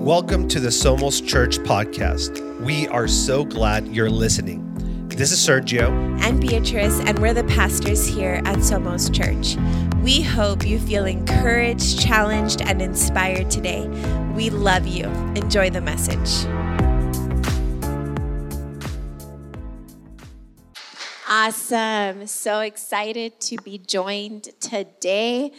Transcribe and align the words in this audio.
Welcome 0.00 0.48
to 0.48 0.60
the 0.60 0.70
Somos 0.70 1.24
Church 1.24 1.58
podcast. 1.58 2.40
We 2.62 2.88
are 2.88 3.06
so 3.06 3.44
glad 3.44 3.86
you're 3.88 4.08
listening. 4.08 5.08
This 5.08 5.30
is 5.30 5.38
Sergio. 5.46 5.90
and 6.22 6.40
Beatrice, 6.40 7.00
and 7.00 7.18
we're 7.18 7.34
the 7.34 7.44
pastors 7.44 8.06
here 8.06 8.40
at 8.46 8.56
Somos 8.60 9.14
Church. 9.14 9.58
We 10.02 10.22
hope 10.22 10.66
you 10.66 10.78
feel 10.78 11.04
encouraged, 11.04 12.00
challenged, 12.00 12.62
and 12.62 12.80
inspired 12.80 13.50
today. 13.50 13.86
We 14.34 14.48
love 14.48 14.86
you. 14.86 15.04
Enjoy 15.36 15.68
the 15.68 15.82
message. 15.82 16.46
Awesome. 21.28 22.26
So 22.26 22.60
excited 22.60 23.38
to 23.40 23.58
be 23.58 23.76
joined 23.76 24.48
today 24.60 25.52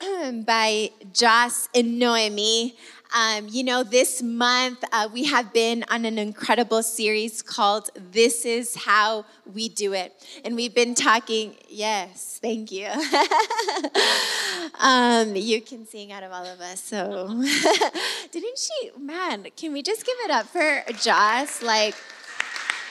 by 0.46 0.90
Joss 1.12 1.68
and 1.74 1.98
Noemi. 1.98 2.76
Um, 3.12 3.48
you 3.48 3.64
know, 3.64 3.82
this 3.82 4.22
month 4.22 4.84
uh, 4.92 5.08
we 5.12 5.24
have 5.24 5.52
been 5.52 5.84
on 5.90 6.04
an 6.04 6.16
incredible 6.16 6.80
series 6.82 7.42
called 7.42 7.90
This 8.12 8.44
Is 8.44 8.76
How 8.76 9.24
We 9.52 9.68
Do 9.68 9.94
It. 9.94 10.14
And 10.44 10.54
we've 10.54 10.74
been 10.74 10.94
talking, 10.94 11.56
yes, 11.68 12.38
thank 12.40 12.70
you. 12.70 12.86
um, 14.80 15.34
you 15.34 15.60
can 15.60 15.86
sing 15.88 16.12
out 16.12 16.22
of 16.22 16.30
all 16.30 16.44
of 16.44 16.60
us. 16.60 16.80
So, 16.80 17.26
didn't 18.30 18.58
she? 18.58 18.90
Man, 18.96 19.48
can 19.56 19.72
we 19.72 19.82
just 19.82 20.06
give 20.06 20.16
it 20.24 20.30
up 20.30 20.46
for 20.46 20.84
Joss? 20.92 21.62
Like, 21.62 21.96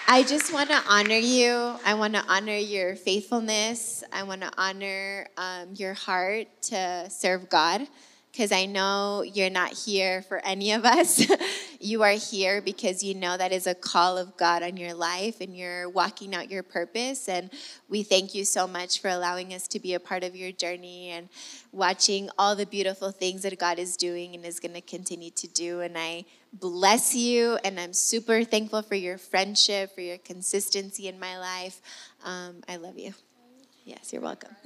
I 0.05 0.23
just 0.23 0.51
want 0.51 0.69
to 0.69 0.81
honor 0.89 1.13
you. 1.13 1.75
I 1.85 1.93
want 1.93 2.15
to 2.15 2.23
honor 2.27 2.57
your 2.57 2.97
faithfulness. 2.97 4.03
I 4.11 4.23
want 4.23 4.41
to 4.41 4.51
honor 4.57 5.27
um, 5.37 5.69
your 5.75 5.93
heart 5.93 6.47
to 6.63 7.09
serve 7.09 7.49
God 7.49 7.87
because 8.31 8.51
I 8.51 8.65
know 8.65 9.23
you're 9.23 9.49
not 9.49 9.73
here 9.73 10.21
for 10.21 10.39
any 10.45 10.71
of 10.71 10.85
us. 10.85 11.25
you 11.79 12.03
are 12.03 12.11
here 12.11 12.61
because 12.61 13.01
you 13.03 13.15
know 13.15 13.37
that 13.37 13.51
is 13.51 13.67
a 13.67 13.73
call 13.73 14.17
of 14.17 14.37
God 14.37 14.63
on 14.63 14.77
your 14.77 14.93
life 14.93 15.41
and 15.41 15.55
you're 15.55 15.89
walking 15.89 16.35
out 16.35 16.51
your 16.51 16.63
purpose. 16.63 17.27
And 17.27 17.49
we 17.87 18.03
thank 18.03 18.35
you 18.35 18.45
so 18.45 18.67
much 18.67 19.01
for 19.01 19.09
allowing 19.09 19.53
us 19.53 19.67
to 19.69 19.79
be 19.79 19.93
a 19.93 19.99
part 19.99 20.23
of 20.23 20.35
your 20.35 20.51
journey 20.51 21.09
and 21.09 21.29
watching 21.71 22.29
all 22.37 22.55
the 22.55 22.65
beautiful 22.65 23.11
things 23.11 23.41
that 23.41 23.57
God 23.57 23.79
is 23.79 23.97
doing 23.97 24.35
and 24.35 24.45
is 24.45 24.59
going 24.59 24.75
to 24.75 24.81
continue 24.81 25.31
to 25.31 25.47
do. 25.47 25.81
And 25.81 25.97
I 25.97 26.25
bless 26.53 27.15
you, 27.15 27.59
and 27.63 27.79
I'm 27.79 27.93
super 27.93 28.43
thankful 28.43 28.81
for 28.81 28.95
your 28.95 29.17
friendship, 29.17 29.93
for 29.93 30.01
your 30.01 30.17
consistency 30.17 31.07
in 31.07 31.19
my 31.19 31.37
life. 31.37 31.81
Um, 32.23 32.63
I 32.67 32.77
love 32.77 32.97
you. 32.97 33.13
Yes, 33.89 34.13
you're 34.13 34.21
welcome. 34.21 34.55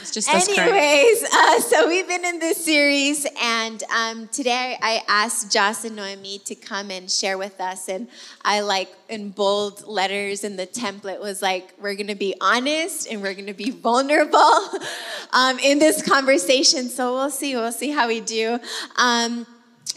It's 0.00 0.12
just. 0.12 0.30
Anyways, 0.30 1.24
uh, 1.24 1.60
so 1.60 1.86
we've 1.86 2.08
been 2.08 2.24
in 2.24 2.38
this 2.38 2.64
series, 2.64 3.26
and 3.42 3.82
um, 3.94 4.28
today 4.28 4.78
I 4.80 5.02
asked 5.06 5.52
Joss 5.52 5.84
and 5.84 5.94
Noemi 5.94 6.38
to 6.46 6.54
come 6.54 6.90
and 6.90 7.10
share 7.10 7.36
with 7.36 7.60
us. 7.60 7.88
And 7.88 8.08
I 8.42 8.60
like 8.60 8.88
in 9.10 9.28
bold 9.28 9.86
letters, 9.86 10.42
and 10.42 10.58
the 10.58 10.66
template 10.66 11.20
was 11.20 11.42
like, 11.42 11.74
we're 11.78 11.96
gonna 11.96 12.14
be 12.14 12.34
honest 12.40 13.08
and 13.10 13.20
we're 13.20 13.34
gonna 13.34 13.52
be 13.52 13.70
vulnerable 13.70 14.38
um, 15.32 15.58
in 15.58 15.78
this 15.78 16.00
conversation. 16.00 16.88
So 16.88 17.12
we'll 17.12 17.30
see, 17.30 17.54
we'll 17.54 17.72
see 17.72 17.90
how 17.90 18.08
we 18.08 18.20
do. 18.20 18.58
Um, 18.96 19.46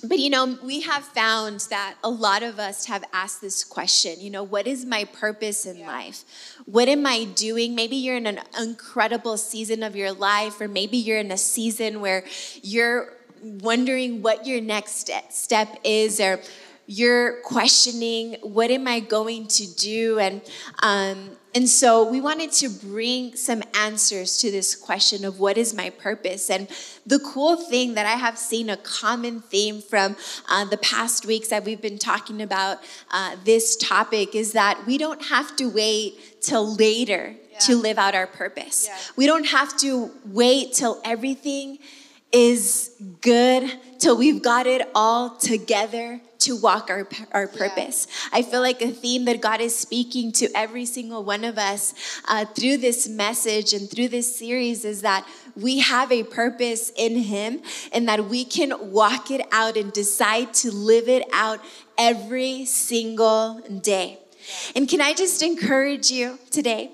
but 0.03 0.19
you 0.19 0.29
know, 0.29 0.57
we 0.63 0.81
have 0.81 1.03
found 1.03 1.61
that 1.69 1.95
a 2.03 2.09
lot 2.09 2.43
of 2.43 2.59
us 2.59 2.85
have 2.85 3.05
asked 3.13 3.41
this 3.41 3.63
question, 3.63 4.19
you 4.19 4.29
know, 4.29 4.43
what 4.43 4.67
is 4.67 4.85
my 4.85 5.05
purpose 5.05 5.65
in 5.65 5.79
life? 5.81 6.25
What 6.65 6.89
am 6.89 7.05
I 7.05 7.25
doing? 7.25 7.73
Maybe 7.73 7.95
you're 7.95 8.17
in 8.17 8.27
an 8.27 8.39
incredible 8.59 9.37
season 9.37 9.81
of 9.81 9.95
your 9.95 10.11
life, 10.11 10.59
or 10.59 10.67
maybe 10.67 10.97
you're 10.97 11.19
in 11.19 11.31
a 11.31 11.37
season 11.37 12.01
where 12.01 12.25
you're 12.61 13.13
wondering 13.41 14.21
what 14.21 14.45
your 14.47 14.61
next 14.61 15.09
step 15.29 15.77
is, 15.83 16.19
or 16.19 16.41
you're 16.85 17.41
questioning, 17.41 18.35
what 18.41 18.69
am 18.71 18.87
I 18.87 18.99
going 18.99 19.47
to 19.47 19.75
do? 19.75 20.19
And 20.19 20.41
um, 20.81 21.37
and 21.55 21.69
so 21.69 22.09
we 22.09 22.19
wanted 22.19 22.51
to 22.53 22.69
bring 22.69 23.35
some 23.35 23.61
answers 23.75 24.39
to 24.39 24.49
this 24.49 24.75
question 24.75 25.23
of 25.23 25.39
what 25.39 25.55
is 25.55 25.73
my 25.73 25.91
purpose. 25.91 26.49
And 26.49 26.67
the 27.05 27.19
cool 27.19 27.57
thing 27.57 27.93
that 27.93 28.07
I 28.07 28.13
have 28.13 28.39
seen 28.39 28.71
a 28.71 28.77
common 28.77 29.39
theme 29.41 29.79
from 29.79 30.15
uh, 30.49 30.65
the 30.65 30.77
past 30.77 31.27
weeks 31.27 31.49
that 31.49 31.63
we've 31.63 31.81
been 31.81 31.99
talking 31.99 32.41
about 32.41 32.79
uh, 33.11 33.35
this 33.45 33.77
topic 33.77 34.33
is 34.33 34.53
that 34.53 34.83
we 34.87 34.97
don't 34.97 35.25
have 35.25 35.55
to 35.57 35.67
wait 35.67 36.41
till 36.41 36.75
later 36.75 37.35
to 37.61 37.75
live 37.75 37.99
out 37.99 38.15
our 38.15 38.25
purpose. 38.25 38.89
We 39.15 39.27
don't 39.27 39.45
have 39.45 39.77
to 39.77 40.09
wait 40.25 40.73
till 40.73 40.99
everything 41.05 41.77
is 42.31 42.95
good, 43.21 43.71
till 43.99 44.17
we've 44.17 44.41
got 44.41 44.65
it 44.65 44.89
all 44.95 45.37
together 45.37 46.19
to 46.43 46.55
walk 46.55 46.89
our, 46.89 47.07
our 47.31 47.47
purpose. 47.47 48.07
I 48.31 48.41
feel 48.41 48.61
like 48.61 48.81
a 48.81 48.91
theme 48.91 49.25
that 49.25 49.41
God 49.41 49.61
is 49.61 49.75
speaking 49.75 50.31
to 50.33 50.49
every 50.55 50.85
single 50.85 51.23
one 51.23 51.43
of 51.43 51.57
us 51.57 51.93
uh, 52.27 52.45
through 52.45 52.77
this 52.77 53.07
message 53.07 53.73
and 53.73 53.89
through 53.89 54.09
this 54.09 54.35
series 54.35 54.85
is 54.85 55.01
that 55.01 55.27
we 55.55 55.79
have 55.79 56.11
a 56.11 56.23
purpose 56.23 56.91
in 56.95 57.15
Him 57.15 57.61
and 57.91 58.07
that 58.07 58.25
we 58.25 58.45
can 58.45 58.73
walk 58.91 59.31
it 59.31 59.45
out 59.51 59.77
and 59.77 59.93
decide 59.93 60.53
to 60.55 60.71
live 60.71 61.07
it 61.07 61.27
out 61.33 61.59
every 61.97 62.65
single 62.65 63.59
day. 63.81 64.19
And 64.75 64.89
can 64.89 65.01
I 65.01 65.13
just 65.13 65.41
encourage 65.41 66.11
you 66.11 66.39
today? 66.51 66.91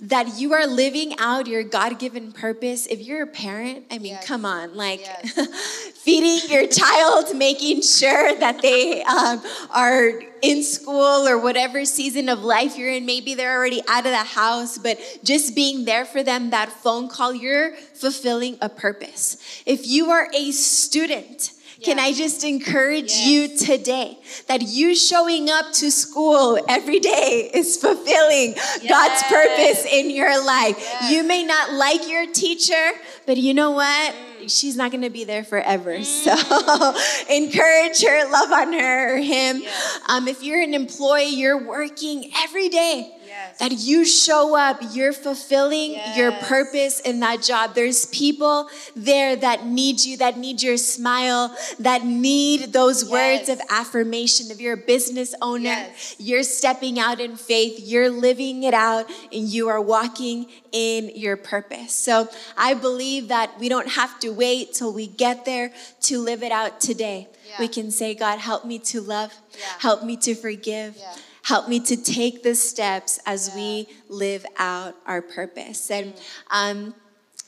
That 0.00 0.38
you 0.38 0.52
are 0.52 0.66
living 0.66 1.14
out 1.18 1.46
your 1.46 1.62
God 1.62 1.98
given 1.98 2.32
purpose. 2.32 2.86
If 2.86 3.00
you're 3.00 3.22
a 3.22 3.26
parent, 3.26 3.86
I 3.90 3.98
mean, 3.98 4.18
come 4.24 4.44
on, 4.44 4.76
like 4.76 5.06
feeding 5.94 6.50
your 6.50 6.66
child, 6.66 7.34
making 7.36 7.82
sure 7.82 8.34
that 8.34 8.60
they 8.60 9.02
um, 9.04 9.40
are 9.70 10.20
in 10.42 10.62
school 10.62 11.26
or 11.26 11.38
whatever 11.38 11.84
season 11.84 12.28
of 12.28 12.42
life 12.42 12.76
you're 12.76 12.90
in. 12.90 13.06
Maybe 13.06 13.34
they're 13.34 13.56
already 13.56 13.80
out 13.88 14.04
of 14.04 14.12
the 14.12 14.18
house, 14.18 14.76
but 14.76 14.98
just 15.22 15.54
being 15.54 15.84
there 15.86 16.04
for 16.04 16.22
them, 16.22 16.50
that 16.50 16.70
phone 16.70 17.08
call, 17.08 17.32
you're 17.32 17.74
fulfilling 17.94 18.58
a 18.60 18.68
purpose. 18.68 19.38
If 19.64 19.86
you 19.86 20.10
are 20.10 20.28
a 20.34 20.50
student, 20.50 21.52
can 21.84 21.98
I 21.98 22.12
just 22.12 22.44
encourage 22.44 23.12
you 23.12 23.58
today 23.58 24.18
that 24.48 24.62
you 24.62 24.94
showing 24.94 25.50
up 25.50 25.70
to 25.74 25.90
school 25.90 26.58
every 26.66 26.98
day 26.98 27.50
is 27.52 27.76
fulfilling 27.76 28.54
God's 28.88 29.22
purpose 29.24 29.84
in 29.84 30.10
your 30.10 30.44
life? 30.44 30.82
You 31.10 31.24
may 31.24 31.44
not 31.44 31.74
like 31.74 32.08
your 32.08 32.26
teacher, 32.32 32.90
but 33.26 33.36
you 33.36 33.52
know 33.52 33.72
what? 33.72 34.14
She's 34.46 34.76
not 34.76 34.92
going 34.92 35.02
to 35.02 35.10
be 35.10 35.24
there 35.24 35.44
forever. 35.44 36.02
So 36.04 36.32
encourage 37.30 38.02
her, 38.02 38.30
love 38.30 38.52
on 38.52 38.72
her 38.72 39.14
or 39.14 39.18
him. 39.18 39.62
Um, 40.08 40.26
if 40.26 40.42
you're 40.42 40.60
an 40.60 40.72
employee, 40.72 41.28
you're 41.28 41.62
working 41.62 42.30
every 42.42 42.70
day. 42.70 43.14
That 43.58 43.72
you 43.72 44.04
show 44.04 44.56
up, 44.56 44.80
you're 44.92 45.12
fulfilling 45.12 45.96
your 46.16 46.32
purpose 46.32 47.00
in 47.00 47.20
that 47.20 47.42
job. 47.42 47.74
There's 47.74 48.06
people 48.06 48.68
there 48.96 49.36
that 49.36 49.66
need 49.66 50.04
you, 50.04 50.16
that 50.18 50.36
need 50.38 50.62
your 50.62 50.76
smile, 50.76 51.56
that 51.78 52.04
need 52.04 52.72
those 52.72 53.08
words 53.08 53.48
of 53.48 53.60
affirmation. 53.70 54.50
If 54.50 54.60
you're 54.60 54.74
a 54.74 54.76
business 54.76 55.34
owner, 55.40 55.86
you're 56.18 56.42
stepping 56.42 56.98
out 56.98 57.20
in 57.20 57.36
faith, 57.36 57.80
you're 57.80 58.10
living 58.10 58.62
it 58.64 58.74
out, 58.74 59.10
and 59.32 59.48
you 59.48 59.68
are 59.68 59.80
walking 59.80 60.46
in 60.72 61.10
your 61.14 61.36
purpose. 61.36 61.92
So 61.92 62.28
I 62.56 62.74
believe 62.74 63.28
that 63.28 63.58
we 63.58 63.68
don't 63.68 63.88
have 63.90 64.18
to 64.20 64.30
wait 64.30 64.74
till 64.74 64.92
we 64.92 65.06
get 65.06 65.44
there 65.44 65.72
to 66.02 66.18
live 66.18 66.42
it 66.42 66.52
out 66.52 66.80
today. 66.80 67.28
We 67.60 67.68
can 67.68 67.90
say, 67.92 68.14
God, 68.14 68.38
help 68.40 68.64
me 68.64 68.78
to 68.80 69.00
love, 69.00 69.32
help 69.78 70.02
me 70.02 70.16
to 70.18 70.34
forgive. 70.34 70.96
Help 71.44 71.68
me 71.68 71.78
to 71.78 71.96
take 71.96 72.42
the 72.42 72.54
steps 72.54 73.20
as 73.26 73.54
we 73.54 73.86
live 74.08 74.46
out 74.58 74.94
our 75.06 75.20
purpose. 75.20 75.90
And, 75.90 76.14
um, 76.50 76.94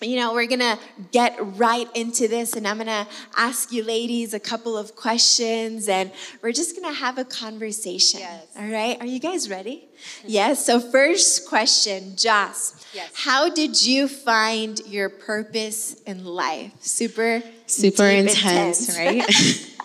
you 0.03 0.17
know, 0.17 0.35
we're 0.35 0.47
gonna 0.47 0.79
get 1.11 1.35
right 1.57 1.89
into 1.97 2.29
this, 2.29 2.53
and 2.53 2.69
I'm 2.69 2.77
gonna 2.77 3.09
ask 3.37 3.73
you 3.73 3.83
ladies 3.83 4.35
a 4.35 4.39
couple 4.39 4.77
of 4.77 4.95
questions, 4.95 5.89
and 5.89 6.11
we're 6.43 6.53
just 6.53 6.77
gonna 6.77 6.95
have 6.95 7.17
a 7.17 7.25
conversation. 7.25 8.21
All 8.59 8.67
right? 8.69 9.01
Are 9.01 9.07
you 9.07 9.19
guys 9.19 9.49
ready? 9.49 9.89
Yes. 10.27 10.67
So, 10.67 10.79
first 10.79 11.49
question, 11.49 12.17
Joss. 12.17 12.75
Yes. 12.93 13.11
How 13.15 13.49
did 13.49 13.83
you 13.83 14.09
find 14.09 14.79
your 14.87 15.09
purpose 15.09 15.95
in 16.07 16.27
life? 16.27 16.73
Super, 16.81 17.43
Super 17.67 18.11
deep 18.11 18.29
intense, 18.29 18.95
right? 18.99 19.25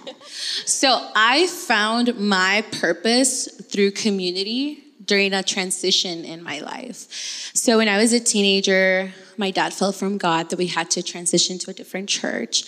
so 0.65 1.11
I 1.15 1.47
found 1.47 2.17
my 2.19 2.63
purpose 2.71 3.47
through 3.69 3.91
community 3.91 4.83
during 5.05 5.33
a 5.33 5.43
transition 5.43 6.23
in 6.23 6.43
my 6.43 6.59
life. 6.59 7.51
So 7.53 7.77
when 7.77 7.87
I 7.87 7.97
was 7.97 8.13
a 8.13 8.19
teenager, 8.19 9.11
my 9.37 9.51
dad 9.51 9.73
felt 9.73 9.95
from 9.95 10.17
God 10.17 10.49
that 10.49 10.57
we 10.57 10.67
had 10.67 10.89
to 10.91 11.03
transition 11.03 11.57
to 11.59 11.71
a 11.71 11.73
different 11.73 12.07
church. 12.07 12.63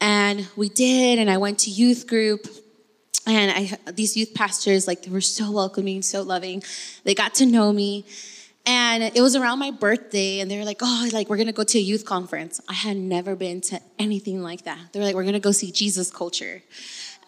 And 0.00 0.48
we 0.56 0.68
did, 0.68 1.18
and 1.18 1.30
I 1.30 1.38
went 1.38 1.60
to 1.60 1.70
youth 1.70 2.06
group. 2.06 2.46
And 3.26 3.50
I, 3.50 3.92
these 3.92 4.16
youth 4.16 4.34
pastors, 4.34 4.86
like, 4.86 5.02
they 5.02 5.10
were 5.10 5.20
so 5.20 5.50
welcoming, 5.50 6.02
so 6.02 6.22
loving. 6.22 6.62
They 7.04 7.14
got 7.14 7.34
to 7.34 7.46
know 7.46 7.72
me. 7.72 8.04
And 8.66 9.02
it 9.02 9.20
was 9.20 9.36
around 9.36 9.60
my 9.60 9.70
birthday, 9.70 10.40
and 10.40 10.50
they 10.50 10.58
were 10.58 10.64
like, 10.64 10.78
oh, 10.82 11.08
like, 11.12 11.28
we're 11.28 11.36
gonna 11.36 11.52
go 11.52 11.62
to 11.62 11.78
a 11.78 11.80
youth 11.80 12.04
conference. 12.04 12.60
I 12.68 12.72
had 12.72 12.96
never 12.96 13.36
been 13.36 13.60
to 13.62 13.80
anything 13.98 14.42
like 14.42 14.64
that. 14.64 14.92
They 14.92 14.98
were 14.98 15.06
like, 15.06 15.14
we're 15.14 15.24
gonna 15.24 15.38
go 15.38 15.52
see 15.52 15.70
Jesus 15.70 16.10
Culture 16.10 16.62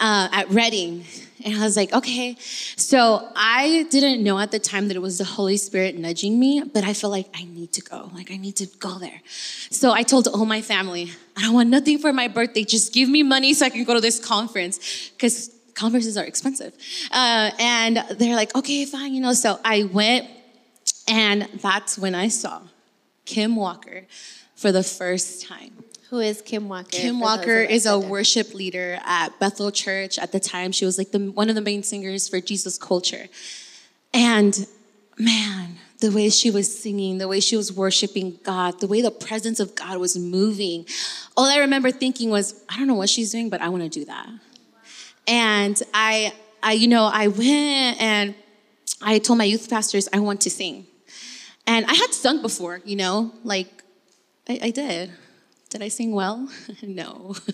uh, 0.00 0.28
at 0.32 0.50
Redding. 0.50 1.04
And 1.44 1.54
I 1.54 1.64
was 1.64 1.76
like, 1.76 1.92
okay. 1.92 2.36
So 2.76 3.30
I 3.36 3.86
didn't 3.90 4.24
know 4.24 4.38
at 4.38 4.50
the 4.50 4.58
time 4.58 4.88
that 4.88 4.96
it 4.96 5.00
was 5.00 5.18
the 5.18 5.24
Holy 5.24 5.56
Spirit 5.56 5.96
nudging 5.96 6.38
me, 6.38 6.62
but 6.62 6.82
I 6.84 6.94
felt 6.94 7.12
like 7.12 7.28
I 7.34 7.44
need 7.44 7.72
to 7.74 7.80
go. 7.80 8.10
Like, 8.12 8.32
I 8.32 8.36
need 8.36 8.56
to 8.56 8.66
go 8.78 8.98
there. 8.98 9.22
So 9.70 9.92
I 9.92 10.02
told 10.02 10.26
all 10.26 10.46
my 10.46 10.62
family, 10.62 11.12
I 11.36 11.42
don't 11.42 11.54
want 11.54 11.68
nothing 11.68 11.98
for 11.98 12.12
my 12.12 12.26
birthday. 12.26 12.64
Just 12.64 12.92
give 12.92 13.08
me 13.08 13.22
money 13.22 13.54
so 13.54 13.66
I 13.66 13.70
can 13.70 13.84
go 13.84 13.94
to 13.94 14.00
this 14.00 14.18
conference. 14.18 15.10
Because 15.10 15.54
conferences 15.74 16.16
are 16.16 16.24
expensive. 16.24 16.74
Uh, 17.12 17.52
and 17.58 18.04
they're 18.18 18.34
like, 18.34 18.54
okay, 18.56 18.84
fine, 18.84 19.14
you 19.14 19.20
know. 19.20 19.32
So 19.32 19.60
I 19.64 19.84
went 19.84 20.28
and 21.06 21.48
that's 21.62 21.98
when 21.98 22.14
I 22.14 22.28
saw 22.28 22.62
Kim 23.24 23.56
Walker 23.56 24.02
for 24.56 24.72
the 24.72 24.82
first 24.82 25.46
time. 25.46 25.84
Who 26.10 26.20
is 26.20 26.40
Kim 26.40 26.70
Walker? 26.70 26.88
Kim 26.90 27.20
Walker 27.20 27.60
is 27.60 27.84
a 27.84 27.98
worship 27.98 28.54
leader 28.54 28.98
at 29.04 29.38
Bethel 29.38 29.70
Church. 29.70 30.18
At 30.18 30.32
the 30.32 30.40
time, 30.40 30.72
she 30.72 30.86
was 30.86 30.96
like 30.96 31.10
the, 31.10 31.18
one 31.18 31.50
of 31.50 31.54
the 31.54 31.60
main 31.60 31.82
singers 31.82 32.28
for 32.28 32.40
Jesus 32.40 32.78
Culture. 32.78 33.26
And 34.14 34.66
man, 35.18 35.76
the 36.00 36.10
way 36.10 36.30
she 36.30 36.50
was 36.50 36.80
singing, 36.80 37.18
the 37.18 37.28
way 37.28 37.40
she 37.40 37.56
was 37.56 37.70
worshiping 37.70 38.38
God, 38.42 38.80
the 38.80 38.86
way 38.86 39.02
the 39.02 39.10
presence 39.10 39.60
of 39.60 39.74
God 39.74 39.98
was 39.98 40.16
moving. 40.16 40.86
All 41.36 41.44
I 41.44 41.58
remember 41.58 41.90
thinking 41.90 42.30
was, 42.30 42.64
I 42.70 42.78
don't 42.78 42.86
know 42.86 42.94
what 42.94 43.10
she's 43.10 43.30
doing, 43.30 43.50
but 43.50 43.60
I 43.60 43.68
want 43.68 43.82
to 43.82 43.90
do 43.90 44.06
that. 44.06 44.28
And 45.26 45.78
I, 45.92 46.32
I, 46.62 46.72
you 46.72 46.88
know, 46.88 47.04
I 47.04 47.28
went 47.28 48.00
and 48.00 48.34
I 49.02 49.18
told 49.18 49.38
my 49.38 49.44
youth 49.44 49.68
pastors 49.68 50.08
I 50.10 50.20
want 50.20 50.40
to 50.42 50.50
sing. 50.50 50.86
And 51.66 51.84
I 51.84 51.92
had 51.92 52.14
sung 52.14 52.40
before, 52.40 52.80
you 52.86 52.96
know, 52.96 53.34
like 53.44 53.68
I, 54.48 54.58
I 54.62 54.70
did. 54.70 55.10
Did 55.70 55.82
I 55.82 55.88
sing 55.88 56.12
well? 56.12 56.48
no. 56.82 57.34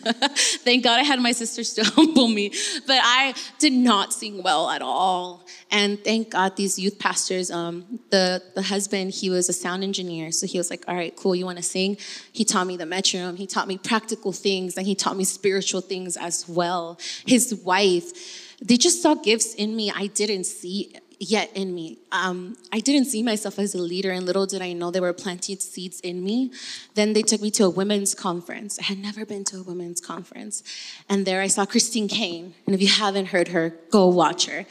Thank 0.62 0.84
God 0.84 1.00
I 1.00 1.02
had 1.02 1.20
my 1.20 1.32
sisters 1.32 1.74
to 1.74 1.84
humble 1.84 2.28
me. 2.28 2.50
But 2.86 3.00
I 3.02 3.34
did 3.58 3.72
not 3.72 4.12
sing 4.12 4.42
well 4.42 4.70
at 4.70 4.82
all. 4.82 5.44
And 5.70 6.02
thank 6.04 6.30
God 6.30 6.56
these 6.56 6.78
youth 6.78 6.98
pastors, 7.00 7.50
um, 7.50 7.98
the, 8.10 8.40
the 8.54 8.62
husband, 8.62 9.10
he 9.10 9.30
was 9.30 9.48
a 9.48 9.52
sound 9.52 9.82
engineer. 9.82 10.30
So 10.30 10.46
he 10.46 10.58
was 10.58 10.70
like, 10.70 10.84
all 10.86 10.94
right, 10.94 11.14
cool, 11.16 11.34
you 11.34 11.44
want 11.44 11.58
to 11.58 11.64
sing? 11.64 11.96
He 12.32 12.44
taught 12.44 12.66
me 12.68 12.76
the 12.76 12.86
metronome. 12.86 13.36
He 13.36 13.48
taught 13.48 13.66
me 13.66 13.78
practical 13.78 14.32
things 14.32 14.76
and 14.76 14.86
he 14.86 14.94
taught 14.94 15.16
me 15.16 15.24
spiritual 15.24 15.80
things 15.80 16.16
as 16.16 16.48
well. 16.48 16.98
His 17.26 17.54
wife, 17.64 18.58
they 18.62 18.76
just 18.76 19.02
saw 19.02 19.14
gifts 19.14 19.54
in 19.54 19.74
me 19.74 19.90
I 19.94 20.06
didn't 20.06 20.44
see 20.44 20.94
yet 21.24 21.50
in 21.54 21.74
me. 21.74 21.98
Um, 22.12 22.56
I 22.72 22.80
didn't 22.80 23.06
see 23.06 23.22
myself 23.22 23.58
as 23.58 23.74
a 23.74 23.78
leader, 23.78 24.10
and 24.10 24.24
little 24.26 24.46
did 24.46 24.62
I 24.62 24.72
know 24.72 24.90
they 24.90 25.00
were 25.00 25.12
planting 25.12 25.58
seeds 25.58 26.00
in 26.00 26.22
me. 26.22 26.52
Then 26.94 27.12
they 27.12 27.22
took 27.22 27.40
me 27.40 27.50
to 27.52 27.64
a 27.64 27.70
women's 27.70 28.14
conference. 28.14 28.78
I 28.78 28.84
had 28.84 28.98
never 28.98 29.24
been 29.24 29.44
to 29.44 29.60
a 29.60 29.62
women's 29.62 30.00
conference. 30.00 30.62
And 31.08 31.26
there 31.26 31.40
I 31.40 31.48
saw 31.48 31.66
Christine 31.66 32.08
Caine. 32.08 32.54
And 32.66 32.74
if 32.74 32.82
you 32.82 32.88
haven't 32.88 33.26
heard 33.26 33.48
her, 33.48 33.74
go 33.90 34.06
watch 34.08 34.46
her. 34.46 34.66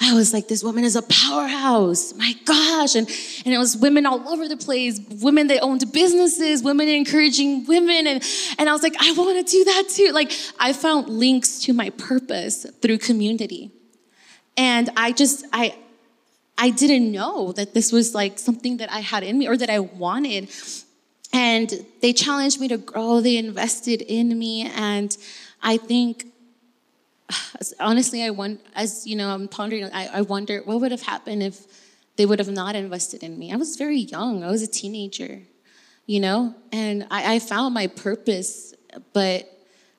I 0.00 0.14
was 0.14 0.32
like, 0.32 0.48
this 0.48 0.64
woman 0.64 0.82
is 0.82 0.96
a 0.96 1.02
powerhouse. 1.02 2.12
My 2.14 2.34
gosh. 2.44 2.96
And, 2.96 3.06
and 3.44 3.54
it 3.54 3.58
was 3.58 3.76
women 3.76 4.04
all 4.04 4.28
over 4.28 4.48
the 4.48 4.56
place, 4.56 5.00
women 5.20 5.46
that 5.46 5.60
owned 5.62 5.84
businesses, 5.92 6.62
women 6.62 6.88
encouraging 6.88 7.66
women. 7.66 8.08
And, 8.08 8.24
and 8.58 8.68
I 8.68 8.72
was 8.72 8.82
like, 8.82 8.94
I 9.00 9.12
want 9.12 9.46
to 9.46 9.50
do 9.50 9.64
that 9.64 9.84
too. 9.88 10.10
Like, 10.12 10.32
I 10.58 10.72
found 10.72 11.08
links 11.08 11.60
to 11.60 11.72
my 11.72 11.90
purpose 11.90 12.66
through 12.80 12.98
community. 12.98 13.70
And 14.56 14.90
I 14.96 15.12
just, 15.12 15.46
I, 15.52 15.76
I 16.62 16.70
didn't 16.70 17.10
know 17.10 17.50
that 17.58 17.74
this 17.74 17.90
was 17.90 18.14
like 18.14 18.38
something 18.38 18.76
that 18.76 18.88
I 18.92 19.00
had 19.00 19.24
in 19.24 19.36
me 19.36 19.48
or 19.48 19.56
that 19.56 19.68
I 19.68 19.80
wanted. 19.80 20.48
And 21.32 21.84
they 22.00 22.12
challenged 22.12 22.60
me 22.60 22.68
to 22.68 22.78
grow, 22.78 23.20
they 23.20 23.36
invested 23.36 24.00
in 24.00 24.38
me. 24.38 24.70
And 24.76 25.16
I 25.60 25.76
think, 25.76 26.26
honestly, 27.80 28.22
I 28.22 28.30
want, 28.30 28.60
as 28.76 29.04
you 29.08 29.16
know, 29.16 29.30
I'm 29.30 29.48
pondering, 29.48 29.90
I, 29.92 30.18
I 30.18 30.20
wonder 30.20 30.60
what 30.64 30.80
would 30.80 30.92
have 30.92 31.02
happened 31.02 31.42
if 31.42 31.66
they 32.14 32.26
would 32.26 32.38
have 32.38 32.52
not 32.52 32.76
invested 32.76 33.24
in 33.24 33.36
me. 33.40 33.52
I 33.52 33.56
was 33.56 33.74
very 33.74 33.98
young, 33.98 34.44
I 34.44 34.48
was 34.48 34.62
a 34.62 34.68
teenager, 34.68 35.40
you 36.06 36.20
know, 36.20 36.54
and 36.70 37.08
I, 37.10 37.34
I 37.34 37.38
found 37.40 37.74
my 37.74 37.88
purpose, 37.88 38.72
but 39.12 39.50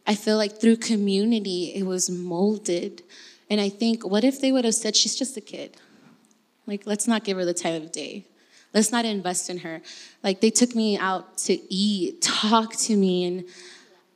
I 0.08 0.16
feel 0.16 0.38
like 0.38 0.62
through 0.62 0.78
community, 0.78 1.74
it 1.76 1.84
was 1.84 2.10
molded. 2.10 3.04
And 3.50 3.60
I 3.60 3.68
think, 3.68 4.06
what 4.06 4.24
if 4.24 4.40
they 4.40 4.54
would 4.54 4.64
have 4.64 4.76
said, 4.76 4.96
she's 4.96 5.16
just 5.16 5.36
a 5.36 5.42
kid? 5.42 5.76
Like, 6.66 6.86
let's 6.86 7.08
not 7.08 7.24
give 7.24 7.38
her 7.38 7.46
the 7.46 7.54
time 7.54 7.82
of 7.82 7.92
day. 7.92 8.26
Let's 8.74 8.92
not 8.92 9.06
invest 9.06 9.50
in 9.50 9.60
her. 9.60 9.82
Like, 10.24 10.42
they 10.42 10.50
took 10.50 10.76
me 10.76 10.98
out 10.98 11.38
to 11.40 11.74
eat, 11.74 12.22
talk 12.22 12.76
to 12.78 12.96
me, 12.96 13.26
and 13.26 13.46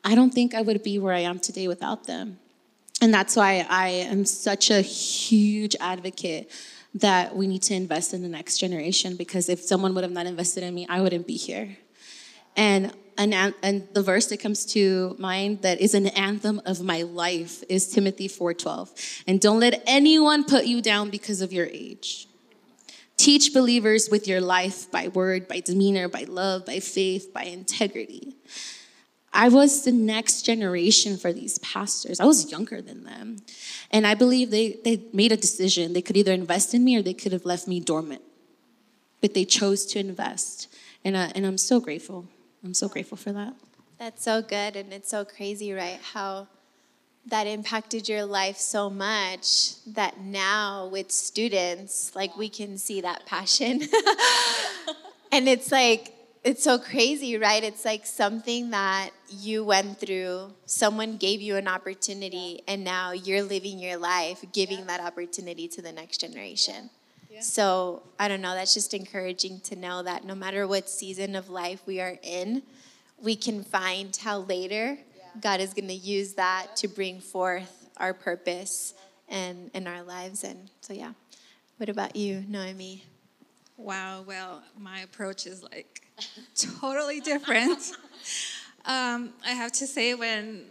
I 0.04 0.16
don't 0.16 0.34
think 0.34 0.56
I 0.56 0.62
would 0.62 0.84
be 0.84 1.00
where 1.00 1.14
I 1.14 1.20
am 1.20 1.40
today 1.40 1.68
without 1.68 2.06
them. 2.06 2.40
And 3.02 3.14
that's 3.14 3.36
why 3.36 3.66
I 3.70 3.90
am 3.90 4.26
such 4.26 4.72
a 4.72 4.82
huge 4.82 5.76
advocate 5.80 6.50
that 6.96 7.36
we 7.36 7.46
need 7.46 7.62
to 7.64 7.76
invest 7.76 8.14
in 8.14 8.24
the 8.24 8.28
next 8.28 8.58
generation 8.58 9.16
because 9.16 9.50
if 9.50 9.60
someone 9.60 9.94
would 9.94 10.04
have 10.04 10.14
not 10.14 10.26
invested 10.26 10.64
in 10.64 10.74
me, 10.74 10.88
I 10.90 11.02
wouldn't 11.02 11.28
be 11.28 11.36
here. 11.36 11.78
And 12.56 12.92
an, 13.18 13.54
and 13.62 13.88
the 13.94 14.02
verse 14.02 14.28
that 14.28 14.40
comes 14.40 14.66
to 14.68 15.16
mind 15.20 15.62
that 15.62 15.80
is 15.80 15.94
an 15.94 16.08
anthem 16.08 16.62
of 16.66 16.82
my 16.82 17.04
life 17.04 17.64
is 17.70 17.88
Timothy 17.88 18.28
4:12. 18.28 19.24
And 19.28 19.40
don't 19.40 19.60
let 19.60 19.84
anyone 19.86 20.44
put 20.44 20.66
you 20.66 20.82
down 20.82 21.10
because 21.10 21.42
of 21.42 21.54
your 21.54 21.68
age. 21.68 22.28
Teach 23.18 23.54
believers 23.54 24.10
with 24.10 24.28
your 24.28 24.42
life 24.42 24.90
by 24.92 25.08
word, 25.08 25.48
by 25.48 25.60
demeanor, 25.60 26.08
by 26.08 26.24
love, 26.28 26.66
by 26.66 26.80
faith, 26.80 27.34
by 27.34 27.44
integrity. 27.44 28.36
I 29.34 29.50
was 29.50 29.84
the 29.84 29.92
next 29.92 30.44
generation 30.44 31.18
for 31.18 31.34
these 31.34 31.60
pastors. 31.60 32.20
I 32.20 32.26
was 32.26 32.52
younger 32.52 32.82
than 32.82 33.04
them. 33.04 33.38
And 33.92 34.08
I 34.08 34.16
believe 34.16 34.52
they, 34.52 34.80
they 34.84 35.04
made 35.14 35.32
a 35.32 35.38
decision. 35.38 35.94
They 35.94 36.02
could 36.02 36.18
either 36.18 36.32
invest 36.32 36.74
in 36.74 36.84
me 36.84 36.96
or 36.96 37.02
they 37.02 37.14
could 37.14 37.34
have 37.34 37.46
left 37.46 37.68
me 37.68 37.80
dormant. 37.80 38.22
But 39.22 39.34
they 39.34 39.46
chose 39.46 39.86
to 39.88 40.00
invest. 40.00 40.74
And, 41.04 41.16
uh, 41.16 41.30
and 41.36 41.46
I'm 41.46 41.58
so 41.58 41.80
grateful. 41.80 42.28
I'm 42.64 42.74
so 42.74 42.88
grateful 42.88 43.18
for 43.18 43.32
that. 43.34 43.54
That's 44.00 44.24
so 44.24 44.42
good. 44.42 44.76
And 44.76 44.94
it's 44.94 45.10
so 45.10 45.26
crazy, 45.26 45.74
right? 45.74 46.00
How 46.14 46.48
that 47.28 47.46
impacted 47.46 48.08
your 48.08 48.26
life 48.26 48.58
so 48.58 48.90
much 48.90 49.84
that 49.86 50.20
now 50.20 50.88
with 50.88 51.12
students, 51.12 52.16
like 52.16 52.38
we 52.38 52.50
can 52.50 52.78
see 52.78 53.02
that 53.02 53.26
passion. 53.26 53.82
and 55.32 55.48
it's 55.48 55.72
like, 55.72 56.14
it's 56.44 56.64
so 56.64 56.78
crazy, 56.78 57.38
right? 57.38 57.62
It's 57.62 57.84
like 57.84 58.06
something 58.06 58.70
that 58.70 59.10
you 59.30 59.66
went 59.66 60.00
through, 60.00 60.54
someone 60.66 61.18
gave 61.18 61.42
you 61.42 61.58
an 61.58 61.68
opportunity, 61.68 62.62
and 62.68 62.86
now 62.86 63.12
you're 63.12 63.44
living 63.44 63.80
your 63.80 63.98
life 63.98 64.46
giving 64.54 64.80
yeah. 64.80 64.86
that 64.86 65.02
opportunity 65.02 65.68
to 65.68 65.82
the 65.82 65.92
next 65.92 66.20
generation. 66.20 66.90
Yeah. 67.30 67.42
So 67.42 68.04
I 68.18 68.30
don't 68.30 68.42
know, 68.42 68.54
that's 68.54 68.74
just 68.74 68.94
encouraging 68.94 69.60
to 69.62 69.76
know 69.76 70.02
that 70.04 70.24
no 70.24 70.36
matter 70.36 70.66
what 70.66 70.90
season 70.90 71.36
of 71.36 71.50
life 71.50 71.82
we 71.86 72.00
are 72.00 72.18
in, 72.24 72.64
we 73.22 73.36
can 73.36 73.64
find 73.64 74.16
how 74.16 74.40
later 74.40 74.98
God 75.42 75.60
is 75.60 75.74
going 75.74 75.88
to 75.88 75.94
use 75.94 76.34
that 76.34 76.76
to 76.78 76.88
bring 76.88 77.20
forth 77.20 77.90
our 77.98 78.14
purpose 78.14 78.94
and 79.28 79.70
in 79.74 79.88
our 79.88 80.04
lives. 80.04 80.44
And 80.44 80.70
so, 80.82 80.94
yeah. 80.94 81.14
What 81.78 81.90
about 81.90 82.16
you, 82.16 82.44
Noemi? 82.48 83.04
Wow. 83.78 84.24
Well, 84.26 84.64
my 84.80 85.02
approach 85.02 85.46
is 85.46 85.64
like 85.64 86.02
totally 86.56 87.20
different. 87.20 87.80
um, 88.86 89.34
I 89.46 89.52
have 89.52 89.72
to 89.74 89.86
say, 89.88 90.16
when 90.16 90.66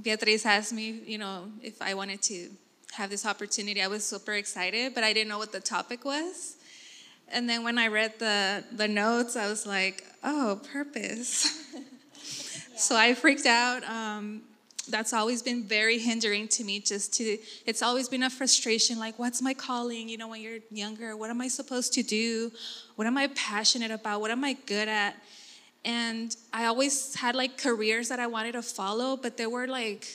Beatriz 0.00 0.46
asked 0.46 0.72
me, 0.72 1.02
you 1.06 1.18
know, 1.18 1.50
if 1.62 1.82
I 1.82 1.94
wanted 1.94 2.22
to 2.22 2.48
have 2.92 3.10
this 3.10 3.26
opportunity, 3.26 3.82
I 3.82 3.88
was 3.88 4.04
super 4.04 4.32
excited, 4.32 4.94
but 4.94 5.04
I 5.04 5.12
didn't 5.12 5.28
know 5.28 5.38
what 5.38 5.52
the 5.52 5.60
topic 5.60 6.04
was. 6.04 6.56
And 7.30 7.48
then 7.48 7.62
when 7.62 7.76
I 7.78 7.88
read 7.88 8.18
the 8.18 8.64
the 8.72 8.88
notes, 8.88 9.36
I 9.36 9.48
was 9.48 9.66
like, 9.66 10.04
oh, 10.24 10.60
purpose. 10.72 11.66
So 12.78 12.96
I 12.96 13.14
freaked 13.14 13.46
out. 13.46 13.82
Um, 13.84 14.42
that's 14.88 15.12
always 15.12 15.42
been 15.42 15.64
very 15.64 15.98
hindering 15.98 16.48
to 16.48 16.64
me 16.64 16.80
just 16.80 17.12
to 17.14 17.36
it's 17.66 17.82
always 17.82 18.08
been 18.08 18.22
a 18.22 18.30
frustration 18.30 18.98
like 18.98 19.18
what's 19.18 19.42
my 19.42 19.52
calling 19.52 20.08
you 20.08 20.16
know 20.16 20.28
when 20.28 20.40
you're 20.40 20.60
younger 20.70 21.14
what 21.14 21.28
am 21.28 21.42
i 21.42 21.48
supposed 21.48 21.92
to 21.92 22.02
do 22.02 22.50
what 22.96 23.06
am 23.06 23.18
i 23.18 23.26
passionate 23.34 23.90
about 23.90 24.22
what 24.22 24.30
am 24.30 24.42
i 24.44 24.54
good 24.64 24.88
at 24.88 25.14
and 25.84 26.36
i 26.54 26.64
always 26.64 27.14
had 27.16 27.34
like 27.34 27.58
careers 27.58 28.08
that 28.08 28.18
i 28.18 28.26
wanted 28.26 28.52
to 28.52 28.62
follow 28.62 29.14
but 29.14 29.36
they 29.36 29.46
were 29.46 29.66
like 29.66 30.06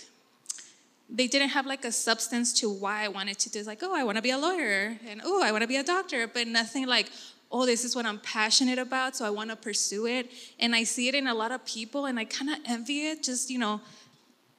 they 1.08 1.28
didn't 1.28 1.50
have 1.50 1.68
like 1.68 1.86
a 1.86 1.92
substance 1.92 2.52
to 2.52 2.68
why 2.68 3.04
i 3.04 3.08
wanted 3.08 3.38
to 3.38 3.50
do 3.52 3.60
it's 3.60 3.68
like 3.68 3.84
oh 3.84 3.96
i 3.96 4.04
want 4.04 4.16
to 4.16 4.24
be 4.24 4.32
a 4.32 4.38
lawyer 4.38 4.98
and 5.08 5.22
oh 5.24 5.44
i 5.44 5.52
want 5.52 5.62
to 5.62 5.68
be 5.68 5.78
a 5.78 5.84
doctor 5.84 6.26
but 6.26 6.48
nothing 6.48 6.88
like 6.88 7.12
oh, 7.54 7.68
this 7.68 7.86
is 7.86 7.96
what 7.96 8.06
I'm 8.06 8.18
passionate 8.20 8.80
about, 8.80 9.16
so 9.16 9.26
I 9.26 9.30
want 9.30 9.52
to 9.52 9.56
pursue 9.56 10.08
it. 10.08 10.32
And 10.60 10.76
I 10.76 10.84
see 10.84 11.08
it 11.08 11.14
in 11.14 11.28
a 11.28 11.36
lot 11.36 11.52
of 11.52 11.64
people, 11.66 12.08
and 12.08 12.20
I 12.20 12.26
kind 12.26 12.50
of 12.50 12.58
envy 12.66 13.08
it. 13.08 13.22
Just, 13.22 13.52
you 13.52 13.60
know, 13.60 13.80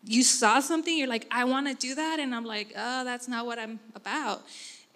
you 0.04 0.22
saw 0.22 0.60
something, 0.60 0.96
you're 0.96 1.08
like, 1.08 1.26
I 1.30 1.44
want 1.44 1.66
to 1.66 1.74
do 1.74 1.96
that. 1.96 2.20
And 2.20 2.32
I'm 2.32 2.44
like, 2.44 2.72
oh, 2.76 3.04
that's 3.04 3.26
not 3.26 3.46
what 3.46 3.58
I'm 3.58 3.80
about. 3.96 4.42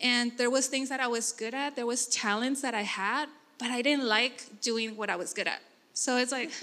And 0.01 0.31
there 0.39 0.49
was 0.49 0.69
things 0.69 0.89
that 0.91 1.01
I 1.01 1.09
was 1.09 1.33
good 1.33 1.55
at. 1.55 1.75
There 1.75 1.87
was 1.87 2.07
talents 2.07 2.63
that 2.63 2.73
I 2.73 2.83
had, 2.83 3.29
but 3.59 3.71
I 3.71 3.83
didn't 3.83 4.07
like 4.07 4.61
doing 4.61 4.97
what 4.97 5.11
I 5.11 5.17
was 5.17 5.35
good 5.35 5.49
at. 5.49 5.61
So 5.93 6.19
it's 6.19 6.31
like, 6.31 6.51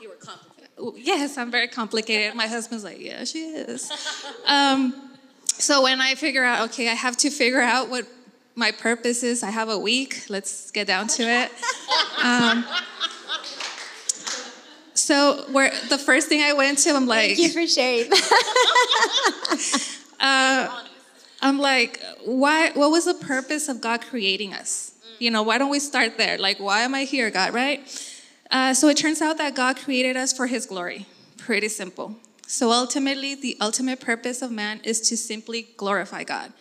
You 0.00 0.08
were 0.08 0.16
complicated. 0.16 1.06
yes, 1.06 1.36
I'm 1.36 1.50
very 1.50 1.68
complicated. 1.68 2.34
My 2.34 2.46
husband's 2.46 2.82
like, 2.84 3.00
yeah, 3.00 3.24
she 3.24 3.44
is. 3.44 3.92
Um, 4.46 5.10
so 5.46 5.82
when 5.82 6.00
I 6.00 6.16
figure 6.16 6.42
out, 6.42 6.70
okay, 6.70 6.88
I 6.88 6.94
have 6.94 7.16
to 7.18 7.30
figure 7.30 7.60
out 7.60 7.88
what 7.88 8.06
my 8.54 8.70
purpose 8.70 9.22
is. 9.22 9.42
I 9.42 9.50
have 9.50 9.68
a 9.68 9.78
week. 9.78 10.24
Let's 10.28 10.70
get 10.70 10.86
down 10.86 11.08
to 11.08 11.22
it. 11.22 11.50
Um, 12.22 12.64
so 14.94 15.44
where 15.50 15.72
the 15.88 15.98
first 15.98 16.28
thing 16.28 16.40
I 16.40 16.52
went 16.52 16.78
to, 16.78 16.90
I'm 16.90 17.06
like, 17.06 17.36
Thank 17.36 17.38
you 17.40 17.48
for 17.48 17.66
sharing. 17.66 18.12
uh, 20.20 20.84
I'm 21.40 21.58
like, 21.58 22.00
why? 22.24 22.70
What 22.74 22.92
was 22.92 23.06
the 23.06 23.14
purpose 23.14 23.68
of 23.68 23.80
God 23.80 24.02
creating 24.02 24.54
us? 24.54 24.92
You 25.18 25.32
know, 25.32 25.42
why 25.42 25.58
don't 25.58 25.70
we 25.70 25.80
start 25.80 26.16
there? 26.16 26.38
Like, 26.38 26.60
why 26.60 26.82
am 26.82 26.94
I 26.94 27.04
here, 27.04 27.28
God? 27.30 27.52
Right? 27.52 27.80
Uh, 28.50 28.72
so 28.72 28.88
it 28.88 28.96
turns 28.96 29.20
out 29.20 29.38
that 29.38 29.56
God 29.56 29.76
created 29.76 30.16
us 30.16 30.32
for 30.32 30.46
His 30.46 30.66
glory. 30.66 31.06
Pretty 31.38 31.68
simple. 31.68 32.16
So 32.46 32.70
ultimately, 32.70 33.34
the 33.34 33.56
ultimate 33.60 33.98
purpose 33.98 34.42
of 34.42 34.52
man 34.52 34.80
is 34.84 35.00
to 35.08 35.16
simply 35.16 35.68
glorify 35.76 36.22
God. 36.22 36.52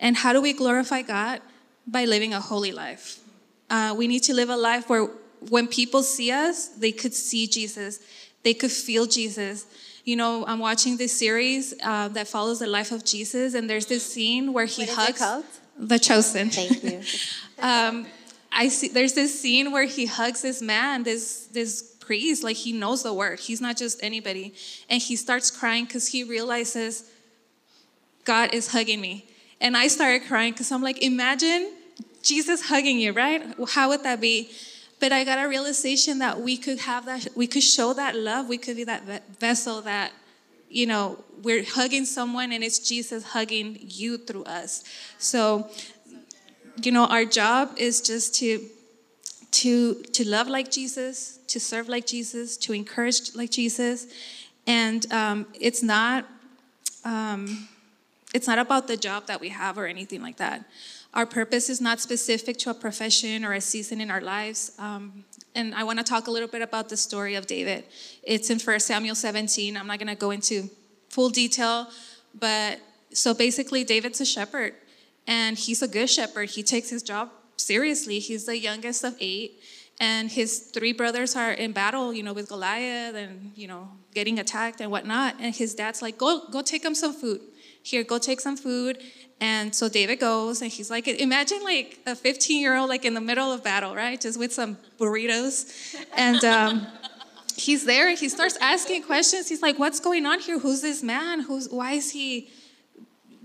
And 0.00 0.16
how 0.16 0.32
do 0.32 0.40
we 0.40 0.52
glorify 0.52 1.02
God? 1.02 1.40
By 1.86 2.06
living 2.06 2.34
a 2.34 2.40
holy 2.40 2.72
life. 2.72 3.20
Uh, 3.68 3.94
we 3.96 4.08
need 4.08 4.24
to 4.24 4.34
live 4.34 4.48
a 4.48 4.56
life 4.56 4.88
where 4.88 5.08
when 5.48 5.68
people 5.68 6.02
see 6.02 6.32
us, 6.32 6.68
they 6.68 6.92
could 6.92 7.14
see 7.14 7.46
Jesus, 7.46 8.00
they 8.42 8.54
could 8.54 8.72
feel 8.72 9.06
Jesus. 9.06 9.66
You 10.04 10.16
know, 10.16 10.44
I'm 10.46 10.58
watching 10.58 10.96
this 10.96 11.16
series 11.16 11.74
uh, 11.82 12.08
that 12.08 12.26
follows 12.26 12.58
the 12.58 12.66
life 12.66 12.90
of 12.90 13.04
Jesus, 13.04 13.54
and 13.54 13.68
there's 13.68 13.86
this 13.86 14.10
scene 14.12 14.52
where 14.52 14.64
he 14.64 14.86
What 14.86 15.16
hugs 15.16 15.60
the 15.78 15.98
chosen. 15.98 16.50
Thank 16.50 16.82
you. 16.82 17.02
um, 17.58 18.06
I 18.52 18.68
see. 18.68 18.88
There's 18.88 19.12
this 19.12 19.38
scene 19.38 19.72
where 19.72 19.84
he 19.84 20.06
hugs 20.06 20.42
this 20.42 20.60
man, 20.60 21.02
this 21.02 21.46
this 21.52 21.94
priest, 22.00 22.42
like 22.42 22.56
he 22.56 22.72
knows 22.72 23.02
the 23.02 23.12
word. 23.12 23.38
He's 23.38 23.60
not 23.60 23.76
just 23.76 24.02
anybody, 24.02 24.54
and 24.88 25.00
he 25.00 25.16
starts 25.16 25.50
crying 25.50 25.84
because 25.84 26.08
he 26.08 26.24
realizes 26.24 27.08
God 28.24 28.52
is 28.52 28.68
hugging 28.68 29.00
me, 29.00 29.26
and 29.60 29.76
I 29.76 29.88
started 29.88 30.26
crying 30.26 30.52
because 30.52 30.72
I'm 30.72 30.82
like, 30.82 31.02
imagine 31.02 31.72
Jesus 32.22 32.62
hugging 32.62 32.98
you, 32.98 33.12
right? 33.12 33.54
How 33.70 33.88
would 33.88 34.02
that 34.04 34.20
be? 34.20 34.50
But 35.00 35.12
I 35.12 35.24
got 35.24 35.44
a 35.44 35.48
realization 35.48 36.18
that 36.18 36.40
we 36.40 36.56
could 36.56 36.80
have 36.80 37.06
that, 37.06 37.28
we 37.34 37.46
could 37.46 37.62
show 37.62 37.92
that 37.94 38.16
love, 38.16 38.48
we 38.48 38.58
could 38.58 38.76
be 38.76 38.84
that 38.84 39.38
vessel 39.38 39.80
that, 39.82 40.12
you 40.68 40.86
know, 40.86 41.24
we're 41.42 41.64
hugging 41.64 42.04
someone 42.04 42.52
and 42.52 42.62
it's 42.62 42.78
Jesus 42.78 43.24
hugging 43.24 43.78
you 43.80 44.18
through 44.18 44.44
us. 44.44 44.84
So, 45.18 45.70
you 46.82 46.92
know, 46.92 47.06
our 47.06 47.24
job 47.24 47.72
is 47.76 48.00
just 48.00 48.34
to 48.36 48.66
to 49.52 49.94
to 49.94 50.28
love 50.28 50.48
like 50.48 50.70
Jesus, 50.70 51.38
to 51.48 51.58
serve 51.58 51.88
like 51.88 52.06
Jesus, 52.06 52.56
to 52.58 52.72
encourage 52.72 53.34
like 53.34 53.50
Jesus, 53.50 54.06
and 54.66 55.10
um, 55.12 55.46
it's 55.58 55.82
not 55.82 56.26
um, 57.04 57.68
it's 58.34 58.46
not 58.46 58.58
about 58.58 58.86
the 58.86 58.96
job 58.96 59.26
that 59.26 59.40
we 59.40 59.48
have 59.48 59.78
or 59.78 59.86
anything 59.86 60.22
like 60.22 60.36
that. 60.36 60.64
Our 61.12 61.26
purpose 61.26 61.68
is 61.68 61.80
not 61.80 62.00
specific 62.00 62.56
to 62.58 62.70
a 62.70 62.74
profession 62.74 63.44
or 63.44 63.52
a 63.52 63.60
season 63.60 64.00
in 64.00 64.10
our 64.10 64.20
lives. 64.20 64.72
Um, 64.78 65.24
and 65.54 65.74
I 65.74 65.82
want 65.82 65.98
to 65.98 66.04
talk 66.04 66.28
a 66.28 66.30
little 66.30 66.48
bit 66.48 66.62
about 66.62 66.88
the 66.88 66.96
story 66.96 67.34
of 67.34 67.46
David. 67.48 67.84
It's 68.22 68.50
in 68.50 68.60
1 68.60 68.80
Samuel 68.80 69.16
17. 69.16 69.76
I'm 69.76 69.88
not 69.88 69.98
going 69.98 70.08
to 70.08 70.14
go 70.14 70.30
into 70.30 70.70
full 71.08 71.28
detail, 71.28 71.88
but 72.38 72.80
so 73.12 73.34
basically, 73.34 73.82
David's 73.82 74.20
a 74.20 74.24
shepherd, 74.24 74.74
and 75.26 75.58
he's 75.58 75.82
a 75.82 75.88
good 75.88 76.08
shepherd. 76.08 76.50
He 76.50 76.62
takes 76.62 76.90
his 76.90 77.02
job 77.02 77.30
seriously. 77.56 78.20
He's 78.20 78.46
the 78.46 78.56
youngest 78.56 79.02
of 79.02 79.16
eight, 79.18 79.60
and 79.98 80.30
his 80.30 80.70
three 80.72 80.92
brothers 80.92 81.34
are 81.34 81.50
in 81.50 81.72
battle, 81.72 82.14
you 82.14 82.22
know, 82.22 82.32
with 82.32 82.48
Goliath 82.48 83.16
and, 83.16 83.52
you 83.56 83.66
know, 83.66 83.88
getting 84.14 84.38
attacked 84.38 84.80
and 84.80 84.90
whatnot. 84.92 85.36
And 85.40 85.54
his 85.54 85.74
dad's 85.74 86.02
like, 86.02 86.18
go, 86.18 86.48
go 86.50 86.62
take 86.62 86.84
him 86.84 86.94
some 86.94 87.12
food. 87.12 87.40
Here, 87.82 88.04
go 88.04 88.18
take 88.18 88.40
some 88.40 88.56
food. 88.56 88.98
And 89.40 89.74
so 89.74 89.88
David 89.88 90.20
goes, 90.20 90.60
and 90.60 90.70
he's 90.70 90.90
like, 90.90 91.08
imagine 91.08 91.62
like 91.62 91.98
a 92.06 92.14
15 92.14 92.60
year 92.60 92.76
old, 92.76 92.90
like 92.90 93.04
in 93.04 93.14
the 93.14 93.20
middle 93.20 93.50
of 93.52 93.64
battle, 93.64 93.94
right? 93.94 94.20
Just 94.20 94.38
with 94.38 94.52
some 94.52 94.76
burritos. 94.98 95.96
And 96.14 96.44
um, 96.44 96.86
he's 97.56 97.86
there, 97.86 98.08
and 98.08 98.18
he 98.18 98.28
starts 98.28 98.58
asking 98.60 99.04
questions. 99.04 99.48
He's 99.48 99.62
like, 99.62 99.78
what's 99.78 99.98
going 99.98 100.26
on 100.26 100.40
here? 100.40 100.58
Who's 100.58 100.82
this 100.82 101.02
man? 101.02 101.40
Who's, 101.40 101.68
why 101.68 101.92
is 101.92 102.10
he 102.10 102.50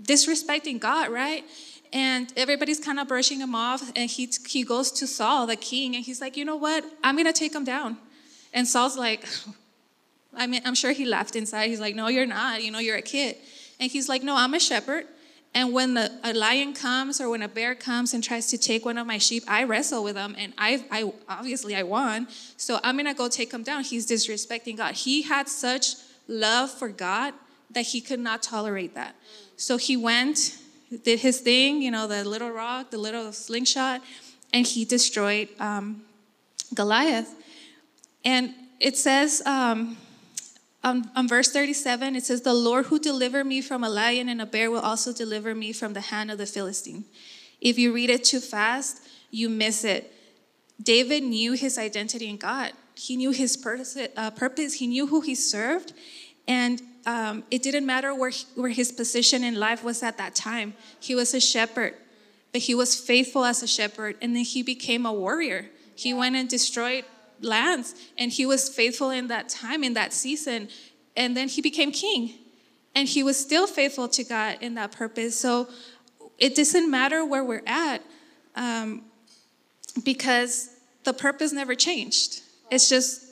disrespecting 0.02 0.78
God, 0.80 1.10
right? 1.10 1.44
And 1.92 2.30
everybody's 2.36 2.80
kind 2.80 3.00
of 3.00 3.08
brushing 3.08 3.40
him 3.40 3.54
off, 3.54 3.90
and 3.96 4.10
he, 4.10 4.28
he 4.46 4.64
goes 4.64 4.90
to 4.92 5.06
Saul, 5.06 5.46
the 5.46 5.56
king, 5.56 5.96
and 5.96 6.04
he's 6.04 6.20
like, 6.20 6.36
you 6.36 6.44
know 6.44 6.56
what? 6.56 6.84
I'm 7.02 7.16
gonna 7.16 7.32
take 7.32 7.54
him 7.54 7.64
down. 7.64 7.96
And 8.52 8.66
Saul's 8.68 8.98
like, 8.98 9.24
I 10.36 10.46
mean, 10.46 10.60
I'm 10.64 10.74
sure 10.74 10.92
he 10.92 11.06
laughed 11.06 11.36
inside. 11.36 11.68
He's 11.68 11.80
like, 11.80 11.94
no, 11.94 12.08
you're 12.08 12.26
not. 12.26 12.62
You 12.62 12.70
know, 12.70 12.78
you're 12.78 12.96
a 12.96 13.02
kid. 13.02 13.36
And 13.78 13.90
he's 13.90 14.08
like, 14.08 14.22
no, 14.22 14.36
I'm 14.36 14.54
a 14.54 14.60
shepherd. 14.60 15.06
And 15.54 15.72
when 15.72 15.94
the, 15.94 16.12
a 16.22 16.34
lion 16.34 16.74
comes 16.74 17.20
or 17.20 17.30
when 17.30 17.40
a 17.40 17.48
bear 17.48 17.74
comes 17.74 18.12
and 18.12 18.22
tries 18.22 18.48
to 18.48 18.58
take 18.58 18.84
one 18.84 18.98
of 18.98 19.06
my 19.06 19.16
sheep, 19.16 19.42
I 19.48 19.64
wrestle 19.64 20.04
with 20.04 20.14
them, 20.14 20.34
and 20.36 20.52
I, 20.58 20.84
I 20.90 21.12
obviously 21.28 21.74
I 21.74 21.82
won. 21.82 22.28
So 22.58 22.78
I'm 22.84 22.96
gonna 22.98 23.14
go 23.14 23.28
take 23.28 23.52
him 23.52 23.62
down. 23.62 23.82
He's 23.82 24.06
disrespecting 24.06 24.76
God. 24.76 24.94
He 24.94 25.22
had 25.22 25.48
such 25.48 25.94
love 26.28 26.70
for 26.70 26.88
God 26.88 27.32
that 27.70 27.86
he 27.86 28.02
could 28.02 28.20
not 28.20 28.42
tolerate 28.42 28.94
that. 28.94 29.16
So 29.56 29.78
he 29.78 29.96
went, 29.96 30.58
did 31.04 31.20
his 31.20 31.40
thing, 31.40 31.80
you 31.80 31.90
know, 31.90 32.06
the 32.06 32.22
little 32.24 32.50
rock, 32.50 32.90
the 32.90 32.98
little 32.98 33.32
slingshot, 33.32 34.02
and 34.52 34.66
he 34.66 34.84
destroyed 34.84 35.48
um, 35.58 36.02
Goliath. 36.74 37.34
And 38.24 38.54
it 38.78 38.96
says 38.96 39.42
um, 39.46 39.96
on, 40.86 41.10
on 41.16 41.26
verse 41.26 41.50
37, 41.50 42.14
it 42.14 42.24
says, 42.24 42.42
The 42.42 42.54
Lord 42.54 42.86
who 42.86 43.00
delivered 43.00 43.44
me 43.44 43.60
from 43.60 43.82
a 43.82 43.88
lion 43.88 44.28
and 44.28 44.40
a 44.40 44.46
bear 44.46 44.70
will 44.70 44.80
also 44.80 45.12
deliver 45.12 45.52
me 45.52 45.72
from 45.72 45.94
the 45.94 46.00
hand 46.00 46.30
of 46.30 46.38
the 46.38 46.46
Philistine. 46.46 47.04
If 47.60 47.76
you 47.76 47.92
read 47.92 48.08
it 48.08 48.22
too 48.22 48.38
fast, 48.38 49.02
you 49.32 49.48
miss 49.48 49.82
it. 49.82 50.12
David 50.80 51.24
knew 51.24 51.54
his 51.54 51.76
identity 51.76 52.28
in 52.28 52.36
God. 52.36 52.70
He 52.94 53.16
knew 53.16 53.32
his 53.32 53.56
purpose, 53.56 53.98
uh. 54.16 54.30
He 54.78 54.86
knew 54.86 55.08
who 55.08 55.22
he 55.22 55.34
served. 55.34 55.92
And 56.46 56.80
um, 57.04 57.42
it 57.50 57.64
didn't 57.64 57.84
matter 57.84 58.14
where, 58.14 58.30
he- 58.30 58.46
where 58.54 58.70
his 58.70 58.92
position 58.92 59.42
in 59.42 59.56
life 59.56 59.82
was 59.82 60.04
at 60.04 60.18
that 60.18 60.36
time. 60.36 60.74
He 61.00 61.16
was 61.16 61.34
a 61.34 61.40
shepherd, 61.40 61.94
but 62.52 62.60
he 62.60 62.76
was 62.76 62.94
faithful 62.94 63.44
as 63.44 63.60
a 63.60 63.66
shepherd. 63.66 64.16
And 64.22 64.36
then 64.36 64.44
he 64.44 64.62
became 64.62 65.04
a 65.04 65.12
warrior. 65.12 65.68
He 65.96 66.14
went 66.14 66.36
and 66.36 66.48
destroyed 66.48 67.04
lands, 67.40 67.94
and 68.18 68.32
he 68.32 68.46
was 68.46 68.68
faithful 68.68 69.10
in 69.10 69.28
that 69.28 69.48
time, 69.48 69.84
in 69.84 69.94
that 69.94 70.12
season. 70.12 70.68
And 71.16 71.36
then 71.36 71.48
he 71.48 71.62
became 71.62 71.92
king, 71.92 72.34
and 72.94 73.08
he 73.08 73.22
was 73.22 73.38
still 73.38 73.66
faithful 73.66 74.08
to 74.08 74.24
God 74.24 74.58
in 74.60 74.74
that 74.74 74.92
purpose. 74.92 75.38
So 75.38 75.68
it 76.38 76.54
doesn't 76.54 76.90
matter 76.90 77.24
where 77.24 77.44
we're 77.44 77.62
at 77.66 78.02
um, 78.54 79.02
because 80.04 80.70
the 81.04 81.12
purpose 81.12 81.52
never 81.52 81.74
changed. 81.74 82.42
It's 82.70 82.88
just 82.88 83.24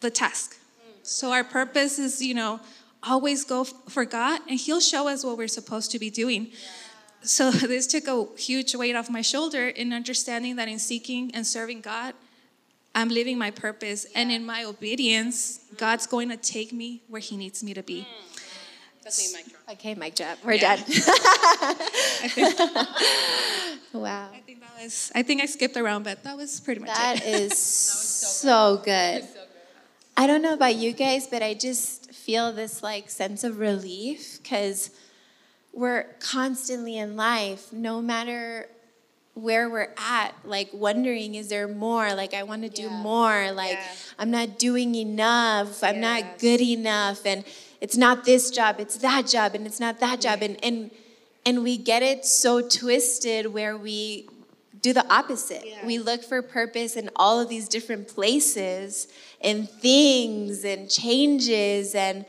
the 0.00 0.10
task. 0.10 0.56
So 1.02 1.32
our 1.32 1.44
purpose 1.44 1.98
is, 1.98 2.22
you 2.22 2.34
know, 2.34 2.60
always 3.02 3.44
go 3.44 3.64
for 3.64 4.04
God, 4.04 4.40
and 4.48 4.58
He'll 4.58 4.80
show 4.80 5.08
us 5.08 5.24
what 5.24 5.38
we're 5.38 5.48
supposed 5.48 5.90
to 5.92 5.98
be 5.98 6.10
doing. 6.10 6.48
So 7.22 7.50
this 7.52 7.86
took 7.86 8.06
a 8.06 8.26
huge 8.36 8.74
weight 8.74 8.96
off 8.96 9.10
my 9.10 9.22
shoulder 9.22 9.68
in 9.68 9.92
understanding 9.92 10.56
that 10.56 10.68
in 10.68 10.78
seeking 10.78 11.30
and 11.34 11.46
serving 11.46 11.80
God, 11.80 12.14
I'm 12.98 13.10
living 13.10 13.38
my 13.38 13.52
purpose, 13.52 14.06
and 14.14 14.32
in 14.32 14.44
my 14.44 14.64
obedience, 14.64 15.60
God's 15.76 16.06
going 16.08 16.30
to 16.30 16.36
take 16.36 16.72
me 16.72 17.02
where 17.06 17.20
He 17.20 17.36
needs 17.36 17.62
me 17.62 17.72
to 17.74 17.82
be. 17.82 18.08
That's 19.04 19.32
me, 19.32 19.38
mic 19.38 19.48
drop. 19.52 19.62
Okay, 19.74 19.94
mic 19.94 20.14
drop. 20.16 20.38
We're 20.44 20.54
Yeah. 20.54 20.76
done. 20.76 20.84
wow. 23.92 24.28
I 24.34 24.40
think 24.44 24.60
that 24.60 24.82
was. 24.82 25.12
I 25.14 25.22
think 25.22 25.40
I 25.40 25.46
skipped 25.46 25.76
around, 25.76 26.02
but 26.02 26.24
that 26.24 26.36
was 26.36 26.58
pretty 26.58 26.80
much 26.80 26.90
That 26.90 27.22
it. 27.24 27.42
is 27.42 27.56
so 28.42 28.82
good. 28.84 29.26
I 30.16 30.26
don't 30.26 30.42
know 30.42 30.54
about 30.54 30.74
you 30.74 30.92
guys, 30.92 31.28
but 31.28 31.40
I 31.42 31.54
just 31.54 32.10
feel 32.12 32.52
this 32.52 32.82
like 32.82 33.08
sense 33.10 33.44
of 33.44 33.60
relief 33.60 34.40
because 34.42 34.90
we're 35.72 36.02
constantly 36.18 36.98
in 36.98 37.14
life, 37.16 37.72
no 37.72 38.02
matter 38.02 38.68
where 39.38 39.70
we're 39.70 39.92
at, 39.96 40.32
like 40.44 40.68
wondering, 40.72 41.34
is 41.34 41.48
there 41.48 41.68
more? 41.68 42.12
Like, 42.14 42.34
I 42.34 42.42
want 42.42 42.62
to 42.62 42.68
do 42.68 42.82
Yeah. 42.82 43.02
more. 43.02 43.52
Like, 43.52 43.72
Yeah. 43.72 43.92
I'm 44.18 44.30
not 44.30 44.58
doing 44.58 44.94
enough. 44.94 45.82
I'm 45.82 46.00
Yes. 46.02 46.22
not 46.22 46.38
good 46.38 46.60
enough. 46.60 47.24
And 47.24 47.44
it's 47.80 47.96
not 47.96 48.24
this 48.24 48.50
job, 48.50 48.80
it's 48.80 48.96
that 48.96 49.26
job, 49.28 49.54
and 49.54 49.66
it's 49.66 49.78
not 49.80 50.00
that 50.00 50.20
job. 50.20 50.42
And, 50.42 50.62
and, 50.64 50.90
and 51.46 51.62
we 51.62 51.76
get 51.76 52.02
it 52.02 52.24
so 52.26 52.60
twisted 52.60 53.46
where 53.52 53.76
we 53.76 54.28
do 54.82 54.92
the 54.92 55.06
opposite. 55.12 55.64
Yeah. 55.66 55.86
We 55.86 55.98
look 55.98 56.22
for 56.24 56.42
purpose 56.42 56.96
in 56.96 57.10
all 57.16 57.40
of 57.40 57.48
these 57.48 57.68
different 57.68 58.08
places 58.08 59.08
and 59.40 59.68
things 59.68 60.64
and 60.64 60.90
changes 60.90 61.94
and 61.94 62.24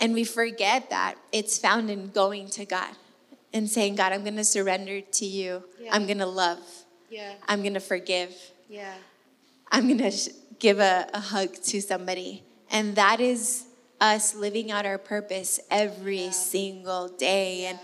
and 0.00 0.12
we 0.12 0.24
forget 0.24 0.90
that 0.90 1.14
it's 1.30 1.56
found 1.56 1.88
in 1.88 2.08
going 2.08 2.48
to 2.50 2.64
God 2.64 2.94
and 3.54 3.70
saying, 3.70 3.94
God, 3.94 4.12
I'm 4.12 4.22
going 4.22 4.36
to 4.36 4.44
surrender 4.44 5.00
to 5.00 5.24
you. 5.24 5.62
I'm 5.90 6.04
going 6.06 6.18
to 6.18 6.26
love. 6.26 6.58
Yeah. 7.08 7.32
I'm 7.48 7.62
going 7.62 7.74
to 7.74 7.80
forgive. 7.80 8.34
yeah. 8.68 8.92
I'm 9.72 9.88
gonna 9.88 10.10
sh- 10.12 10.28
give 10.60 10.78
a, 10.78 11.08
a 11.14 11.18
hug 11.18 11.54
to 11.54 11.80
somebody, 11.82 12.44
and 12.70 12.94
that 12.94 13.18
is 13.18 13.64
us 14.00 14.34
living 14.34 14.70
out 14.70 14.86
our 14.86 14.98
purpose 14.98 15.58
every 15.68 16.30
single 16.30 17.08
day. 17.08 17.66
And 17.66 17.78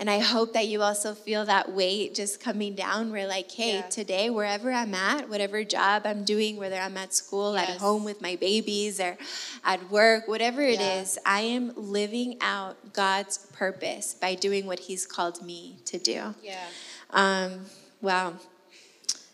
and 0.00 0.08
I 0.08 0.18
hope 0.18 0.54
that 0.54 0.66
you 0.66 0.80
also 0.80 1.12
feel 1.14 1.44
that 1.44 1.72
weight 1.72 2.14
just 2.14 2.40
coming 2.40 2.74
down. 2.74 3.12
We're 3.12 3.26
like, 3.28 3.50
hey, 3.50 3.84
today, 3.90 4.30
wherever 4.30 4.72
I'm 4.72 4.94
at, 4.94 5.28
whatever 5.28 5.62
job 5.62 6.06
I'm 6.06 6.24
doing, 6.24 6.56
whether 6.56 6.76
I'm 6.76 6.96
at 6.96 7.12
school, 7.12 7.54
at 7.54 7.76
home 7.76 8.02
with 8.02 8.22
my 8.22 8.36
babies, 8.36 8.98
or 8.98 9.18
at 9.62 9.90
work, 9.90 10.26
whatever 10.26 10.62
it 10.62 10.80
Yeah. 10.80 11.02
is, 11.02 11.18
I 11.26 11.42
am 11.42 11.74
living 11.76 12.38
out 12.40 12.94
God's 12.94 13.36
purpose 13.52 14.14
by 14.14 14.34
doing 14.34 14.64
what 14.64 14.78
He's 14.78 15.04
called 15.04 15.44
me 15.44 15.76
to 15.84 15.98
do. 15.98 16.34
Yeah. 16.42 16.64
Um, 17.10 17.66
wow, 18.00 18.36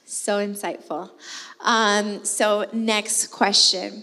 so 0.05 0.45
insightful. 0.45 1.11
Um, 1.61 2.25
so, 2.25 2.67
next 2.73 3.29
question 3.29 4.03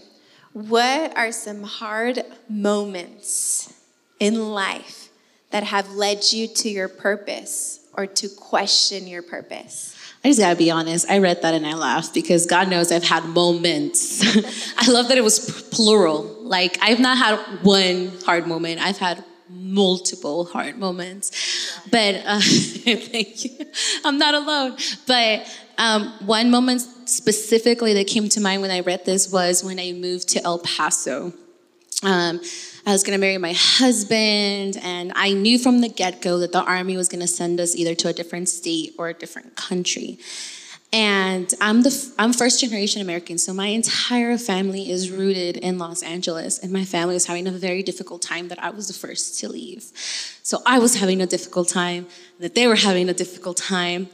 What 0.54 1.14
are 1.14 1.30
some 1.30 1.64
hard 1.64 2.22
moments 2.48 3.74
in 4.18 4.50
life 4.52 5.03
that 5.54 5.62
have 5.62 5.92
led 5.92 6.32
you 6.32 6.48
to 6.48 6.68
your 6.68 6.88
purpose 6.88 7.78
or 7.92 8.08
to 8.08 8.28
question 8.28 9.06
your 9.06 9.22
purpose? 9.22 9.96
I 10.24 10.28
just 10.28 10.40
gotta 10.40 10.56
be 10.56 10.68
honest. 10.68 11.08
I 11.08 11.18
read 11.18 11.42
that 11.42 11.54
and 11.54 11.64
I 11.64 11.74
laughed 11.74 12.12
because 12.12 12.44
God 12.46 12.68
knows 12.68 12.90
I've 12.90 13.04
had 13.04 13.24
moments. 13.26 14.20
I 14.76 14.90
love 14.90 15.06
that 15.06 15.16
it 15.16 15.22
was 15.22 15.62
plural. 15.70 16.24
Like, 16.42 16.76
I've 16.82 16.98
not 16.98 17.18
had 17.18 17.36
one 17.62 18.10
hard 18.26 18.48
moment, 18.48 18.80
I've 18.84 18.98
had 18.98 19.22
multiple 19.48 20.46
hard 20.46 20.76
moments. 20.76 21.30
But 21.88 22.16
uh, 22.26 22.40
thank 22.42 23.44
you. 23.44 23.50
I'm 24.04 24.18
not 24.18 24.34
alone. 24.34 24.76
But 25.06 25.48
um, 25.78 26.14
one 26.26 26.50
moment 26.50 26.80
specifically 27.08 27.94
that 27.94 28.08
came 28.08 28.28
to 28.30 28.40
mind 28.40 28.60
when 28.60 28.72
I 28.72 28.80
read 28.80 29.04
this 29.04 29.30
was 29.30 29.62
when 29.62 29.78
I 29.78 29.92
moved 29.92 30.30
to 30.30 30.42
El 30.42 30.58
Paso. 30.58 31.32
Um, 32.02 32.40
I 32.86 32.92
was 32.92 33.02
going 33.02 33.18
to 33.18 33.20
marry 33.20 33.38
my 33.38 33.54
husband, 33.56 34.76
and 34.82 35.10
I 35.16 35.32
knew 35.32 35.58
from 35.58 35.80
the 35.80 35.88
get 35.88 36.20
go 36.20 36.38
that 36.40 36.52
the 36.52 36.62
army 36.62 36.98
was 36.98 37.08
going 37.08 37.22
to 37.22 37.26
send 37.26 37.58
us 37.58 37.74
either 37.74 37.94
to 37.94 38.08
a 38.08 38.12
different 38.12 38.50
state 38.50 38.94
or 38.98 39.08
a 39.08 39.14
different 39.14 39.56
country. 39.56 40.18
And 40.92 41.52
I'm 41.62 41.82
the 41.82 42.14
I'm 42.18 42.34
first 42.34 42.60
generation 42.60 43.00
American, 43.00 43.38
so 43.38 43.54
my 43.54 43.68
entire 43.68 44.36
family 44.36 44.90
is 44.90 45.10
rooted 45.10 45.56
in 45.56 45.78
Los 45.78 46.02
Angeles, 46.02 46.58
and 46.58 46.72
my 46.72 46.84
family 46.84 47.14
was 47.14 47.24
having 47.24 47.46
a 47.46 47.50
very 47.50 47.82
difficult 47.82 48.20
time 48.20 48.48
that 48.48 48.62
I 48.62 48.68
was 48.68 48.88
the 48.88 48.94
first 48.94 49.40
to 49.40 49.48
leave. 49.48 49.84
So 50.42 50.58
I 50.66 50.78
was 50.78 51.00
having 51.00 51.22
a 51.22 51.26
difficult 51.26 51.70
time, 51.70 52.06
that 52.38 52.54
they 52.54 52.66
were 52.66 52.76
having 52.76 53.08
a 53.08 53.14
difficult 53.14 53.56
time, 53.56 54.08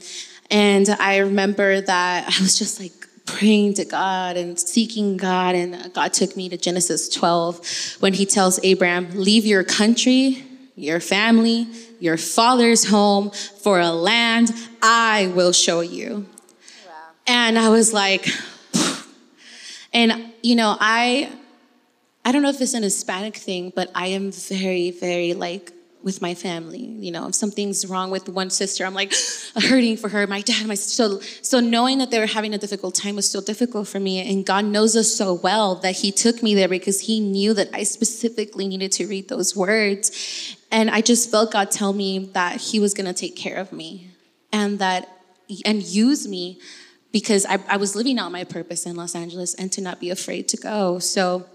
and 0.49 0.89
I 0.89 1.19
remember 1.19 1.81
that 1.81 2.25
I 2.25 2.41
was 2.41 2.57
just 2.57 2.79
like 2.79 3.09
praying 3.39 3.75
to 3.75 3.85
God 3.85 4.37
and 4.37 4.59
seeking 4.59 5.17
God, 5.17 5.55
and 5.55 5.75
uh, 5.75 5.89
God 5.89 6.13
took 6.13 6.37
me 6.37 6.49
to 6.49 6.57
Genesis 6.57 7.09
12 7.09 7.97
when 8.01 8.13
He 8.13 8.27
tells 8.27 8.59
Abraham, 8.65 9.09
"Leave 9.15 9.47
your 9.47 9.65
country, 9.65 10.45
your 10.77 11.01
family, 11.01 11.67
your 11.99 12.17
father's 12.17 12.85
home 12.87 13.31
for 13.31 13.81
a 13.81 13.91
land 13.91 14.53
I 14.83 15.33
will 15.35 15.53
show 15.53 15.81
you." 15.81 16.27
And 17.27 17.59
I 17.59 17.69
was 17.69 17.93
like, 17.93 18.29
and 19.93 20.33
you 20.43 20.57
know, 20.57 20.77
I 20.81 21.31
I 22.25 22.33
don't 22.33 22.43
know 22.43 22.51
if 22.51 22.61
it's 22.61 22.75
an 22.75 22.83
Hispanic 22.83 23.37
thing, 23.37 23.73
but 23.75 23.91
I 23.95 24.09
am 24.09 24.31
very, 24.33 24.91
very 24.91 25.35
like 25.35 25.73
with 26.03 26.23
my 26.23 26.35
family. 26.35 26.85
You 26.85 27.13
know, 27.13 27.29
if 27.29 27.35
something's 27.35 27.87
wrong 27.87 28.11
with 28.11 28.29
one 28.29 28.51
sister, 28.51 28.85
I'm 28.85 28.95
like 28.95 29.13
hurting 29.57 29.97
for 29.97 30.09
her. 30.09 30.27
My 30.27 30.41
dad, 30.41 30.67
my 30.67 30.75
so 30.75 31.21
so 31.43 31.61
knowing 31.61 31.99
that 31.99 32.11
they 32.11 32.19
were 32.19 32.27
having 32.27 32.55
a 32.55 32.59
difficult 32.59 32.95
time 32.95 33.17
was 33.17 33.29
so 33.31 33.41
difficult 33.41 33.89
for 33.89 34.01
me. 34.01 34.21
And 34.21 34.45
God 34.45 34.65
knows 34.65 34.97
us 34.97 35.13
so 35.13 35.35
well 35.35 35.77
that 35.77 35.97
He 35.97 36.11
took 36.11 36.43
me 36.43 36.55
there 36.55 36.69
because 36.69 37.01
He 37.03 37.21
knew 37.21 37.55
that 37.55 37.69
I 37.75 37.83
specifically 37.83 38.67
needed 38.69 38.93
to 38.93 39.07
read 39.07 39.29
those 39.29 39.57
words. 39.57 40.57
And 40.71 40.91
I 40.91 41.01
just 41.01 41.31
felt 41.31 41.53
God 41.53 41.71
tell 41.71 41.93
me 41.93 42.31
that 42.33 42.61
He 42.61 42.81
was 42.81 42.95
gonna 42.95 43.15
take 43.15 43.37
care 43.37 43.57
of 43.57 43.73
me 43.73 44.11
and 44.53 44.79
that 44.79 45.09
and 45.65 45.83
use 45.83 46.29
me 46.29 46.61
because 47.13 47.45
I, 47.47 47.59
I 47.69 47.77
was 47.77 47.97
living 47.97 48.19
out 48.19 48.31
my 48.31 48.45
purpose 48.45 48.87
in 48.87 48.97
Los 48.97 49.15
Angeles 49.15 49.55
and 49.55 49.71
to 49.73 49.81
not 49.81 49.99
be 49.99 50.11
afraid 50.11 50.49
to 50.49 50.57
go. 50.57 50.99
So 51.01 51.47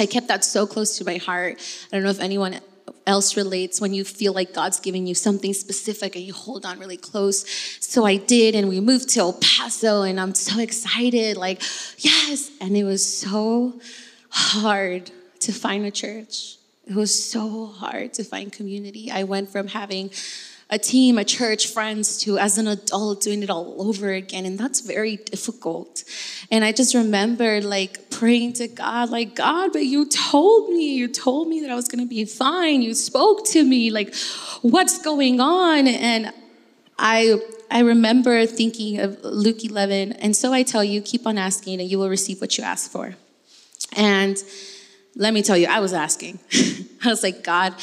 I 0.00 0.06
kept 0.06 0.28
that 0.28 0.44
so 0.44 0.66
close 0.66 0.98
to 0.98 1.04
my 1.04 1.16
heart. 1.16 1.58
I 1.90 1.96
don't 1.96 2.02
know 2.02 2.10
if 2.10 2.20
anyone 2.20 2.58
else 3.06 3.36
relates 3.36 3.80
when 3.80 3.94
you 3.94 4.04
feel 4.04 4.32
like 4.32 4.52
God's 4.52 4.80
giving 4.80 5.06
you 5.06 5.14
something 5.14 5.52
specific 5.52 6.16
and 6.16 6.24
you 6.24 6.32
hold 6.32 6.66
on 6.66 6.78
really 6.78 6.96
close. 6.96 7.48
So 7.80 8.04
I 8.04 8.16
did, 8.16 8.54
and 8.54 8.68
we 8.68 8.80
moved 8.80 9.08
to 9.10 9.20
El 9.20 9.32
Paso, 9.34 10.02
and 10.02 10.18
I'm 10.20 10.34
so 10.34 10.60
excited 10.60 11.36
like, 11.36 11.62
yes. 11.98 12.50
And 12.60 12.76
it 12.76 12.84
was 12.84 13.04
so 13.04 13.80
hard 14.30 15.10
to 15.40 15.52
find 15.52 15.86
a 15.86 15.90
church. 15.90 16.56
It 16.86 16.94
was 16.94 17.12
so 17.30 17.66
hard 17.66 18.14
to 18.14 18.24
find 18.24 18.52
community. 18.52 19.10
I 19.10 19.24
went 19.24 19.50
from 19.50 19.68
having 19.68 20.10
a 20.68 20.78
team, 20.78 21.16
a 21.16 21.24
church, 21.24 21.68
friends 21.68 22.18
to 22.18 22.38
as 22.38 22.58
an 22.58 22.66
adult 22.66 23.22
doing 23.22 23.42
it 23.42 23.50
all 23.50 23.76
over 23.78 24.12
again. 24.12 24.44
And 24.44 24.58
that's 24.58 24.80
very 24.80 25.16
difficult. 25.16 26.02
And 26.50 26.64
I 26.64 26.72
just 26.72 26.94
remember 26.94 27.60
like 27.60 28.05
praying 28.18 28.54
to 28.54 28.66
God, 28.66 29.10
like, 29.10 29.34
God, 29.34 29.72
but 29.72 29.84
you 29.84 30.06
told 30.06 30.70
me, 30.70 30.94
you 30.94 31.08
told 31.08 31.48
me 31.48 31.60
that 31.60 31.70
I 31.70 31.74
was 31.74 31.88
gonna 31.88 32.06
be 32.06 32.24
fine. 32.24 32.80
You 32.80 32.94
spoke 32.94 33.44
to 33.48 33.62
me, 33.62 33.90
like, 33.90 34.14
what's 34.62 34.98
going 35.02 35.40
on? 35.40 35.86
And 35.86 36.32
I 36.98 37.40
I 37.70 37.80
remember 37.80 38.46
thinking 38.46 39.00
of 39.00 39.22
Luke 39.24 39.64
11, 39.64 40.12
and 40.12 40.36
so 40.36 40.52
I 40.52 40.62
tell 40.62 40.84
you, 40.84 41.02
keep 41.02 41.26
on 41.26 41.36
asking, 41.36 41.80
and 41.80 41.90
you 41.90 41.98
will 41.98 42.08
receive 42.08 42.40
what 42.40 42.56
you 42.56 42.64
ask 42.64 42.90
for. 42.90 43.16
And 43.96 44.36
let 45.16 45.34
me 45.34 45.42
tell 45.42 45.56
you, 45.56 45.66
I 45.66 45.80
was 45.80 45.92
asking. 45.92 46.38
I 47.04 47.08
was 47.08 47.22
like, 47.22 47.42
God, 47.42 47.74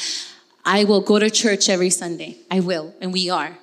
I 0.64 0.84
will 0.84 1.02
go 1.02 1.18
to 1.18 1.30
church 1.30 1.68
every 1.68 1.90
Sunday. 1.90 2.38
I 2.50 2.60
will, 2.60 2.94
and 3.00 3.12
we 3.12 3.28
are. 3.28 3.58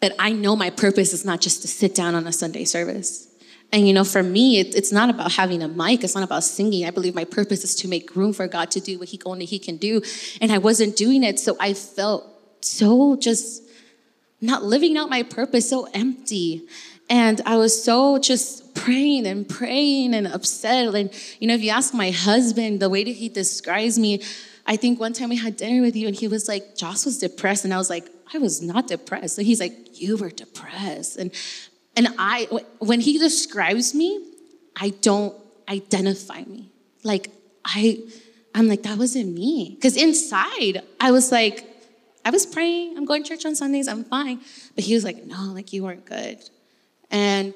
But 0.00 0.14
I 0.18 0.32
know 0.32 0.54
my 0.54 0.70
purpose 0.70 1.12
is 1.12 1.24
not 1.24 1.40
just 1.40 1.62
to 1.62 1.68
sit 1.68 1.94
down 1.94 2.14
on 2.14 2.26
a 2.26 2.32
Sunday 2.32 2.64
service. 2.64 3.27
And 3.70 3.86
you 3.86 3.92
know, 3.92 4.04
for 4.04 4.22
me, 4.22 4.60
it, 4.60 4.74
it's 4.74 4.92
not 4.92 5.10
about 5.10 5.32
having 5.32 5.62
a 5.62 5.68
mic. 5.68 6.02
It's 6.02 6.14
not 6.14 6.24
about 6.24 6.42
singing. 6.44 6.86
I 6.86 6.90
believe 6.90 7.14
my 7.14 7.24
purpose 7.24 7.64
is 7.64 7.74
to 7.76 7.88
make 7.88 8.16
room 8.16 8.32
for 8.32 8.46
God 8.48 8.70
to 8.72 8.80
do 8.80 8.98
what 8.98 9.08
He 9.08 9.20
only 9.26 9.44
He 9.44 9.58
can 9.58 9.76
do. 9.76 10.00
And 10.40 10.50
I 10.50 10.58
wasn't 10.58 10.96
doing 10.96 11.22
it, 11.22 11.38
so 11.38 11.56
I 11.60 11.74
felt 11.74 12.26
so 12.60 13.16
just 13.16 13.62
not 14.40 14.62
living 14.62 14.96
out 14.96 15.10
my 15.10 15.22
purpose, 15.22 15.68
so 15.68 15.88
empty. 15.92 16.66
And 17.10 17.40
I 17.44 17.56
was 17.56 17.82
so 17.82 18.18
just 18.18 18.74
praying 18.74 19.26
and 19.26 19.48
praying 19.48 20.14
and 20.14 20.26
upset. 20.26 20.94
And, 20.94 21.10
you 21.40 21.48
know, 21.48 21.54
if 21.54 21.62
you 21.62 21.70
ask 21.70 21.92
my 21.92 22.10
husband, 22.10 22.80
the 22.80 22.88
way 22.88 23.04
that 23.04 23.10
he 23.10 23.28
describes 23.28 23.98
me, 23.98 24.22
I 24.66 24.76
think 24.76 25.00
one 25.00 25.14
time 25.14 25.30
we 25.30 25.36
had 25.36 25.56
dinner 25.56 25.82
with 25.82 25.96
you 25.96 26.06
and 26.06 26.14
he 26.14 26.28
was 26.28 26.48
like, 26.48 26.76
Joss 26.76 27.04
was 27.04 27.18
depressed. 27.18 27.64
And 27.64 27.72
I 27.72 27.78
was 27.78 27.88
like, 27.88 28.08
I 28.32 28.38
was 28.38 28.60
not 28.60 28.86
depressed. 28.86 29.38
And 29.38 29.46
he's 29.46 29.60
like, 29.60 30.00
You 30.00 30.16
were 30.16 30.30
depressed. 30.30 31.16
And, 31.16 31.32
and 31.98 32.14
I, 32.16 32.46
when 32.78 33.00
he 33.00 33.18
describes 33.18 33.92
me, 33.92 34.24
I 34.76 34.90
don't 34.90 35.34
identify 35.68 36.44
me. 36.44 36.70
Like, 37.02 37.32
I, 37.64 37.98
I'm 38.54 38.68
like, 38.68 38.84
that 38.84 38.98
wasn't 38.98 39.34
me. 39.34 39.74
Because 39.74 39.96
inside, 39.96 40.82
I 41.00 41.10
was 41.10 41.32
like, 41.32 41.66
I 42.24 42.30
was 42.30 42.46
praying, 42.46 42.96
I'm 42.96 43.04
going 43.04 43.24
to 43.24 43.28
church 43.28 43.44
on 43.44 43.56
Sundays, 43.56 43.88
I'm 43.88 44.04
fine. 44.04 44.40
But 44.76 44.84
he 44.84 44.94
was 44.94 45.02
like, 45.02 45.24
no, 45.24 45.50
like 45.52 45.72
you 45.72 45.82
weren't 45.82 46.04
good. 46.04 46.38
And, 47.10 47.52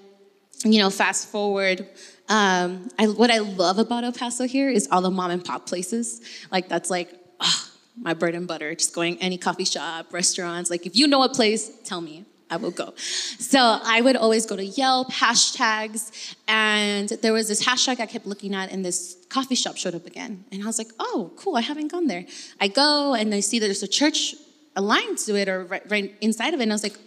you 0.64 0.81
know, 0.81 0.90
fast 0.90 1.28
forward, 1.28 1.87
um, 2.28 2.88
I, 2.98 3.07
what 3.07 3.31
I 3.31 3.38
love 3.38 3.78
about 3.78 4.02
El 4.02 4.12
Paso 4.12 4.44
here 4.48 4.68
is 4.68 4.88
all 4.90 5.02
the 5.02 5.11
mom 5.11 5.31
and 5.31 5.44
pop 5.44 5.66
places. 5.66 6.20
Like, 6.50 6.68
that's 6.68 6.90
like, 6.90 7.12
ah, 7.38 7.70
my 7.96 8.14
bread 8.14 8.35
and 8.35 8.48
butter, 8.48 8.74
just 8.74 8.92
going 8.92 9.18
any 9.18 9.38
coffee 9.38 9.64
shop, 9.64 10.12
restaurants. 10.12 10.68
Like, 10.68 10.85
if 10.85 10.96
you 10.96 11.07
know 11.07 11.22
a 11.22 11.28
place, 11.28 11.70
tell 11.85 12.00
me. 12.00 12.24
I 12.52 12.56
will 12.56 12.70
go. 12.70 12.92
So 12.96 13.58
I 13.82 14.02
would 14.02 14.16
always 14.16 14.44
go 14.44 14.56
to 14.56 14.64
Yelp, 14.64 15.10
hashtags, 15.10 16.34
and 16.46 17.08
there 17.22 17.32
was 17.32 17.48
this 17.48 17.64
hashtag 17.64 17.98
I 17.98 18.06
kept 18.06 18.26
looking 18.26 18.54
at, 18.54 18.70
and 18.70 18.84
this 18.84 19.16
coffee 19.30 19.54
shop 19.54 19.78
showed 19.78 19.94
up 19.94 20.06
again. 20.06 20.44
And 20.52 20.62
I 20.62 20.66
was 20.66 20.76
like, 20.76 20.92
oh, 20.98 21.32
cool, 21.36 21.56
I 21.56 21.62
haven't 21.62 21.88
gone 21.88 22.08
there. 22.08 22.26
I 22.60 22.68
go 22.68 23.14
and 23.14 23.34
I 23.34 23.40
see 23.40 23.58
that 23.58 23.66
there's 23.66 23.82
a 23.82 23.88
church 23.88 24.34
aligned 24.76 25.16
to 25.26 25.34
it 25.34 25.48
or 25.48 25.64
right, 25.64 25.82
right 25.90 26.14
inside 26.20 26.52
of 26.52 26.60
it, 26.60 26.64
and 26.64 26.72
I 26.72 26.74
was 26.74 26.82
like, 26.82 26.98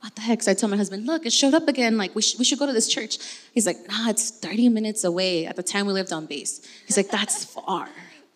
what 0.00 0.14
the 0.14 0.22
heck? 0.22 0.42
So 0.42 0.52
I 0.52 0.54
told 0.54 0.70
my 0.70 0.76
husband, 0.76 1.06
look, 1.06 1.26
it 1.26 1.32
showed 1.32 1.54
up 1.54 1.68
again. 1.68 1.98
Like, 1.98 2.14
we, 2.14 2.22
sh- 2.22 2.36
we 2.38 2.44
should 2.44 2.58
go 2.58 2.66
to 2.66 2.72
this 2.72 2.88
church. 2.88 3.18
He's 3.52 3.66
like, 3.66 3.76
nah, 3.88 4.08
it's 4.08 4.30
30 4.30 4.68
minutes 4.68 5.04
away. 5.04 5.44
At 5.44 5.56
the 5.56 5.62
time 5.62 5.86
we 5.86 5.92
lived 5.92 6.12
on 6.12 6.26
base. 6.26 6.66
He's 6.86 6.96
like, 6.96 7.10
that's 7.10 7.44
far. 7.44 7.88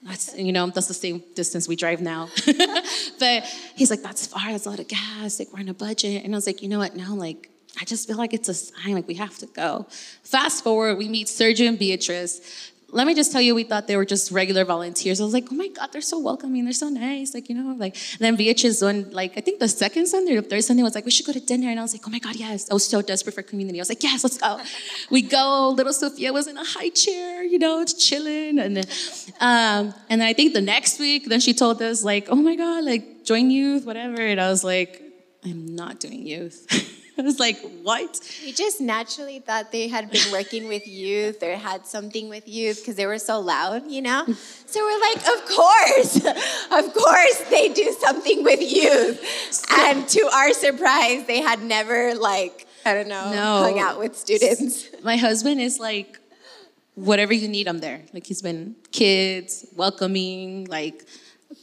That's, 0.02 0.36
you 0.36 0.52
know, 0.52 0.68
that's 0.68 0.88
the 0.88 0.94
same 0.94 1.22
distance 1.34 1.68
we 1.68 1.76
drive 1.76 2.00
now. 2.00 2.28
but 3.18 3.44
he's 3.76 3.90
like, 3.90 4.02
that's 4.02 4.26
far. 4.26 4.50
That's 4.50 4.66
a 4.66 4.70
lot 4.70 4.80
of 4.80 4.88
gas. 4.88 5.38
Like, 5.38 5.52
we're 5.52 5.60
on 5.60 5.68
a 5.68 5.74
budget. 5.74 6.24
And 6.24 6.34
I 6.34 6.36
was 6.36 6.46
like, 6.46 6.60
you 6.60 6.68
know 6.68 6.78
what? 6.78 6.96
Now, 6.96 7.14
like, 7.14 7.50
I 7.80 7.84
just 7.84 8.08
feel 8.08 8.16
like 8.16 8.34
it's 8.34 8.48
a 8.48 8.54
sign. 8.54 8.94
Like, 8.94 9.06
we 9.06 9.14
have 9.14 9.38
to 9.38 9.46
go. 9.46 9.86
Fast 10.24 10.64
forward, 10.64 10.98
we 10.98 11.08
meet 11.08 11.28
Sergio 11.28 11.68
and 11.68 11.78
Beatrice. 11.78 12.71
Let 12.94 13.06
me 13.06 13.14
just 13.14 13.32
tell 13.32 13.40
you, 13.40 13.54
we 13.54 13.64
thought 13.64 13.88
they 13.88 13.96
were 13.96 14.04
just 14.04 14.30
regular 14.30 14.66
volunteers. 14.66 15.18
I 15.18 15.24
was 15.24 15.32
like, 15.32 15.46
oh 15.50 15.54
my 15.54 15.68
God, 15.68 15.90
they're 15.92 16.02
so 16.02 16.18
welcoming. 16.18 16.64
They're 16.64 16.74
so 16.74 16.90
nice. 16.90 17.32
Like, 17.32 17.48
you 17.48 17.54
know, 17.54 17.74
like, 17.74 17.96
then 18.18 18.36
Beatrice 18.36 18.82
one, 18.82 19.10
like, 19.10 19.32
I 19.34 19.40
think 19.40 19.60
the 19.60 19.68
second 19.68 20.06
Sunday 20.06 20.36
or 20.36 20.42
third 20.42 20.62
Sunday 20.62 20.82
was 20.82 20.94
like, 20.94 21.06
we 21.06 21.10
should 21.10 21.24
go 21.24 21.32
to 21.32 21.40
dinner. 21.40 21.70
And 21.70 21.78
I 21.78 21.82
was 21.82 21.94
like, 21.94 22.02
oh 22.06 22.10
my 22.10 22.18
God, 22.18 22.36
yes. 22.36 22.70
I 22.70 22.74
was 22.74 22.86
so 22.86 23.00
desperate 23.00 23.34
for 23.34 23.42
community. 23.42 23.78
I 23.78 23.82
was 23.82 23.88
like, 23.88 24.02
yes, 24.02 24.22
let's 24.22 24.36
go. 24.36 24.60
we 25.10 25.22
go. 25.22 25.70
Little 25.70 25.94
Sophia 25.94 26.34
was 26.34 26.46
in 26.46 26.58
a 26.58 26.64
high 26.64 26.90
chair, 26.90 27.42
you 27.42 27.58
know, 27.58 27.82
chilling. 27.86 28.58
And 28.58 28.78
um, 29.40 29.94
and 30.10 30.20
then 30.20 30.28
I 30.28 30.34
think 30.34 30.52
the 30.52 30.60
next 30.60 30.98
week, 30.98 31.28
then 31.28 31.40
she 31.40 31.54
told 31.54 31.80
us 31.80 32.04
like, 32.04 32.28
oh 32.28 32.36
my 32.36 32.56
God, 32.56 32.84
like 32.84 33.24
join 33.24 33.50
youth, 33.50 33.86
whatever. 33.86 34.20
And 34.20 34.38
I 34.38 34.50
was 34.50 34.64
like, 34.64 35.02
I'm 35.44 35.74
not 35.74 35.98
doing 35.98 36.26
youth. 36.26 36.98
I 37.18 37.22
was 37.22 37.38
like, 37.38 37.58
what? 37.82 38.20
We 38.42 38.52
just 38.52 38.80
naturally 38.80 39.38
thought 39.38 39.70
they 39.70 39.88
had 39.88 40.10
been 40.10 40.32
working 40.32 40.66
with 40.68 40.86
youth 40.88 41.42
or 41.42 41.56
had 41.56 41.86
something 41.86 42.28
with 42.28 42.48
youth 42.48 42.78
because 42.80 42.96
they 42.96 43.06
were 43.06 43.18
so 43.18 43.38
loud, 43.40 43.90
you 43.90 44.00
know? 44.02 44.24
So 44.66 44.80
we're 44.80 45.00
like, 45.00 45.18
of 45.18 45.44
course, 45.48 46.16
of 46.72 46.94
course 46.94 47.38
they 47.50 47.68
do 47.68 47.94
something 48.00 48.42
with 48.44 48.60
youth. 48.62 49.64
And 49.78 50.08
to 50.08 50.20
our 50.32 50.52
surprise, 50.54 51.26
they 51.26 51.40
had 51.42 51.62
never, 51.62 52.14
like, 52.14 52.66
I 52.86 52.94
don't 52.94 53.08
know, 53.08 53.30
No. 53.30 53.62
hung 53.62 53.78
out 53.78 53.98
with 53.98 54.16
students. 54.16 54.86
My 55.04 55.16
husband 55.16 55.60
is 55.60 55.78
like, 55.78 56.18
whatever 56.94 57.32
you 57.32 57.48
need, 57.48 57.68
I'm 57.68 57.78
there. 57.78 58.02
Like 58.12 58.26
he's 58.26 58.42
been 58.42 58.76
kids, 58.90 59.66
welcoming, 59.76 60.66
like 60.66 61.06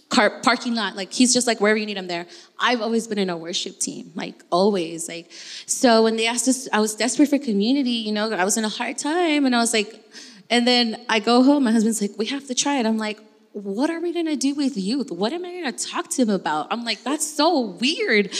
car, 0.09 0.29
parking 0.41 0.75
lot. 0.75 0.95
Like 0.95 1.13
he's 1.13 1.33
just 1.33 1.47
like 1.47 1.61
wherever 1.61 1.77
you 1.77 1.85
need, 1.85 1.97
I'm 1.97 2.07
there. 2.07 2.25
I've 2.59 2.81
always 2.81 3.07
been 3.07 3.17
in 3.17 3.29
a 3.29 3.37
worship 3.37 3.79
team, 3.79 4.11
like 4.15 4.43
always. 4.51 5.07
Like 5.07 5.31
so 5.65 6.03
when 6.03 6.17
they 6.17 6.27
asked 6.27 6.47
us, 6.47 6.67
I 6.73 6.79
was 6.79 6.95
desperate 6.95 7.29
for 7.29 7.37
community. 7.37 7.91
You 7.91 8.11
know, 8.11 8.31
I 8.31 8.43
was 8.43 8.57
in 8.57 8.65
a 8.65 8.69
hard 8.69 8.97
time, 8.97 9.45
and 9.45 9.55
I 9.55 9.59
was 9.59 9.73
like, 9.73 10.03
and 10.49 10.67
then 10.67 10.99
I 11.07 11.19
go 11.19 11.43
home. 11.43 11.63
My 11.63 11.71
husband's 11.71 12.01
like, 12.01 12.17
we 12.17 12.25
have 12.27 12.47
to 12.47 12.55
try 12.55 12.77
it. 12.77 12.85
I'm 12.85 12.97
like. 12.97 13.19
What 13.51 13.89
are 13.89 13.99
we 13.99 14.13
gonna 14.13 14.35
do 14.35 14.53
with 14.53 14.77
youth? 14.77 15.11
What 15.11 15.33
am 15.33 15.43
I 15.43 15.51
gonna 15.51 15.71
talk 15.71 16.07
to 16.11 16.21
him 16.21 16.29
about? 16.29 16.67
I'm 16.69 16.85
like, 16.85 17.01
that's 17.03 17.27
so 17.27 17.61
weird. 17.81 18.31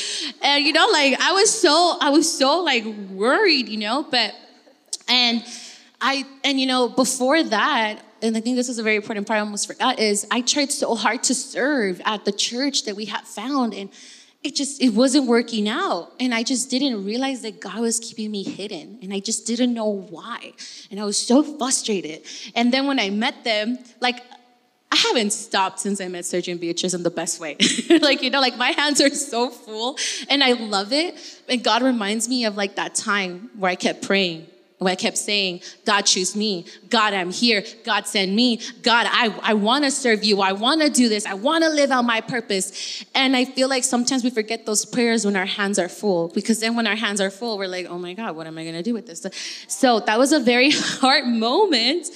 And 0.43 0.63
you 0.63 0.71
know, 0.71 0.87
like 0.93 1.19
I 1.19 1.31
was 1.31 1.49
so, 1.49 1.97
I 1.99 2.11
was 2.11 2.31
so 2.31 2.61
like 2.61 2.85
worried, 2.85 3.69
you 3.69 3.79
know, 3.79 4.05
but 4.09 4.35
and 5.09 5.43
I 5.99 6.25
and 6.43 6.59
you 6.59 6.67
know 6.67 6.87
before 6.87 7.41
that, 7.41 8.01
and 8.21 8.35
I 8.35 8.41
think 8.41 8.55
this 8.55 8.69
is 8.69 8.79
a 8.79 8.83
very 8.83 8.95
important 8.95 9.27
part 9.27 9.37
I 9.37 9.41
almost 9.41 9.67
forgot 9.67 9.99
is 9.99 10.27
I 10.31 10.41
tried 10.41 10.71
so 10.71 10.95
hard 10.95 11.23
to 11.23 11.35
serve 11.35 12.01
at 12.05 12.25
the 12.25 12.31
church 12.31 12.83
that 12.85 12.95
we 12.95 13.05
had 13.05 13.21
found 13.21 13.73
and 13.73 13.89
it 14.41 14.55
just 14.55 14.81
it 14.81 14.89
wasn't 14.89 15.27
working 15.27 15.67
out 15.67 16.11
and 16.19 16.33
I 16.33 16.43
just 16.43 16.69
didn't 16.69 17.05
realize 17.05 17.41
that 17.41 17.59
God 17.59 17.79
was 17.79 17.99
keeping 17.99 18.31
me 18.31 18.43
hidden 18.43 18.99
and 19.01 19.13
I 19.13 19.19
just 19.19 19.45
didn't 19.45 19.73
know 19.73 19.89
why 19.89 20.53
and 20.89 20.99
I 20.99 21.03
was 21.03 21.17
so 21.17 21.43
frustrated 21.43 22.23
and 22.55 22.73
then 22.73 22.87
when 22.87 22.99
I 22.99 23.09
met 23.09 23.43
them 23.43 23.77
like 23.99 24.23
I 24.91 24.95
haven't 24.95 25.31
stopped 25.31 25.79
since 25.79 26.01
I 26.01 26.07
met 26.07 26.23
Sergio 26.23 26.53
and 26.53 26.59
Beatrice 26.59 26.95
in 26.95 27.03
the 27.03 27.11
best 27.11 27.39
way. 27.39 27.57
like, 28.01 28.23
you 28.23 28.31
know, 28.31 28.41
like 28.41 28.57
my 28.57 28.71
hands 28.71 28.99
are 29.01 29.09
so 29.11 29.51
full 29.51 29.99
and 30.29 30.43
I 30.43 30.53
love 30.53 30.91
it. 30.91 31.15
And 31.47 31.63
God 31.63 31.83
reminds 31.83 32.27
me 32.27 32.45
of 32.45 32.57
like 32.57 32.75
that 32.77 32.95
time 32.95 33.51
where 33.55 33.69
I 33.69 33.75
kept 33.75 34.01
praying, 34.01 34.47
I 34.87 34.95
kept 34.95 35.17
saying, 35.17 35.61
God, 35.85 36.03
choose 36.03 36.35
me. 36.35 36.65
God, 36.89 37.13
I'm 37.13 37.31
here. 37.31 37.65
God, 37.83 38.07
send 38.07 38.33
me. 38.33 38.61
God, 38.81 39.07
I, 39.09 39.37
I 39.43 39.53
want 39.53 39.83
to 39.83 39.91
serve 39.91 40.23
you. 40.23 40.39
I 40.41 40.53
want 40.53 40.81
to 40.81 40.89
do 40.89 41.09
this. 41.09 41.25
I 41.25 41.33
want 41.33 41.65
to 41.65 41.69
live 41.69 41.91
out 41.91 42.05
my 42.05 42.21
purpose. 42.21 43.03
And 43.13 43.35
I 43.35 43.43
feel 43.43 43.67
like 43.67 43.83
sometimes 43.83 44.23
we 44.23 44.29
forget 44.29 44.65
those 44.65 44.85
prayers 44.85 45.25
when 45.25 45.35
our 45.35 45.45
hands 45.45 45.79
are 45.79 45.89
full, 45.89 46.29
because 46.29 46.61
then 46.61 46.75
when 46.75 46.87
our 46.87 46.95
hands 46.95 47.19
are 47.19 47.29
full, 47.29 47.57
we're 47.57 47.67
like, 47.67 47.87
oh 47.87 47.97
my 47.97 48.13
God, 48.13 48.35
what 48.37 48.47
am 48.47 48.57
I 48.57 48.63
going 48.63 48.75
to 48.75 48.83
do 48.83 48.93
with 48.93 49.05
this? 49.05 49.25
So 49.67 49.99
that 49.99 50.17
was 50.17 50.31
a 50.31 50.39
very 50.39 50.71
hard 50.73 51.27
moment, 51.27 52.07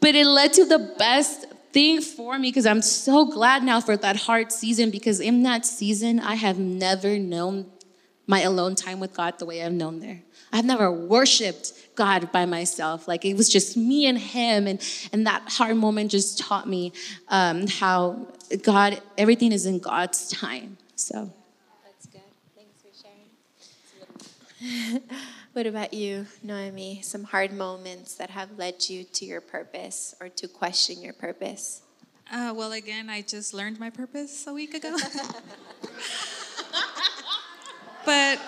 but 0.00 0.16
it 0.16 0.26
led 0.26 0.52
to 0.54 0.64
the 0.64 0.94
best 0.98 1.46
thing 1.72 2.00
for 2.00 2.38
me 2.38 2.48
because 2.48 2.66
I'm 2.66 2.82
so 2.82 3.26
glad 3.26 3.62
now 3.62 3.80
for 3.80 3.96
that 3.96 4.16
hard 4.16 4.50
season 4.50 4.90
because 4.90 5.20
in 5.20 5.44
that 5.44 5.64
season, 5.64 6.18
I 6.18 6.34
have 6.34 6.58
never 6.58 7.18
known 7.18 7.70
my 8.26 8.40
alone 8.42 8.74
time 8.74 9.00
with 9.00 9.14
God 9.14 9.38
the 9.38 9.46
way 9.46 9.62
I've 9.62 9.72
known 9.72 10.00
there. 10.00 10.22
I've 10.52 10.64
never 10.64 10.90
worshiped 10.90 11.72
God 11.94 12.32
by 12.32 12.46
myself. 12.46 13.08
Like 13.08 13.24
it 13.24 13.36
was 13.36 13.48
just 13.48 13.76
me 13.76 14.06
and 14.06 14.18
Him, 14.18 14.66
and 14.66 14.80
and 15.12 15.26
that 15.26 15.42
hard 15.48 15.76
moment 15.76 16.10
just 16.10 16.38
taught 16.38 16.68
me 16.68 16.92
um, 17.28 17.66
how 17.66 18.26
God, 18.62 19.00
everything 19.16 19.52
is 19.52 19.66
in 19.66 19.78
God's 19.78 20.28
time. 20.28 20.76
So 20.96 21.32
That's 21.84 22.06
good. 22.06 22.20
Thanks 22.56 22.82
for 22.82 22.88
sharing. 24.60 25.02
what 25.52 25.66
about 25.66 25.94
you, 25.94 26.26
Noemi? 26.42 27.02
Some 27.02 27.24
hard 27.24 27.52
moments 27.52 28.14
that 28.16 28.30
have 28.30 28.58
led 28.58 28.88
you 28.88 29.04
to 29.04 29.24
your 29.24 29.40
purpose 29.40 30.14
or 30.20 30.28
to 30.30 30.48
question 30.48 31.00
your 31.00 31.12
purpose? 31.12 31.82
Uh, 32.32 32.52
well, 32.54 32.72
again, 32.72 33.10
I 33.10 33.22
just 33.22 33.54
learned 33.54 33.80
my 33.80 33.90
purpose 33.90 34.46
a 34.46 34.52
week 34.52 34.74
ago. 34.74 34.96
but, 38.04 38.38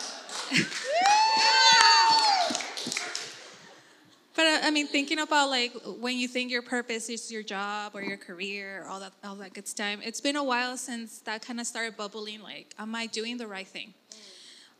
but 4.34 4.46
uh, 4.46 4.58
I 4.62 4.70
mean, 4.70 4.86
thinking 4.86 5.18
about 5.18 5.50
like 5.50 5.72
when 6.00 6.16
you 6.16 6.28
think 6.28 6.50
your 6.50 6.62
purpose 6.62 7.08
is 7.08 7.30
your 7.30 7.42
job 7.42 7.92
or 7.94 8.02
your 8.02 8.16
career, 8.16 8.86
all 8.88 9.00
that, 9.00 9.12
all 9.24 9.36
that 9.36 9.52
good 9.54 9.68
stuff. 9.68 9.98
It's 10.02 10.20
been 10.20 10.36
a 10.36 10.44
while 10.44 10.76
since 10.76 11.18
that 11.20 11.44
kind 11.46 11.60
of 11.60 11.66
started 11.66 11.96
bubbling. 11.96 12.42
Like, 12.42 12.74
am 12.78 12.94
I 12.94 13.06
doing 13.06 13.36
the 13.36 13.46
right 13.46 13.66
thing? 13.66 13.94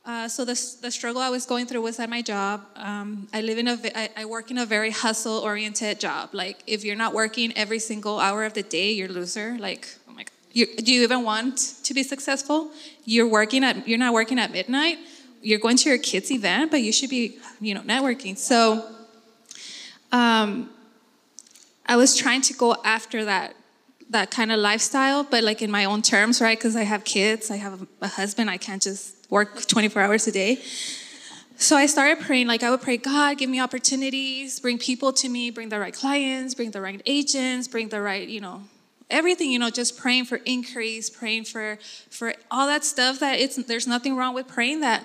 Uh, 0.04 0.26
so 0.26 0.44
the, 0.44 0.54
the 0.80 0.90
struggle 0.90 1.22
I 1.22 1.30
was 1.30 1.46
going 1.46 1.66
through 1.66 1.82
was 1.82 2.00
at 2.00 2.10
my 2.10 2.22
job. 2.22 2.64
Um, 2.74 3.28
I 3.32 3.40
live 3.40 3.58
in 3.58 3.68
a, 3.68 3.78
I, 3.94 4.08
I 4.16 4.24
work 4.24 4.50
in 4.50 4.58
a 4.58 4.66
very 4.66 4.90
hustle-oriented 4.90 6.00
job. 6.00 6.30
Like 6.32 6.62
if 6.66 6.84
you're 6.84 6.96
not 6.96 7.14
working 7.14 7.56
every 7.56 7.78
single 7.78 8.18
hour 8.18 8.44
of 8.44 8.54
the 8.54 8.64
day, 8.64 8.90
you're 8.90 9.08
a 9.08 9.12
loser. 9.12 9.56
Like 9.60 9.86
oh 10.08 10.12
my 10.12 10.24
god, 10.24 10.32
you, 10.52 10.66
do 10.76 10.92
you 10.92 11.02
even 11.02 11.22
want 11.22 11.56
to 11.84 11.94
be 11.94 12.02
successful? 12.02 12.72
You're 13.04 13.28
working 13.28 13.62
at, 13.62 13.86
you're 13.86 13.98
not 13.98 14.12
working 14.12 14.40
at 14.40 14.50
midnight. 14.50 14.98
You're 15.40 15.60
going 15.60 15.76
to 15.76 15.88
your 15.88 15.98
kid's 15.98 16.30
event, 16.32 16.70
but 16.70 16.82
you 16.82 16.92
should 16.92 17.10
be, 17.10 17.38
you 17.60 17.74
know, 17.74 17.82
networking. 17.82 18.36
So, 18.36 18.84
um, 20.12 20.70
I 21.87 21.96
was 21.96 22.16
trying 22.16 22.42
to 22.42 22.55
go 22.55 22.77
after 22.85 23.25
that 23.25 23.57
that 24.11 24.31
kind 24.31 24.53
of 24.53 24.61
lifestyle, 24.61 25.25
but 25.25 25.42
like 25.42 25.62
in 25.62 25.70
my 25.70 25.87
own 25.87 26.03
terms, 26.03 26.40
right? 26.40 26.59
Because 26.59 26.77
I 26.77 26.83
have 26.83 27.03
kids, 27.03 27.51
I 27.51 27.57
have 27.57 27.87
a 28.03 28.09
husband, 28.09 28.51
I 28.51 28.59
can't 28.59 28.83
just 28.83 29.14
work 29.31 29.66
24 29.66 30.03
hours 30.03 30.27
a 30.27 30.33
day. 30.33 30.61
So 31.57 31.77
I 31.77 31.87
started 31.87 32.22
praying, 32.22 32.46
like 32.46 32.62
I 32.62 32.70
would 32.70 32.83
pray, 32.83 32.98
God, 32.98 33.38
give 33.38 33.48
me 33.48 33.61
opportunities, 33.61 34.61
bring 34.61 34.79
people 34.79 35.12
to 35.14 35.29
me, 35.29 35.51
bring 35.51 35.70
the 35.70 35.79
right 35.79 35.94
clients, 35.94 36.55
bring 36.55 36.72
the 36.72 36.81
right 36.83 37.01
agents, 37.07 37.68
bring 37.68 37.88
the 37.88 38.03
right, 38.03 38.29
you 38.29 38.40
know, 38.40 38.62
everything, 39.09 39.51
you 39.51 39.59
know, 39.59 39.70
just 39.70 39.96
praying 39.96 40.27
for 40.27 40.37
increase, 40.44 41.09
praying 41.09 41.44
for 41.44 41.79
for 42.11 42.35
all 42.51 42.66
that 42.66 42.85
stuff 42.85 43.20
that 43.20 43.38
it's 43.38 43.57
there's 43.64 43.87
nothing 43.87 44.16
wrong 44.16 44.35
with 44.35 44.48
praying 44.48 44.81
that, 44.81 45.05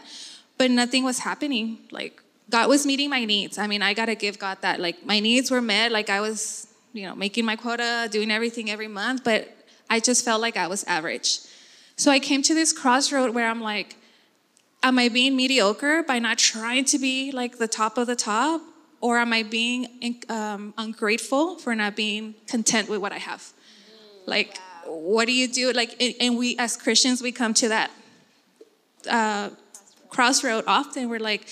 but 0.58 0.72
nothing 0.72 1.04
was 1.04 1.20
happening. 1.20 1.78
Like 1.92 2.22
God 2.50 2.70
was 2.70 2.86
meeting 2.86 3.10
my 3.10 3.26
needs. 3.26 3.58
I 3.58 3.68
mean, 3.68 3.82
I 3.82 3.94
gotta 3.94 4.16
give 4.16 4.40
God 4.40 4.58
that. 4.62 4.80
Like 4.80 5.06
my 5.06 5.20
needs 5.20 5.52
were 5.52 5.62
met, 5.62 5.92
like 5.92 6.10
I 6.10 6.22
was, 6.22 6.68
you 6.94 7.04
know, 7.06 7.16
making 7.16 7.46
my 7.46 7.56
quota, 7.56 8.08
doing 8.12 8.32
everything 8.32 8.70
every 8.70 8.88
month, 8.88 9.24
but 9.24 9.54
I 9.90 10.00
just 10.00 10.24
felt 10.24 10.42
like 10.42 10.58
I 10.58 10.68
was 10.68 10.84
average. 10.86 11.40
So 11.96 12.12
I 12.12 12.20
came 12.20 12.42
to 12.44 12.54
this 12.54 12.72
crossroad 12.74 13.34
where 13.34 13.50
I'm 13.50 13.62
like, 13.62 13.96
am 14.84 15.00
I 15.00 15.10
being 15.10 15.36
mediocre 15.36 16.04
by 16.04 16.20
not 16.20 16.38
trying 16.38 16.86
to 16.86 17.00
be 17.00 17.32
like 17.32 17.58
the 17.58 17.68
top 17.68 17.98
of 17.98 18.08
the 18.08 18.16
top? 18.16 18.62
Or 19.00 19.20
am 19.20 19.32
I 19.32 19.44
being 19.44 20.24
um, 20.28 20.74
ungrateful 20.78 21.60
for 21.60 21.76
not 21.76 21.96
being 21.96 22.34
content 22.48 22.90
with 22.90 23.00
what 23.00 23.12
I 23.12 23.20
have? 23.20 23.52
Like, 24.26 24.58
what 24.86 25.26
do 25.26 25.34
you 25.34 25.48
do? 25.48 25.72
Like, 25.72 26.02
and- 26.02 26.16
and 26.20 26.38
we 26.38 26.58
as 26.58 26.76
Christians, 26.78 27.22
we 27.22 27.32
come 27.32 27.54
to 27.56 27.68
that 27.70 27.92
uh, 29.10 29.50
crossroad 30.10 30.64
often. 30.66 31.10
We're 31.10 31.20
like, 31.20 31.48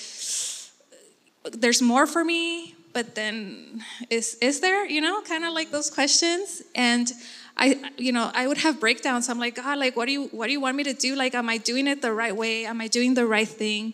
there's 1.52 1.82
more 1.82 2.08
for 2.08 2.24
me, 2.24 2.76
but 2.94 3.16
then 3.16 3.84
is 4.10 4.38
is 4.42 4.60
there? 4.60 4.86
You 4.86 5.02
know, 5.02 5.22
kind 5.22 5.44
of 5.44 5.54
like 5.54 5.72
those 5.72 5.90
questions. 5.90 6.64
And 6.74 7.12
I, 7.58 7.92
you 7.98 8.12
know, 8.12 8.32
I 8.34 8.48
would 8.48 8.58
have 8.58 8.80
breakdowns. 8.80 9.30
I'm 9.30 9.40
like, 9.40 9.56
God, 9.56 9.78
like, 9.78 9.96
what 9.96 10.06
do 10.06 10.12
you 10.12 10.28
what 10.28 10.48
do 10.48 10.54
you 10.54 10.62
want 10.62 10.76
me 10.76 10.84
to 10.84 10.94
do? 10.94 11.16
Like, 11.16 11.36
am 11.36 11.50
I 11.50 11.58
doing 11.58 11.88
it 11.88 12.02
the 12.02 12.12
right 12.12 12.36
way? 12.36 12.66
Am 12.66 12.82
I 12.82 12.88
doing 12.88 13.14
the 13.14 13.26
right 13.26 13.48
thing? 13.48 13.94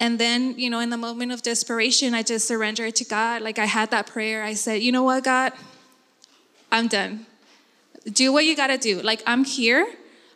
And 0.00 0.18
then, 0.18 0.58
you 0.58 0.70
know, 0.70 0.80
in 0.80 0.90
the 0.90 0.96
moment 0.96 1.32
of 1.32 1.42
desperation, 1.42 2.14
I 2.14 2.22
just 2.22 2.48
surrendered 2.48 2.96
to 2.96 3.04
God. 3.04 3.42
Like 3.42 3.58
I 3.58 3.64
had 3.64 3.90
that 3.92 4.06
prayer. 4.06 4.42
I 4.42 4.54
said, 4.54 4.82
you 4.82 4.92
know 4.92 5.04
what, 5.04 5.24
God, 5.24 5.52
I'm 6.70 6.88
done. 6.88 7.26
Do 8.12 8.32
what 8.32 8.44
you 8.44 8.56
gotta 8.56 8.76
do. 8.76 9.00
Like 9.00 9.22
I'm 9.26 9.44
here. 9.44 9.86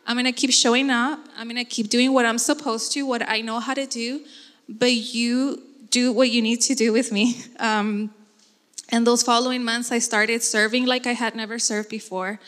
I'm 0.07 0.15
gonna 0.15 0.31
keep 0.31 0.51
showing 0.51 0.89
up. 0.89 1.19
I'm 1.37 1.47
gonna 1.47 1.65
keep 1.65 1.89
doing 1.89 2.13
what 2.13 2.25
I'm 2.25 2.39
supposed 2.39 2.93
to, 2.93 3.03
what 3.03 3.27
I 3.27 3.41
know 3.41 3.59
how 3.59 3.73
to 3.73 3.85
do. 3.85 4.21
But 4.67 4.91
you 4.91 5.61
do 5.89 6.11
what 6.11 6.29
you 6.29 6.41
need 6.41 6.61
to 6.61 6.75
do 6.75 6.93
with 6.93 7.11
me. 7.11 7.43
Um, 7.59 8.11
and 8.91 9.05
those 9.05 9.21
following 9.21 9.63
months, 9.63 9.91
I 9.91 9.99
started 9.99 10.41
serving 10.41 10.85
like 10.85 11.05
I 11.05 11.13
had 11.13 11.35
never 11.35 11.59
served 11.59 11.89
before. 11.89 12.39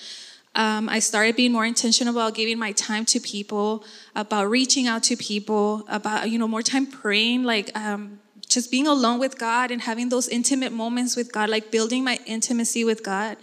Um, 0.55 0.89
I 0.89 0.99
started 0.99 1.35
being 1.35 1.51
more 1.51 1.65
intentional 1.65 2.13
about 2.13 2.33
giving 2.33 2.57
my 2.57 2.73
time 2.73 3.05
to 3.05 3.19
people, 3.19 3.85
about 4.15 4.49
reaching 4.49 4.87
out 4.87 5.03
to 5.03 5.15
people, 5.15 5.85
about 5.87 6.29
you 6.29 6.37
know 6.37 6.47
more 6.47 6.61
time 6.61 6.87
praying, 6.87 7.43
like 7.43 7.75
um, 7.77 8.19
just 8.49 8.69
being 8.69 8.87
alone 8.87 9.19
with 9.19 9.37
God 9.37 9.71
and 9.71 9.81
having 9.81 10.09
those 10.09 10.27
intimate 10.27 10.73
moments 10.73 11.15
with 11.15 11.31
God, 11.31 11.49
like 11.49 11.71
building 11.71 12.03
my 12.03 12.19
intimacy 12.25 12.83
with 12.83 13.01
God. 13.03 13.37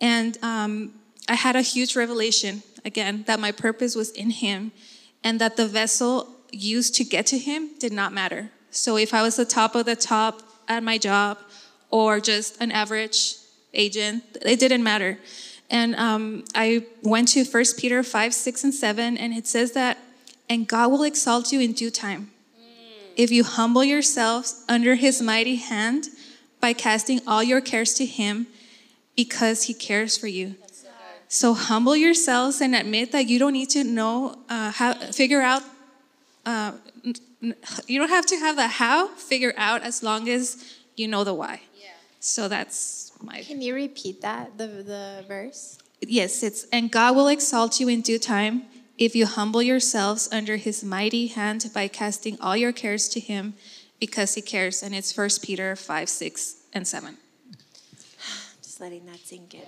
And 0.00 0.38
um, 0.42 0.94
I 1.28 1.34
had 1.34 1.54
a 1.54 1.60
huge 1.60 1.96
revelation 1.96 2.62
again 2.84 3.24
that 3.26 3.40
my 3.40 3.52
purpose 3.52 3.94
was 3.94 4.10
in 4.12 4.30
Him 4.30 4.72
and 5.22 5.38
that 5.40 5.56
the 5.56 5.66
vessel 5.66 6.28
used 6.50 6.94
to 6.94 7.04
get 7.04 7.26
to 7.26 7.38
Him 7.38 7.70
did 7.78 7.92
not 7.92 8.14
matter. 8.14 8.50
So 8.70 8.96
if 8.96 9.14
I 9.14 9.22
was 9.22 9.36
the 9.36 9.44
top 9.44 9.74
of 9.74 9.86
the 9.86 9.96
top 9.96 10.42
at 10.68 10.82
my 10.82 10.98
job 10.98 11.38
or 11.90 12.20
just 12.20 12.60
an 12.60 12.70
average 12.70 13.36
agent, 13.74 14.24
it 14.42 14.60
didn't 14.60 14.82
matter. 14.82 15.18
And 15.70 15.94
um, 15.96 16.44
I 16.54 16.86
went 17.02 17.28
to 17.28 17.44
1 17.44 17.64
Peter 17.76 18.02
5, 18.02 18.34
6, 18.34 18.64
and 18.64 18.74
7, 18.74 19.18
and 19.18 19.34
it 19.34 19.46
says 19.46 19.72
that, 19.72 19.98
and 20.48 20.66
God 20.66 20.90
will 20.90 21.02
exalt 21.02 21.52
you 21.52 21.60
in 21.60 21.72
due 21.72 21.90
time. 21.90 22.30
If 23.16 23.30
you 23.30 23.44
humble 23.44 23.84
yourselves 23.84 24.64
under 24.68 24.94
his 24.94 25.20
mighty 25.20 25.56
hand 25.56 26.08
by 26.60 26.72
casting 26.72 27.20
all 27.26 27.42
your 27.42 27.60
cares 27.60 27.92
to 27.94 28.06
him 28.06 28.46
because 29.16 29.64
he 29.64 29.74
cares 29.74 30.16
for 30.16 30.28
you. 30.28 30.54
So 31.28 31.52
humble 31.52 31.96
yourselves 31.96 32.60
and 32.60 32.74
admit 32.74 33.12
that 33.12 33.26
you 33.26 33.38
don't 33.38 33.52
need 33.52 33.68
to 33.70 33.84
know 33.84 34.38
uh, 34.48 34.70
how, 34.70 34.94
figure 34.94 35.42
out, 35.42 35.62
uh, 36.46 36.72
you 37.40 37.98
don't 37.98 38.08
have 38.08 38.26
to 38.26 38.36
have 38.36 38.56
the 38.56 38.66
how 38.66 39.08
figure 39.08 39.54
out 39.56 39.82
as 39.82 40.02
long 40.02 40.28
as 40.28 40.78
you 40.96 41.06
know 41.06 41.24
the 41.24 41.34
why. 41.34 41.60
Yeah. 41.80 41.90
So 42.20 42.48
that's 42.48 43.12
my. 43.22 43.42
Can 43.42 43.62
you 43.62 43.74
repeat 43.74 44.20
that, 44.22 44.58
the, 44.58 44.66
the 44.66 45.24
verse? 45.26 45.78
Yes, 46.00 46.42
it's, 46.42 46.64
and 46.72 46.90
God 46.90 47.16
will 47.16 47.28
exalt 47.28 47.80
you 47.80 47.88
in 47.88 48.00
due 48.02 48.18
time 48.18 48.64
if 48.98 49.14
you 49.14 49.26
humble 49.26 49.62
yourselves 49.62 50.28
under 50.32 50.56
his 50.56 50.82
mighty 50.84 51.28
hand 51.28 51.70
by 51.72 51.88
casting 51.88 52.40
all 52.40 52.56
your 52.56 52.72
cares 52.72 53.08
to 53.10 53.20
him 53.20 53.54
because 54.00 54.34
he 54.34 54.42
cares. 54.42 54.82
And 54.82 54.94
it's 54.94 55.12
First 55.12 55.42
Peter 55.42 55.76
5, 55.76 56.08
6, 56.08 56.56
and 56.72 56.86
7. 56.86 57.16
Just 58.62 58.80
letting 58.80 59.06
that 59.06 59.20
sink 59.20 59.54
in. 59.54 59.60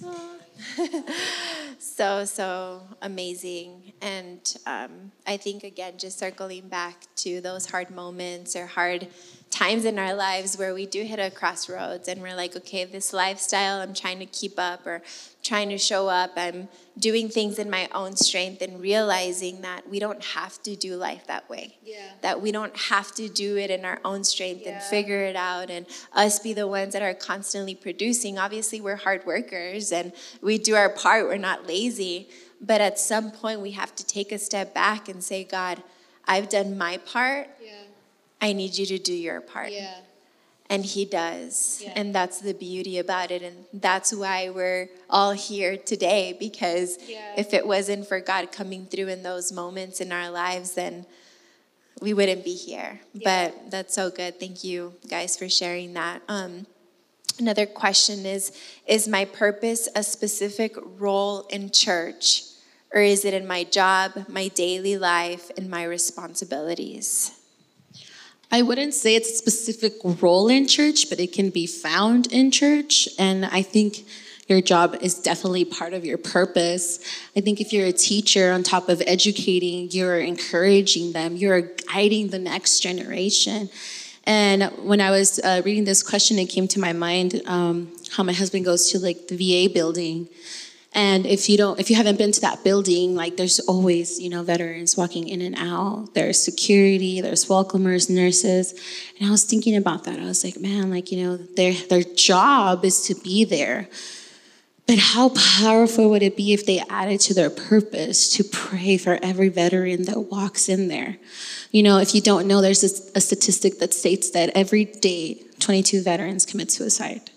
so 1.78 2.24
so 2.24 2.82
amazing. 3.02 3.92
And 4.00 4.56
um, 4.66 5.12
i 5.26 5.36
think 5.36 5.64
again 5.64 5.94
just 5.98 6.18
circling 6.18 6.68
back 6.68 7.06
to 7.16 7.40
those 7.40 7.66
hard 7.66 7.90
moments 7.90 8.56
or 8.56 8.66
hard 8.66 9.08
times 9.50 9.84
in 9.84 9.98
our 9.98 10.14
lives 10.14 10.56
where 10.56 10.72
we 10.72 10.86
do 10.86 11.02
hit 11.02 11.18
a 11.18 11.30
crossroads 11.30 12.06
and 12.08 12.22
we're 12.22 12.36
like 12.36 12.54
okay 12.56 12.84
this 12.84 13.12
lifestyle 13.12 13.80
i'm 13.80 13.92
trying 13.92 14.18
to 14.18 14.26
keep 14.26 14.58
up 14.58 14.86
or 14.86 15.02
trying 15.42 15.70
to 15.70 15.78
show 15.78 16.08
up. 16.08 16.32
I'm 16.36 16.68
doing 16.98 17.28
things 17.28 17.58
in 17.58 17.70
my 17.70 17.88
own 17.94 18.16
strength 18.16 18.60
and 18.60 18.80
realizing 18.80 19.62
that 19.62 19.88
we 19.88 19.98
don't 19.98 20.22
have 20.22 20.62
to 20.64 20.76
do 20.76 20.96
life 20.96 21.26
that 21.28 21.48
way. 21.48 21.76
Yeah. 21.82 22.10
that 22.20 22.42
we 22.42 22.52
don't 22.52 22.76
have 22.76 23.14
to 23.14 23.28
do 23.28 23.56
it 23.56 23.70
in 23.70 23.84
our 23.84 24.00
own 24.04 24.24
strength 24.24 24.62
yeah. 24.64 24.74
and 24.74 24.82
figure 24.82 25.22
it 25.24 25.36
out 25.36 25.70
and 25.70 25.86
us 26.12 26.38
be 26.38 26.52
the 26.52 26.66
ones 26.66 26.92
that 26.92 27.02
are 27.02 27.14
constantly 27.14 27.74
producing. 27.74 28.38
Obviously 28.38 28.80
we're 28.80 28.96
hard 28.96 29.24
workers 29.24 29.92
and 29.92 30.12
we 30.42 30.58
do 30.58 30.74
our 30.74 30.90
part 30.90 31.26
we're 31.26 31.36
not 31.36 31.66
lazy 31.66 32.28
but 32.60 32.82
at 32.82 32.98
some 32.98 33.30
point 33.30 33.60
we 33.60 33.70
have 33.70 33.94
to 33.94 34.06
take 34.06 34.32
a 34.32 34.38
step 34.38 34.74
back 34.74 35.08
and 35.08 35.24
say 35.24 35.42
god 35.42 35.82
i've 36.26 36.48
done 36.48 36.76
my 36.76 36.98
part. 36.98 37.48
Yeah 37.62 37.70
I 38.40 38.52
need 38.52 38.76
you 38.76 38.86
to 38.86 38.98
do 38.98 39.12
your 39.12 39.40
part. 39.40 39.72
Yeah. 39.72 39.94
And 40.68 40.84
he 40.84 41.04
does. 41.04 41.82
Yeah. 41.84 41.92
And 41.96 42.14
that's 42.14 42.40
the 42.40 42.54
beauty 42.54 42.98
about 42.98 43.32
it. 43.32 43.42
And 43.42 43.64
that's 43.72 44.14
why 44.14 44.50
we're 44.50 44.88
all 45.08 45.32
here 45.32 45.76
today 45.76 46.36
because 46.38 46.96
yeah. 47.08 47.34
if 47.36 47.52
it 47.52 47.66
wasn't 47.66 48.06
for 48.06 48.20
God 48.20 48.52
coming 48.52 48.86
through 48.86 49.08
in 49.08 49.22
those 49.24 49.50
moments 49.50 50.00
in 50.00 50.12
our 50.12 50.30
lives, 50.30 50.74
then 50.74 51.06
we 52.00 52.14
wouldn't 52.14 52.44
be 52.44 52.54
here. 52.54 53.00
Yeah. 53.12 53.48
But 53.50 53.70
that's 53.70 53.94
so 53.94 54.10
good. 54.10 54.38
Thank 54.38 54.62
you 54.62 54.94
guys 55.08 55.36
for 55.36 55.48
sharing 55.48 55.94
that. 55.94 56.22
Um, 56.28 56.66
another 57.38 57.66
question 57.66 58.24
is 58.24 58.52
Is 58.86 59.08
my 59.08 59.24
purpose 59.24 59.88
a 59.96 60.04
specific 60.04 60.76
role 60.98 61.42
in 61.50 61.70
church? 61.70 62.44
Or 62.92 63.00
is 63.00 63.24
it 63.24 63.34
in 63.34 63.46
my 63.46 63.62
job, 63.62 64.24
my 64.28 64.48
daily 64.48 64.98
life, 64.98 65.50
and 65.56 65.70
my 65.70 65.84
responsibilities? 65.84 67.39
I 68.52 68.62
wouldn't 68.62 68.94
say 68.94 69.14
it's 69.14 69.30
a 69.30 69.34
specific 69.34 69.94
role 70.02 70.48
in 70.48 70.66
church, 70.66 71.08
but 71.08 71.20
it 71.20 71.32
can 71.32 71.50
be 71.50 71.66
found 71.66 72.32
in 72.32 72.50
church. 72.50 73.08
And 73.16 73.46
I 73.46 73.62
think 73.62 74.04
your 74.48 74.60
job 74.60 74.96
is 75.00 75.14
definitely 75.14 75.64
part 75.64 75.92
of 75.92 76.04
your 76.04 76.18
purpose. 76.18 76.98
I 77.36 77.40
think 77.40 77.60
if 77.60 77.72
you're 77.72 77.86
a 77.86 77.92
teacher, 77.92 78.50
on 78.50 78.64
top 78.64 78.88
of 78.88 79.00
educating, 79.06 79.88
you're 79.92 80.18
encouraging 80.18 81.12
them, 81.12 81.36
you're 81.36 81.60
guiding 81.92 82.28
the 82.28 82.40
next 82.40 82.80
generation. 82.80 83.70
And 84.24 84.64
when 84.82 85.00
I 85.00 85.12
was 85.12 85.38
uh, 85.38 85.62
reading 85.64 85.84
this 85.84 86.02
question, 86.02 86.36
it 86.40 86.46
came 86.46 86.66
to 86.68 86.80
my 86.80 86.92
mind 86.92 87.40
um, 87.46 87.92
how 88.10 88.24
my 88.24 88.32
husband 88.32 88.64
goes 88.64 88.90
to 88.90 88.98
like 88.98 89.28
the 89.28 89.36
VA 89.36 89.72
building 89.72 90.28
and 90.92 91.24
if 91.24 91.48
you 91.48 91.56
don't, 91.56 91.78
if 91.78 91.88
you 91.88 91.94
haven't 91.94 92.18
been 92.18 92.32
to 92.32 92.40
that 92.40 92.64
building, 92.64 93.14
like 93.14 93.36
there's 93.36 93.60
always, 93.60 94.18
you 94.18 94.28
know, 94.28 94.42
veterans 94.42 94.96
walking 94.96 95.28
in 95.28 95.40
and 95.40 95.54
out. 95.56 96.14
There's 96.14 96.42
security, 96.42 97.20
there's 97.20 97.46
welcomers, 97.46 98.10
nurses. 98.10 98.72
And 99.18 99.28
I 99.28 99.30
was 99.30 99.44
thinking 99.44 99.76
about 99.76 100.04
that. 100.04 100.18
I 100.18 100.24
was 100.24 100.42
like, 100.42 100.58
man, 100.58 100.90
like, 100.90 101.12
you 101.12 101.22
know, 101.22 101.36
their 101.36 101.74
their 101.74 102.02
job 102.02 102.84
is 102.84 103.02
to 103.02 103.14
be 103.14 103.44
there. 103.44 103.88
But 104.88 104.98
how 104.98 105.28
powerful 105.28 106.10
would 106.10 106.24
it 106.24 106.36
be 106.36 106.52
if 106.52 106.66
they 106.66 106.80
added 106.90 107.20
to 107.20 107.34
their 107.34 107.50
purpose 107.50 108.28
to 108.30 108.42
pray 108.42 108.96
for 108.96 109.20
every 109.22 109.48
veteran 109.48 110.06
that 110.06 110.22
walks 110.22 110.68
in 110.68 110.88
there? 110.88 111.18
You 111.70 111.84
know, 111.84 111.98
if 111.98 112.12
you 112.16 112.20
don't 112.20 112.48
know, 112.48 112.60
there's 112.60 112.82
a, 112.82 113.18
a 113.18 113.20
statistic 113.20 113.78
that 113.78 113.94
states 113.94 114.30
that 114.30 114.50
every 114.56 114.86
day 114.86 115.44
22 115.60 116.02
veterans 116.02 116.44
commit 116.44 116.72
suicide. 116.72 117.30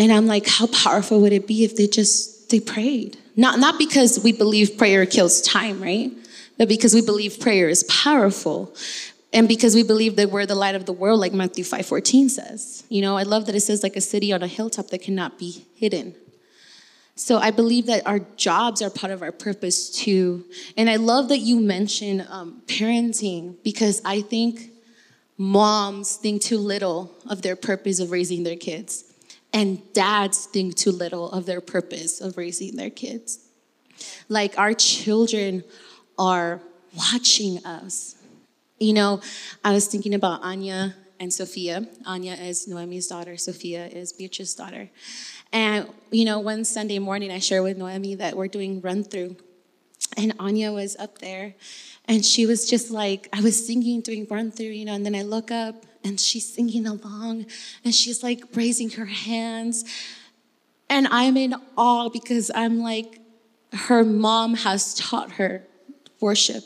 And 0.00 0.10
I'm 0.10 0.26
like, 0.26 0.46
how 0.46 0.66
powerful 0.68 1.20
would 1.20 1.34
it 1.34 1.46
be 1.46 1.62
if 1.62 1.76
they 1.76 1.86
just 1.86 2.48
they 2.48 2.58
prayed? 2.58 3.18
Not 3.36 3.58
not 3.58 3.78
because 3.78 4.18
we 4.24 4.32
believe 4.32 4.78
prayer 4.78 5.04
kills 5.04 5.42
time, 5.42 5.82
right? 5.82 6.10
But 6.56 6.68
because 6.68 6.94
we 6.94 7.02
believe 7.02 7.38
prayer 7.38 7.68
is 7.68 7.84
powerful. 7.84 8.74
And 9.34 9.46
because 9.46 9.74
we 9.74 9.82
believe 9.82 10.16
that 10.16 10.30
we're 10.30 10.46
the 10.46 10.54
light 10.54 10.74
of 10.74 10.86
the 10.86 10.94
world, 10.94 11.20
like 11.20 11.34
Matthew 11.34 11.64
5:14 11.64 12.30
says. 12.30 12.82
You 12.88 13.02
know, 13.02 13.18
I 13.18 13.24
love 13.24 13.44
that 13.44 13.54
it 13.54 13.60
says 13.60 13.82
like 13.82 13.94
a 13.94 14.00
city 14.00 14.32
on 14.32 14.42
a 14.42 14.46
hilltop 14.46 14.88
that 14.88 15.02
cannot 15.02 15.38
be 15.38 15.66
hidden. 15.74 16.14
So 17.14 17.36
I 17.36 17.50
believe 17.50 17.84
that 17.84 18.06
our 18.06 18.20
jobs 18.36 18.80
are 18.80 18.88
part 18.88 19.12
of 19.12 19.20
our 19.20 19.32
purpose 19.32 19.90
too. 19.90 20.46
And 20.78 20.88
I 20.88 20.96
love 20.96 21.28
that 21.28 21.40
you 21.40 21.60
mentioned 21.60 22.26
um, 22.30 22.62
parenting 22.66 23.56
because 23.62 24.00
I 24.06 24.22
think 24.22 24.70
moms 25.36 26.16
think 26.16 26.40
too 26.40 26.56
little 26.56 27.12
of 27.28 27.42
their 27.42 27.54
purpose 27.54 28.00
of 28.00 28.10
raising 28.10 28.44
their 28.44 28.56
kids 28.56 29.04
and 29.52 29.80
dads 29.92 30.46
think 30.46 30.76
too 30.76 30.92
little 30.92 31.30
of 31.30 31.46
their 31.46 31.60
purpose 31.60 32.20
of 32.20 32.36
raising 32.36 32.76
their 32.76 32.90
kids. 32.90 33.48
Like 34.28 34.58
our 34.58 34.74
children 34.74 35.64
are 36.18 36.60
watching 36.96 37.64
us. 37.64 38.16
You 38.78 38.92
know, 38.92 39.20
I 39.64 39.72
was 39.72 39.86
thinking 39.86 40.14
about 40.14 40.42
Anya 40.42 40.94
and 41.18 41.32
Sophia. 41.32 41.86
Anya 42.06 42.32
is 42.34 42.66
Noemi's 42.66 43.06
daughter, 43.06 43.36
Sophia 43.36 43.86
is 43.86 44.12
Beatrice's 44.12 44.54
daughter. 44.54 44.88
And, 45.52 45.88
you 46.10 46.24
know, 46.24 46.38
one 46.38 46.64
Sunday 46.64 46.98
morning 46.98 47.30
I 47.30 47.40
shared 47.40 47.64
with 47.64 47.76
Noemi 47.76 48.14
that 48.16 48.36
we're 48.36 48.48
doing 48.48 48.80
run 48.80 49.04
through. 49.04 49.36
And 50.16 50.32
Anya 50.38 50.72
was 50.72 50.96
up 50.96 51.18
there 51.18 51.54
and 52.06 52.24
she 52.24 52.46
was 52.46 52.68
just 52.68 52.90
like, 52.90 53.28
I 53.32 53.40
was 53.40 53.66
singing, 53.66 54.00
doing 54.00 54.26
run 54.30 54.50
through, 54.50 54.66
you 54.66 54.84
know, 54.84 54.94
and 54.94 55.04
then 55.04 55.14
I 55.14 55.22
look 55.22 55.50
up 55.50 55.84
and 56.04 56.18
she's 56.18 56.52
singing 56.52 56.86
along 56.86 57.46
and 57.84 57.94
she's 57.94 58.22
like 58.22 58.42
raising 58.54 58.90
her 58.90 59.06
hands. 59.06 59.84
And 60.88 61.06
I'm 61.10 61.36
in 61.36 61.54
awe 61.76 62.08
because 62.08 62.50
I'm 62.54 62.80
like, 62.80 63.20
her 63.72 64.04
mom 64.04 64.54
has 64.54 64.94
taught 64.94 65.32
her 65.32 65.66
worship. 66.20 66.64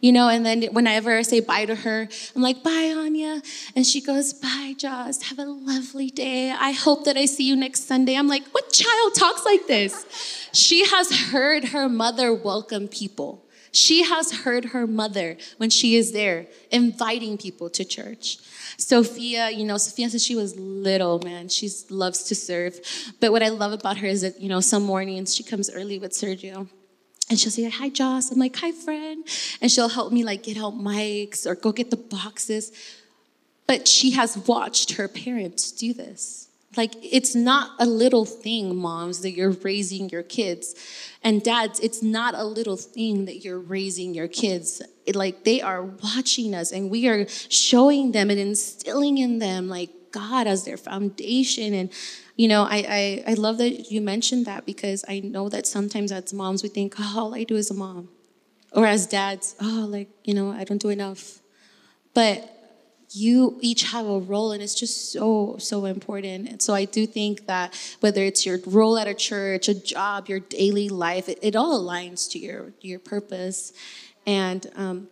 You 0.00 0.12
know, 0.12 0.28
and 0.28 0.44
then 0.44 0.62
whenever 0.72 1.16
I 1.16 1.22
say 1.22 1.40
bye 1.40 1.64
to 1.64 1.74
her, 1.74 2.08
I'm 2.34 2.42
like, 2.42 2.62
bye, 2.62 2.94
Anya. 2.96 3.40
And 3.74 3.86
she 3.86 4.00
goes, 4.00 4.34
bye, 4.34 4.74
Joss. 4.76 5.22
Have 5.22 5.38
a 5.38 5.46
lovely 5.46 6.10
day. 6.10 6.50
I 6.50 6.72
hope 6.72 7.04
that 7.06 7.16
I 7.16 7.24
see 7.24 7.44
you 7.48 7.56
next 7.56 7.88
Sunday. 7.88 8.14
I'm 8.14 8.28
like, 8.28 8.46
what 8.48 8.70
child 8.72 9.14
talks 9.14 9.44
like 9.44 9.66
this? 9.66 10.48
She 10.52 10.84
has 10.84 11.30
heard 11.30 11.66
her 11.66 11.88
mother 11.88 12.32
welcome 12.34 12.88
people. 12.88 13.45
She 13.76 14.04
has 14.04 14.32
heard 14.32 14.66
her 14.66 14.86
mother 14.86 15.36
when 15.58 15.68
she 15.68 15.96
is 15.96 16.12
there 16.12 16.46
inviting 16.70 17.36
people 17.36 17.68
to 17.70 17.84
church. 17.84 18.38
Sophia, 18.78 19.50
you 19.50 19.66
know, 19.66 19.76
Sophia 19.76 20.08
since 20.08 20.24
she 20.24 20.34
was 20.34 20.56
little, 20.56 21.18
man, 21.18 21.50
she 21.50 21.68
loves 21.90 22.24
to 22.24 22.34
serve. 22.34 22.80
But 23.20 23.32
what 23.32 23.42
I 23.42 23.50
love 23.50 23.72
about 23.72 23.98
her 23.98 24.06
is 24.06 24.22
that, 24.22 24.40
you 24.40 24.48
know, 24.48 24.60
some 24.60 24.82
mornings 24.82 25.34
she 25.34 25.42
comes 25.42 25.68
early 25.68 25.98
with 25.98 26.12
Sergio. 26.12 26.68
And 27.28 27.38
she'll 27.38 27.50
say, 27.50 27.68
Hi, 27.68 27.90
Joss. 27.90 28.30
I'm 28.30 28.38
like, 28.38 28.56
Hi, 28.56 28.72
friend. 28.72 29.26
And 29.60 29.70
she'll 29.70 29.90
help 29.90 30.10
me 30.10 30.24
like 30.24 30.42
get 30.42 30.56
out 30.56 30.72
mics 30.72 31.46
or 31.46 31.54
go 31.54 31.70
get 31.70 31.90
the 31.90 31.98
boxes. 31.98 32.72
But 33.66 33.86
she 33.86 34.12
has 34.12 34.38
watched 34.38 34.92
her 34.92 35.06
parents 35.06 35.70
do 35.70 35.92
this 35.92 36.45
Like, 36.76 36.94
it's 37.02 37.34
not 37.34 37.70
a 37.78 37.86
little 37.86 38.24
thing, 38.24 38.76
moms, 38.76 39.20
that 39.20 39.32
you're 39.32 39.50
raising 39.50 40.08
your 40.08 40.22
kids. 40.22 40.74
And 41.22 41.42
dads, 41.42 41.80
it's 41.80 42.02
not 42.02 42.34
a 42.34 42.44
little 42.44 42.76
thing 42.76 43.24
that 43.24 43.44
you're 43.44 43.58
raising 43.58 44.14
your 44.14 44.28
kids. 44.28 44.82
It, 45.06 45.16
like, 45.16 45.44
they 45.44 45.60
are 45.60 45.82
watching 45.82 46.54
us 46.54 46.72
and 46.72 46.90
we 46.90 47.08
are 47.08 47.26
showing 47.28 48.12
them 48.12 48.30
and 48.30 48.38
instilling 48.38 49.18
in 49.18 49.38
them, 49.38 49.68
like, 49.68 49.90
God 50.12 50.46
as 50.46 50.64
their 50.64 50.76
foundation. 50.76 51.74
And, 51.74 51.92
you 52.36 52.48
know, 52.48 52.62
I, 52.62 53.22
I, 53.26 53.32
I 53.32 53.34
love 53.34 53.58
that 53.58 53.90
you 53.90 54.00
mentioned 54.00 54.46
that 54.46 54.64
because 54.64 55.04
I 55.08 55.20
know 55.20 55.48
that 55.48 55.66
sometimes 55.66 56.12
as 56.12 56.32
moms, 56.32 56.62
we 56.62 56.68
think, 56.68 56.94
oh, 56.98 57.14
all 57.16 57.34
I 57.34 57.44
do 57.44 57.56
is 57.56 57.70
a 57.70 57.74
mom. 57.74 58.08
Or 58.72 58.86
as 58.86 59.06
dads, 59.06 59.56
oh, 59.60 59.86
like, 59.88 60.08
you 60.24 60.34
know, 60.34 60.50
I 60.50 60.64
don't 60.64 60.80
do 60.80 60.90
enough. 60.90 61.40
But 62.14 62.55
you 63.16 63.58
each 63.60 63.82
have 63.84 64.06
a 64.06 64.18
role 64.18 64.52
and 64.52 64.62
it's 64.62 64.74
just 64.74 65.12
so 65.12 65.56
so 65.58 65.84
important. 65.86 66.48
And 66.48 66.60
so 66.60 66.74
i 66.74 66.84
do 66.84 67.06
think 67.06 67.46
that 67.46 67.74
whether 68.00 68.22
it's 68.22 68.44
your 68.44 68.58
role 68.66 68.96
at 68.98 69.08
a 69.08 69.14
church 69.14 69.68
a 69.68 69.74
job 69.74 70.28
your 70.28 70.40
daily 70.40 70.88
life 70.88 71.28
it, 71.28 71.38
it 71.42 71.56
all 71.56 71.72
aligns 71.80 72.30
to 72.32 72.38
your 72.38 72.72
your 72.80 72.98
purpose. 72.98 73.72
And 74.26 74.66
um, 74.74 75.08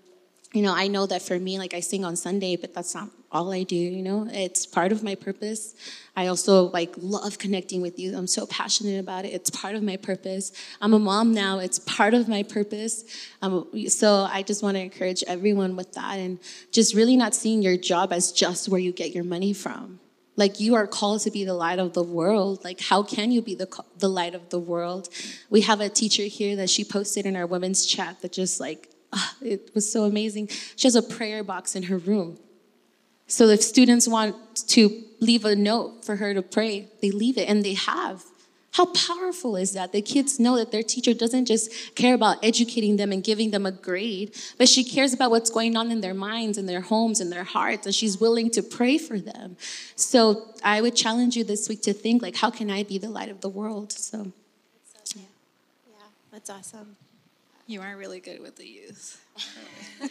you 0.55 0.63
know 0.63 0.75
i 0.75 0.87
know 0.87 1.07
that 1.07 1.21
for 1.21 1.39
me 1.39 1.59
like 1.59 1.75
i 1.75 1.81
sing 1.81 2.05
on 2.05 2.17
sunday 2.17 2.57
but 2.57 2.73
that's 2.73 2.95
not 2.95 3.11
all 3.35 3.53
I 3.53 3.65
do, 3.65 3.75
you 3.75 4.03
know? 4.03 4.29
It's 4.31 4.65
part 4.65 4.93
of 4.93 5.03
my 5.03 5.17
purpose. 5.17 5.75
I 6.15 6.29
also 6.29 6.71
like 6.71 6.95
love 6.97 7.37
connecting 7.37 7.83
with 7.83 7.99
you. 7.99 8.17
I'm 8.17 8.29
so 8.29 8.47
passionate 8.47 9.01
about 9.01 9.25
it. 9.25 9.35
It's 9.35 9.51
part 9.51 9.75
of 9.75 9.83
my 9.83 9.97
purpose. 9.97 10.53
I'm 10.81 10.95
a 10.95 11.01
mom 11.01 11.35
now. 11.35 11.59
It's 11.59 11.81
part 11.81 12.15
of 12.15 12.29
my 12.29 12.45
purpose. 12.45 13.05
Um, 13.43 13.69
so 13.89 14.29
I 14.31 14.45
just 14.45 14.63
want 14.63 14.77
to 14.77 14.81
encourage 14.81 15.25
everyone 15.27 15.75
with 15.75 15.93
that 15.95 16.19
and 16.19 16.39
just 16.71 16.95
really 16.95 17.17
not 17.17 17.35
seeing 17.35 17.61
your 17.61 17.77
job 17.77 18.13
as 18.13 18.31
just 18.31 18.69
where 18.69 18.81
you 18.81 18.93
get 18.93 19.13
your 19.13 19.25
money 19.25 19.53
from. 19.53 19.99
Like 20.37 20.61
you 20.61 20.77
are 20.77 20.87
called 20.87 21.23
to 21.23 21.31
be 21.33 21.45
the 21.45 21.55
light 21.55 21.81
of 21.81 21.93
the 21.93 22.05
world. 22.05 22.63
Like 22.63 22.81
how 22.81 23.03
can 23.03 23.33
you 23.33 23.43
be 23.43 23.57
the 23.57 23.69
the 23.99 24.09
light 24.09 24.35
of 24.37 24.49
the 24.51 24.59
world? 24.59 25.09
We 25.51 25.63
have 25.63 25.81
a 25.81 25.89
teacher 25.89 26.25
here 26.25 26.57
that 26.57 26.71
she 26.71 26.85
posted 26.85 27.27
in 27.27 27.37
our 27.37 27.47
women's 27.47 27.85
chat 27.85 28.23
that 28.23 28.33
just 28.33 28.61
like 28.61 28.94
ah, 29.15 29.37
it 29.41 29.71
was 29.75 29.91
so 29.91 30.05
amazing. 30.05 30.49
She 30.77 30.87
has 30.87 30.97
a 30.97 31.03
prayer 31.03 31.43
box 31.43 31.75
in 31.75 31.85
her 31.85 31.99
room 31.99 32.39
so 33.27 33.49
if 33.49 33.63
students 33.63 34.07
want 34.07 34.37
to 34.69 35.03
leave 35.21 35.45
a 35.45 35.57
note 35.57 36.05
for 36.05 36.17
her 36.17 36.35
to 36.35 36.43
pray, 36.43 36.89
they 37.01 37.11
leave 37.11 37.39
it, 37.39 37.49
and 37.49 37.65
they 37.65 37.75
have. 37.75 38.23
How 38.73 38.87
powerful 38.87 39.57
is 39.57 39.73
that? 39.73 39.93
The 39.93 40.03
kids 40.03 40.41
know 40.41 40.57
that 40.57 40.73
their 40.73 40.83
teacher 40.83 41.15
doesn't 41.15 41.47
just 41.47 41.95
care 41.95 42.15
about 42.15 42.45
educating 42.45 42.97
them 42.97 43.13
and 43.13 43.23
giving 43.23 43.53
them 43.53 43.67
a 43.67 43.71
grade, 43.71 44.35
but 44.59 44.69
she 44.69 44.83
cares 44.83 45.13
about 45.13 45.31
what's 45.31 45.49
going 45.49 45.77
on 45.77 45.93
in 45.93 46.01
their 46.01 46.13
minds 46.13 46.59
and 46.59 46.69
their 46.69 46.81
homes 46.81 47.21
and 47.21 47.31
their 47.31 47.45
hearts, 47.45 47.87
and 47.87 47.95
she's 47.95 48.21
willing 48.21 48.51
to 48.51 48.63
pray 48.63 48.99
for 48.99 49.19
them. 49.19 49.57
So 49.95 50.43
I 50.63 50.81
would 50.81 50.97
challenge 50.97 51.37
you 51.37 51.45
this 51.45 51.69
week 51.69 51.83
to 51.83 51.93
think 51.93 52.21
like, 52.21 52.37
how 52.37 52.51
can 52.51 52.69
I 52.69 52.83
be 52.83 52.99
the 52.99 53.11
light 53.11 53.31
of 53.31 53.41
the 53.41 53.49
world? 53.49 53.93
So, 53.93 54.33
yeah, 55.17 55.23
that's 56.33 56.51
awesome. 56.51 56.97
You 57.67 57.81
are 57.81 57.97
really 57.97 58.21
good 58.21 58.41
with 58.41 58.57
the 58.57 58.67
youth. 58.67 59.25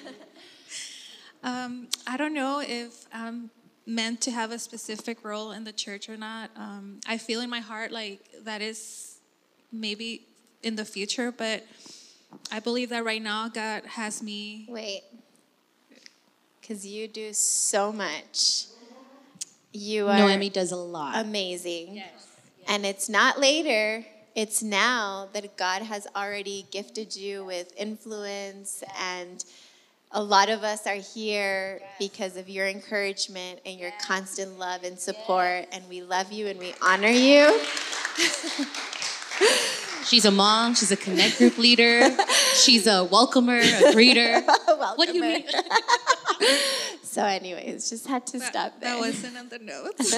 Um, 1.44 1.90
I 2.08 2.16
don't 2.16 2.34
know 2.34 2.62
if 2.66 3.06
I'm 3.14 3.50
meant 3.86 4.22
to 4.22 4.32
have 4.32 4.52
a 4.52 4.60
specific 4.60 5.26
role 5.26 5.52
in 5.52 5.66
the 5.66 5.74
church 5.74 6.08
or 6.08 6.16
not. 6.16 6.50
Um, 6.56 7.02
I 7.06 7.18
feel 7.18 7.42
in 7.42 7.50
my 7.50 7.60
heart 7.60 7.92
like 7.92 8.22
that 8.44 8.62
is 8.62 9.20
maybe 9.72 10.26
in 10.64 10.78
the 10.78 10.86
future, 10.86 11.32
but 11.32 11.66
I 12.50 12.62
believe 12.62 12.90
that 12.90 13.04
right 13.04 13.22
now 13.22 13.50
God 13.50 13.84
has 13.86 14.24
me. 14.24 14.68
Wait, 14.70 15.02
because 16.62 16.86
you 16.88 17.10
do 17.10 17.34
so 17.34 17.92
much. 17.92 18.68
You 19.74 20.08
are 20.08 20.18
Noemi 20.18 20.50
does 20.50 20.72
a 20.72 20.78
lot. 20.78 21.18
Amazing. 21.18 21.96
Yes. 21.96 22.12
yes. 22.60 22.70
And 22.70 22.86
it's 22.86 23.10
not 23.10 23.38
later. 23.38 24.06
It's 24.36 24.64
now 24.64 25.28
that 25.34 25.58
God 25.58 25.84
has 25.84 26.08
already 26.16 26.66
gifted 26.72 27.16
you 27.16 27.46
with 27.46 27.72
influence 27.78 28.84
and 29.00 29.46
a 30.12 30.22
lot 30.22 30.50
of 30.50 30.64
us 30.64 30.88
are 30.88 30.96
here 30.96 31.82
because 32.00 32.38
of 32.38 32.48
your 32.48 32.68
encouragement 32.68 33.60
and 33.66 33.80
your 33.80 33.92
constant 34.00 34.60
love 34.60 34.84
and 34.84 34.98
support, 35.00 35.66
and 35.72 35.84
we 35.90 36.04
love 36.04 36.32
you 36.32 36.48
and 36.48 36.60
we 36.60 36.74
honor 36.82 37.08
you. 37.08 37.60
She's 40.06 40.26
a 40.26 40.32
mom, 40.32 40.76
she's 40.76 40.92
a 40.92 40.98
connect 40.98 41.38
group 41.38 41.58
leader, 41.58 42.16
she's 42.56 42.88
a 42.88 43.08
welcomer, 43.10 43.60
a 43.60 43.94
greeter. 43.94 44.46
welcomer. 44.68 44.98
What 44.98 45.08
do 45.08 45.16
you 45.16 45.22
mean? 45.22 45.46
so, 47.14 47.24
anyways, 47.24 47.92
just 47.92 48.08
had 48.08 48.26
to 48.28 48.40
that, 48.40 48.52
stop 48.52 48.80
there. 48.80 48.96
That 48.96 49.00
wasn't 49.00 49.38
on 49.38 49.50
the 49.50 49.60
notes. 49.60 50.16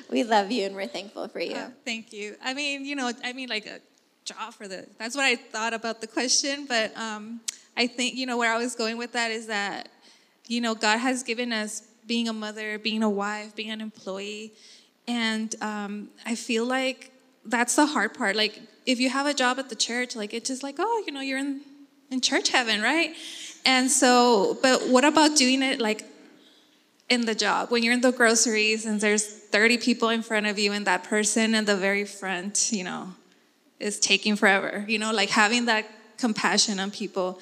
we 0.10 0.22
love 0.22 0.52
you 0.52 0.64
and 0.64 0.76
we're 0.76 0.86
thankful 0.86 1.26
for 1.26 1.40
you. 1.40 1.56
Uh, 1.56 1.70
thank 1.84 2.12
you. 2.12 2.36
I 2.40 2.54
mean, 2.54 2.84
you 2.84 2.94
know, 2.94 3.10
I 3.24 3.32
mean, 3.32 3.48
like 3.48 3.66
a 3.66 3.80
job 4.24 4.54
for 4.54 4.68
the, 4.68 4.86
that's 4.96 5.16
what 5.16 5.24
I 5.24 5.34
thought 5.34 5.74
about 5.74 6.00
the 6.00 6.06
question, 6.06 6.66
but 6.66 6.96
um, 6.96 7.40
I 7.76 7.88
think, 7.88 8.14
you 8.14 8.26
know, 8.26 8.38
where 8.38 8.52
I 8.52 8.58
was 8.58 8.76
going 8.76 8.96
with 8.96 9.10
that 9.14 9.32
is 9.32 9.48
that, 9.48 9.88
you 10.46 10.60
know, 10.60 10.76
God 10.76 10.98
has 10.98 11.24
given 11.24 11.52
us 11.52 11.82
being 12.06 12.28
a 12.28 12.32
mother, 12.32 12.78
being 12.78 13.02
a 13.02 13.10
wife, 13.10 13.56
being 13.56 13.72
an 13.72 13.80
employee. 13.80 14.52
And 15.08 15.52
um, 15.60 16.10
I 16.24 16.36
feel 16.36 16.64
like 16.64 17.10
that's 17.44 17.74
the 17.74 17.86
hard 17.86 18.14
part. 18.14 18.36
Like, 18.36 18.60
if 18.86 19.00
you 19.00 19.10
have 19.10 19.26
a 19.26 19.34
job 19.34 19.58
at 19.58 19.68
the 19.68 19.74
church, 19.74 20.14
like, 20.14 20.32
it's 20.32 20.48
just 20.48 20.62
like, 20.62 20.76
oh, 20.78 21.02
you 21.08 21.12
know, 21.12 21.22
you're 21.22 21.40
in, 21.40 21.62
in 22.12 22.20
church 22.20 22.50
heaven, 22.50 22.80
right? 22.80 23.16
And 23.66 23.90
so, 23.90 24.56
but 24.62 24.88
what 24.88 25.04
about 25.04 25.36
doing 25.36 25.60
it 25.62 25.80
like 25.80 26.04
in 27.10 27.26
the 27.26 27.34
job 27.34 27.70
when 27.70 27.82
you're 27.82 27.92
in 27.92 28.00
the 28.00 28.12
groceries 28.12 28.86
and 28.86 29.00
there's 29.00 29.26
30 29.26 29.78
people 29.78 30.08
in 30.08 30.22
front 30.22 30.46
of 30.46 30.58
you 30.58 30.72
and 30.72 30.86
that 30.86 31.02
person 31.04 31.54
in 31.54 31.64
the 31.64 31.76
very 31.76 32.04
front, 32.04 32.70
you 32.72 32.84
know, 32.84 33.08
is 33.80 33.98
taking 33.98 34.36
forever, 34.36 34.84
you 34.88 34.98
know, 34.98 35.12
like 35.12 35.30
having 35.30 35.66
that 35.66 35.84
compassion 36.16 36.78
on 36.78 36.92
people. 36.92 37.40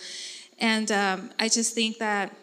And 0.58 0.90
um, 0.90 1.30
I 1.38 1.48
just 1.48 1.74
think 1.74 1.98
that 1.98 2.34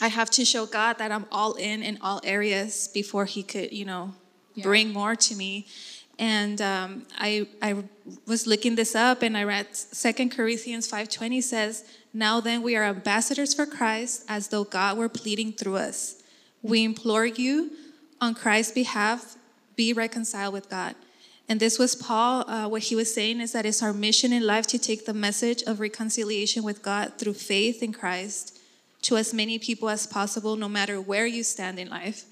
I 0.00 0.06
have 0.08 0.30
to 0.30 0.44
show 0.44 0.66
God 0.66 0.98
that 0.98 1.10
I'm 1.10 1.26
all 1.32 1.54
in 1.54 1.82
in 1.82 1.98
all 2.00 2.20
areas 2.22 2.88
before 2.94 3.24
He 3.24 3.42
could, 3.42 3.72
you 3.72 3.84
know, 3.84 4.14
yeah. 4.54 4.62
bring 4.62 4.92
more 4.92 5.16
to 5.16 5.34
me. 5.34 5.66
And 6.20 6.60
um, 6.60 7.06
I, 7.18 7.46
I 7.62 7.82
was 8.26 8.46
looking 8.46 8.74
this 8.74 8.94
up 8.94 9.22
and 9.22 9.38
I 9.38 9.44
read 9.44 9.74
Second 9.74 10.32
Corinthians 10.32 10.88
5.20 10.88 11.42
says, 11.42 11.84
Now 12.12 12.40
then 12.40 12.62
we 12.62 12.76
are 12.76 12.84
ambassadors 12.84 13.54
for 13.54 13.64
Christ 13.64 14.26
as 14.28 14.48
though 14.48 14.64
God 14.64 14.98
were 14.98 15.08
pleading 15.08 15.54
through 15.54 15.76
us. 15.76 16.22
We 16.62 16.84
implore 16.84 17.24
you 17.24 17.70
on 18.20 18.34
Christ's 18.34 18.72
behalf, 18.72 19.36
be 19.76 19.94
reconciled 19.94 20.52
with 20.52 20.68
God. 20.68 20.94
And 21.48 21.58
this 21.58 21.78
was 21.78 21.96
Paul, 21.96 22.48
uh, 22.48 22.68
what 22.68 22.82
he 22.82 22.94
was 22.94 23.12
saying 23.12 23.40
is 23.40 23.52
that 23.52 23.64
it's 23.64 23.82
our 23.82 23.94
mission 23.94 24.30
in 24.30 24.46
life 24.46 24.66
to 24.68 24.78
take 24.78 25.06
the 25.06 25.14
message 25.14 25.62
of 25.62 25.80
reconciliation 25.80 26.62
with 26.62 26.82
God 26.82 27.14
through 27.16 27.34
faith 27.34 27.82
in 27.82 27.94
Christ 27.94 28.58
to 29.02 29.16
as 29.16 29.32
many 29.32 29.58
people 29.58 29.88
as 29.88 30.06
possible, 30.06 30.54
no 30.54 30.68
matter 30.68 31.00
where 31.00 31.26
you 31.26 31.42
stand 31.42 31.78
in 31.78 31.88
life. 31.88 32.24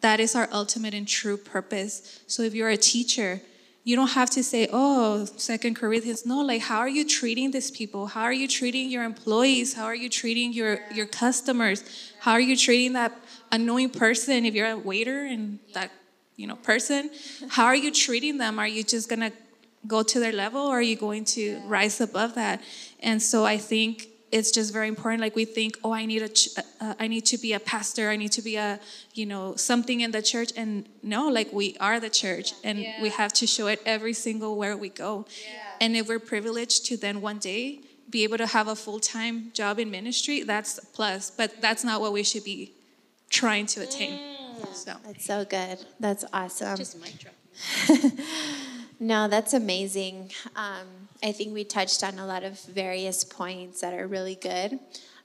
That 0.00 0.20
is 0.20 0.34
our 0.34 0.48
ultimate 0.52 0.94
and 0.94 1.06
true 1.06 1.36
purpose. 1.36 2.20
So 2.26 2.42
if 2.42 2.54
you're 2.54 2.68
a 2.68 2.76
teacher, 2.76 3.40
you 3.84 3.94
don't 3.94 4.10
have 4.10 4.30
to 4.30 4.42
say, 4.42 4.68
oh, 4.72 5.24
Second 5.36 5.76
Corinthians. 5.76 6.26
No, 6.26 6.40
like 6.40 6.62
how 6.62 6.78
are 6.78 6.88
you 6.88 7.04
treating 7.06 7.52
these 7.52 7.70
people? 7.70 8.08
How 8.08 8.22
are 8.22 8.32
you 8.32 8.48
treating 8.48 8.90
your 8.90 9.04
employees? 9.04 9.74
How 9.74 9.84
are 9.84 9.94
you 9.94 10.08
treating 10.08 10.52
your, 10.52 10.80
your 10.92 11.06
customers? 11.06 11.84
How 12.20 12.32
are 12.32 12.40
you 12.40 12.56
treating 12.56 12.94
that 12.94 13.16
annoying 13.52 13.90
person 13.90 14.44
if 14.44 14.54
you're 14.54 14.70
a 14.70 14.76
waiter 14.76 15.24
and 15.24 15.58
that 15.72 15.90
you 16.36 16.46
know 16.46 16.56
person 16.56 17.10
how 17.48 17.64
are 17.64 17.76
you 17.76 17.90
treating 17.90 18.38
them 18.38 18.58
are 18.58 18.68
you 18.68 18.82
just 18.82 19.08
going 19.08 19.20
to 19.20 19.32
go 19.86 20.02
to 20.02 20.20
their 20.20 20.32
level 20.32 20.60
or 20.60 20.78
are 20.78 20.82
you 20.82 20.96
going 20.96 21.24
to 21.24 21.60
rise 21.66 22.00
above 22.00 22.34
that 22.34 22.60
and 23.00 23.22
so 23.22 23.44
i 23.44 23.56
think 23.56 24.08
it's 24.32 24.50
just 24.50 24.72
very 24.72 24.88
important 24.88 25.20
like 25.20 25.36
we 25.36 25.44
think 25.44 25.78
oh 25.84 25.92
i 25.92 26.04
need 26.04 26.22
a 26.22 26.30
uh, 26.84 26.94
i 26.98 27.06
need 27.06 27.24
to 27.24 27.38
be 27.38 27.52
a 27.52 27.60
pastor 27.60 28.10
i 28.10 28.16
need 28.16 28.32
to 28.32 28.42
be 28.42 28.56
a 28.56 28.80
you 29.14 29.24
know 29.24 29.54
something 29.54 30.00
in 30.00 30.10
the 30.10 30.22
church 30.22 30.50
and 30.56 30.88
no 31.02 31.28
like 31.28 31.52
we 31.52 31.76
are 31.80 32.00
the 32.00 32.10
church 32.10 32.52
and 32.64 32.78
yeah. 32.80 33.00
we 33.00 33.08
have 33.08 33.32
to 33.32 33.46
show 33.46 33.66
it 33.68 33.80
every 33.86 34.12
single 34.12 34.56
where 34.56 34.76
we 34.76 34.88
go 34.88 35.24
yeah. 35.44 35.60
and 35.80 35.96
if 35.96 36.08
we're 36.08 36.18
privileged 36.18 36.84
to 36.86 36.96
then 36.96 37.20
one 37.20 37.38
day 37.38 37.80
be 38.10 38.24
able 38.24 38.38
to 38.38 38.46
have 38.46 38.68
a 38.68 38.76
full-time 38.76 39.50
job 39.52 39.78
in 39.78 39.90
ministry 39.90 40.42
that's 40.42 40.78
a 40.78 40.86
plus 40.86 41.30
but 41.30 41.60
that's 41.60 41.84
not 41.84 42.00
what 42.00 42.12
we 42.12 42.22
should 42.22 42.44
be 42.44 42.72
trying 43.30 43.66
to 43.66 43.80
attain 43.80 44.18
mm. 44.18 44.36
So 44.72 44.92
that's 45.04 45.24
so 45.24 45.44
good. 45.44 45.78
That's 46.00 46.24
awesome. 46.32 46.76
Just 46.76 47.00
mic 47.00 47.18
drop. 47.18 47.34
no, 48.98 49.28
that's 49.28 49.54
amazing. 49.54 50.32
Um, 50.54 50.86
I 51.22 51.32
think 51.32 51.52
we 51.54 51.64
touched 51.64 52.02
on 52.02 52.18
a 52.18 52.26
lot 52.26 52.44
of 52.44 52.60
various 52.62 53.24
points 53.24 53.80
that 53.80 53.94
are 53.94 54.06
really 54.06 54.34
good. 54.34 54.78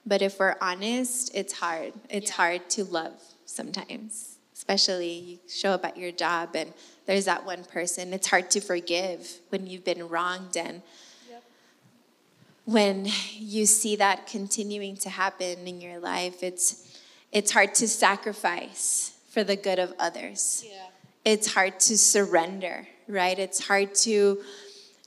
But 0.06 0.22
if 0.22 0.40
we're 0.40 0.56
honest, 0.62 1.32
it's 1.36 1.54
hard. 1.54 1.94
It's 2.10 2.32
yeah. 2.32 2.36
hard 2.36 2.70
to 2.72 2.84
love 2.84 3.14
sometimes, 3.46 4.38
especially 4.54 5.14
you 5.14 5.40
show 5.48 5.72
up 5.72 5.86
at 5.86 5.98
your 5.98 6.12
job 6.12 6.56
and 6.56 6.74
there's 7.06 7.26
that 7.26 7.46
one 7.46 7.64
person. 7.66 8.14
It's 8.14 8.28
hard 8.28 8.50
to 8.52 8.62
forgive 8.62 9.40
when 9.50 9.68
you've 9.68 9.86
been 9.86 10.08
wronged 10.08 10.58
and 10.58 10.82
when 12.66 13.08
you 13.34 13.66
see 13.66 13.96
that 13.98 14.28
continuing 14.28 14.96
to 14.98 15.10
happen 15.10 15.68
in 15.68 15.82
your 15.82 16.00
life, 16.00 16.44
it's 16.44 16.88
it's 17.32 17.52
hard 17.52 17.74
to 17.76 17.88
sacrifice 17.88 19.18
for 19.30 19.44
the 19.44 19.56
good 19.56 19.80
of 19.80 19.94
others. 19.98 20.66
Yeah. 20.68 20.88
it's 21.24 21.54
hard 21.54 21.80
to 21.80 21.98
surrender, 21.98 22.88
right? 23.12 23.38
It's 23.38 23.68
hard 23.68 23.94
to 23.96 24.42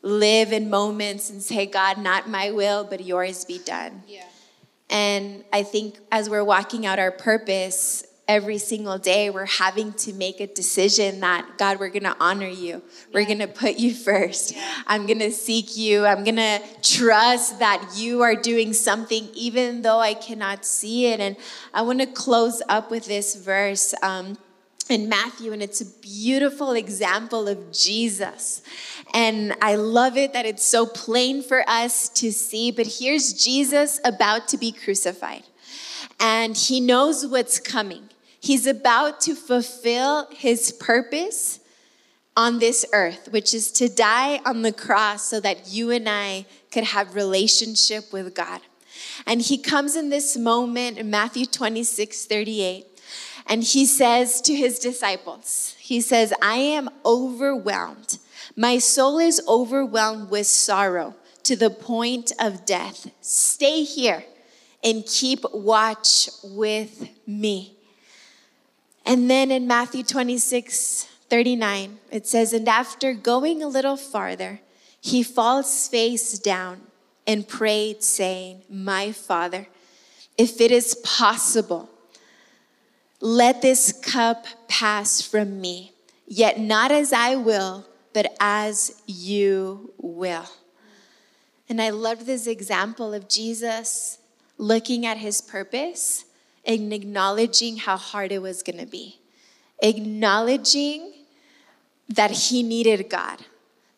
live 0.03 0.53
in 0.53 0.69
moments 0.69 1.31
and 1.31 1.43
say, 1.43 1.67
God, 1.67 1.99
not 1.99 2.29
my 2.29 2.51
will, 2.51 2.85
but 2.85 3.05
yours 3.05 3.45
be 3.45 3.59
done. 3.59 4.03
Yeah. 4.07 4.25
And 4.91 5.45
I 5.53 5.63
think 5.63 5.99
as 6.13 6.29
we're 6.29 6.45
walking 6.45 6.85
out 6.85 6.99
our 6.99 7.11
purpose, 7.11 8.05
every 8.27 8.59
single 8.59 8.99
day 8.99 9.29
we're 9.29 9.45
having 9.45 9.93
to 9.93 10.13
make 10.13 10.41
a 10.41 10.47
decision 10.47 11.21
that 11.21 11.59
God, 11.59 11.79
we're 11.79 11.91
gonna 11.91 12.17
honor 12.21 12.49
you. 12.49 12.83
We're 13.13 13.27
gonna 13.27 13.49
put 13.49 13.77
you 13.79 13.95
first. 13.95 14.55
I'm 14.87 15.07
gonna 15.07 15.31
seek 15.31 15.77
you. 15.77 16.07
I'm 16.07 16.25
gonna 16.25 16.61
trust 16.83 17.59
that 17.59 17.93
you 17.97 18.23
are 18.23 18.35
doing 18.35 18.73
something 18.73 19.29
even 19.35 19.83
though 19.83 19.99
I 20.01 20.15
cannot 20.15 20.65
see 20.65 21.07
it. 21.07 21.21
And 21.21 21.37
I 21.73 21.83
wanna 21.83 22.07
close 22.07 22.63
up 22.69 22.91
with 22.91 23.07
this 23.07 23.37
verse. 23.37 23.95
Um, 24.03 24.39
in 24.89 25.09
Matthew, 25.09 25.53
and 25.53 25.63
it's 25.63 25.81
a 25.81 25.87
beautiful 26.01 26.73
example 26.73 27.49
of 27.49 27.73
Jesus. 27.73 28.63
And 29.13 29.55
I 29.63 29.77
love 29.77 30.17
it 30.17 30.33
that 30.33 30.47
it's 30.47 30.65
so 30.65 30.87
plain 30.87 31.43
for 31.43 31.69
us 31.69 32.09
to 32.11 32.33
see. 32.33 32.71
But 32.71 32.87
here's 32.99 33.33
Jesus 33.33 34.01
about 34.05 34.49
to 34.49 34.59
be 34.59 34.73
crucified, 34.73 35.45
and 36.21 36.57
he 36.57 36.81
knows 36.81 37.27
what's 37.27 37.59
coming. 37.59 38.11
He's 38.41 38.67
about 38.67 39.21
to 39.23 39.35
fulfill 39.35 40.29
his 40.31 40.71
purpose 40.73 41.61
on 42.37 42.59
this 42.59 42.85
earth, 42.93 43.29
which 43.31 43.55
is 43.55 43.71
to 43.73 43.89
die 43.89 44.41
on 44.45 44.63
the 44.63 44.73
cross 44.73 45.29
so 45.29 45.41
that 45.41 45.69
you 45.69 45.91
and 45.91 46.09
I 46.09 46.47
could 46.73 46.85
have 46.85 47.15
relationship 47.15 48.13
with 48.13 48.35
God. 48.35 48.61
And 49.27 49.41
he 49.41 49.57
comes 49.57 49.97
in 49.97 50.11
this 50.11 50.37
moment 50.37 50.99
in 50.99 51.11
Matthew 51.11 51.47
26, 51.47 52.27
38, 52.27 52.87
and 53.47 53.63
he 53.63 53.85
says 53.87 54.41
to 54.43 54.55
his 54.55 54.79
disciples, 54.79 55.77
he 55.79 56.01
says, 56.01 56.33
I 56.41 56.57
am 56.57 56.89
overwhelmed. 57.05 58.19
My 58.57 58.79
soul 58.79 59.19
is 59.19 59.43
overwhelmed 59.47 60.31
with 60.31 60.47
sorrow 60.47 61.15
to 61.43 61.57
the 61.57 61.71
point 61.71 62.33
of 62.41 62.65
death. 62.65 63.11
Stay 63.21 63.85
here 63.85 64.25
and 64.83 65.05
keep 65.07 65.45
watch 65.53 66.31
with 66.43 67.09
me. 67.27 67.77
And 69.07 69.31
then 69.31 69.51
in 69.51 69.67
Matthew 69.67 70.03
26, 70.03 71.05
39, 71.29 71.99
it 72.11 72.27
says, 72.27 72.53
And 72.53 72.69
after 72.69 73.13
going 73.13 73.63
a 73.63 73.69
little 73.69 73.97
farther, 73.97 74.61
he 75.01 75.23
falls 75.23 75.89
face 75.89 76.39
down 76.39 76.81
and 77.27 77.47
prayed, 77.47 78.03
saying, 78.03 78.63
My 78.71 79.13
Father, 79.13 79.67
if 80.39 80.61
it 80.61 80.71
is 80.71 80.95
possible, 80.97 81.91
let 83.25 83.63
this 83.63 83.91
cup 83.91 84.45
pass 84.69 85.23
from 85.23 85.59
me, 85.59 85.95
yet 86.27 86.61
not 86.61 86.93
as 86.93 87.11
I 87.11 87.37
will, 87.37 87.87
but 88.13 88.37
as 88.39 89.01
you 89.07 89.95
will. 89.97 90.45
And 91.67 91.81
I 91.81 91.89
love 91.89 92.27
this 92.27 92.47
example 92.47 93.15
of 93.15 93.27
Jesus 93.27 94.19
looking 94.59 95.07
at 95.07 95.17
his 95.17 95.41
purpose 95.41 96.27
and 96.67 96.93
acknowledging 96.93 97.79
how 97.79 97.97
hard 97.97 98.31
it 98.31 98.43
was 98.43 98.63
going 98.63 98.79
to 98.79 98.85
be, 98.87 99.19
acknowledging 99.79 101.15
that 102.11 102.31
he 102.31 102.63
needed 102.63 103.09
God, 103.09 103.39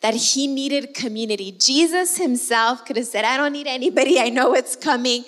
that 0.02 0.14
he 0.14 0.46
needed 0.46 0.94
community. 0.94 1.50
Jesus 1.50 2.16
himself 2.16 2.84
could 2.84 2.96
have 2.96 3.06
said, 3.06 3.24
I 3.24 3.36
don't 3.36 3.52
need 3.52 3.66
anybody, 3.66 4.20
I 4.20 4.28
know 4.28 4.50
what's 4.50 4.76
coming. 4.76 5.24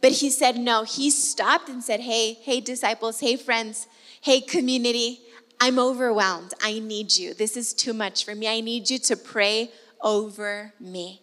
But 0.00 0.12
he 0.12 0.30
said, 0.30 0.56
No, 0.56 0.84
he 0.84 1.10
stopped 1.10 1.68
and 1.68 1.82
said, 1.82 2.00
Hey, 2.00 2.34
hey, 2.34 2.60
disciples, 2.60 3.20
hey, 3.20 3.36
friends, 3.36 3.86
hey, 4.20 4.40
community, 4.40 5.20
I'm 5.60 5.78
overwhelmed. 5.78 6.54
I 6.62 6.78
need 6.78 7.16
you. 7.16 7.34
This 7.34 7.56
is 7.56 7.74
too 7.74 7.92
much 7.92 8.24
for 8.24 8.34
me. 8.34 8.48
I 8.48 8.60
need 8.60 8.90
you 8.90 8.98
to 9.00 9.16
pray 9.16 9.70
over 10.00 10.72
me. 10.78 11.22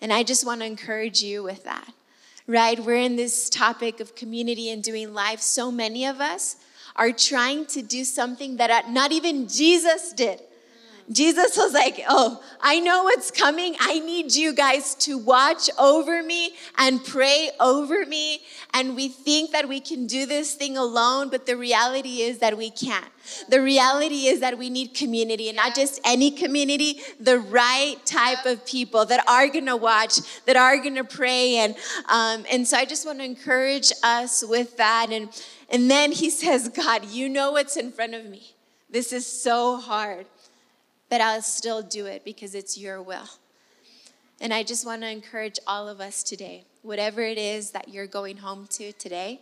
And 0.00 0.12
I 0.12 0.22
just 0.22 0.46
want 0.46 0.60
to 0.60 0.66
encourage 0.66 1.22
you 1.22 1.42
with 1.42 1.64
that 1.64 1.92
right? 2.46 2.78
We're 2.78 2.96
in 2.96 3.16
this 3.16 3.50
topic 3.50 4.00
of 4.00 4.14
community 4.14 4.70
and 4.70 4.82
doing 4.82 5.12
life. 5.12 5.40
So 5.40 5.70
many 5.70 6.06
of 6.06 6.20
us 6.20 6.56
are 6.94 7.12
trying 7.12 7.66
to 7.66 7.82
do 7.82 8.04
something 8.04 8.56
that 8.56 8.70
uh, 8.70 8.88
not 8.90 9.12
even 9.12 9.48
Jesus 9.48 10.12
did. 10.12 10.40
Jesus 11.10 11.56
was 11.56 11.72
like, 11.72 12.00
Oh, 12.08 12.42
I 12.60 12.80
know 12.80 13.04
what's 13.04 13.30
coming. 13.30 13.76
I 13.78 14.00
need 14.00 14.34
you 14.34 14.52
guys 14.52 14.94
to 14.96 15.16
watch 15.16 15.70
over 15.78 16.22
me 16.22 16.54
and 16.76 17.04
pray 17.04 17.50
over 17.60 18.04
me. 18.06 18.40
And 18.74 18.96
we 18.96 19.08
think 19.08 19.52
that 19.52 19.68
we 19.68 19.78
can 19.78 20.06
do 20.06 20.26
this 20.26 20.54
thing 20.54 20.76
alone, 20.76 21.28
but 21.30 21.46
the 21.46 21.56
reality 21.56 22.22
is 22.22 22.38
that 22.38 22.56
we 22.56 22.70
can't. 22.70 23.06
The 23.48 23.60
reality 23.60 24.26
is 24.26 24.40
that 24.40 24.58
we 24.58 24.68
need 24.68 24.94
community 24.94 25.48
and 25.48 25.56
not 25.56 25.74
just 25.74 26.00
any 26.04 26.30
community, 26.30 27.00
the 27.20 27.38
right 27.38 27.96
type 28.04 28.44
of 28.44 28.66
people 28.66 29.04
that 29.06 29.26
are 29.28 29.48
gonna 29.48 29.76
watch, 29.76 30.18
that 30.46 30.56
are 30.56 30.76
gonna 30.78 31.04
pray. 31.04 31.56
And, 31.56 31.76
um, 32.08 32.44
and 32.50 32.66
so 32.66 32.76
I 32.76 32.84
just 32.84 33.06
wanna 33.06 33.24
encourage 33.24 33.92
us 34.02 34.44
with 34.44 34.76
that. 34.76 35.10
And, 35.10 35.28
and 35.70 35.90
then 35.90 36.10
he 36.10 36.30
says, 36.30 36.68
God, 36.68 37.06
you 37.06 37.28
know 37.28 37.52
what's 37.52 37.76
in 37.76 37.92
front 37.92 38.14
of 38.14 38.26
me. 38.26 38.56
This 38.90 39.12
is 39.12 39.26
so 39.26 39.78
hard 39.78 40.26
but 41.08 41.20
I'll 41.20 41.42
still 41.42 41.82
do 41.82 42.06
it 42.06 42.24
because 42.24 42.54
it's 42.54 42.76
your 42.76 43.00
will. 43.00 43.28
And 44.40 44.52
I 44.52 44.62
just 44.62 44.84
want 44.84 45.02
to 45.02 45.10
encourage 45.10 45.58
all 45.66 45.88
of 45.88 46.00
us 46.00 46.22
today, 46.22 46.64
whatever 46.82 47.22
it 47.22 47.38
is 47.38 47.70
that 47.70 47.88
you're 47.88 48.06
going 48.06 48.38
home 48.38 48.66
to 48.72 48.92
today, 48.92 49.40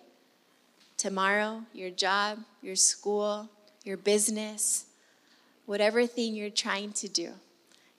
tomorrow, 0.97 1.63
your 1.73 1.91
job, 1.91 2.39
your 2.63 2.77
school, 2.77 3.49
your 3.85 3.97
business, 3.97 4.87
whatever 5.67 6.07
thing 6.07 6.35
you're 6.35 6.51
trying 6.51 6.93
to 6.93 7.09
do, 7.09 7.33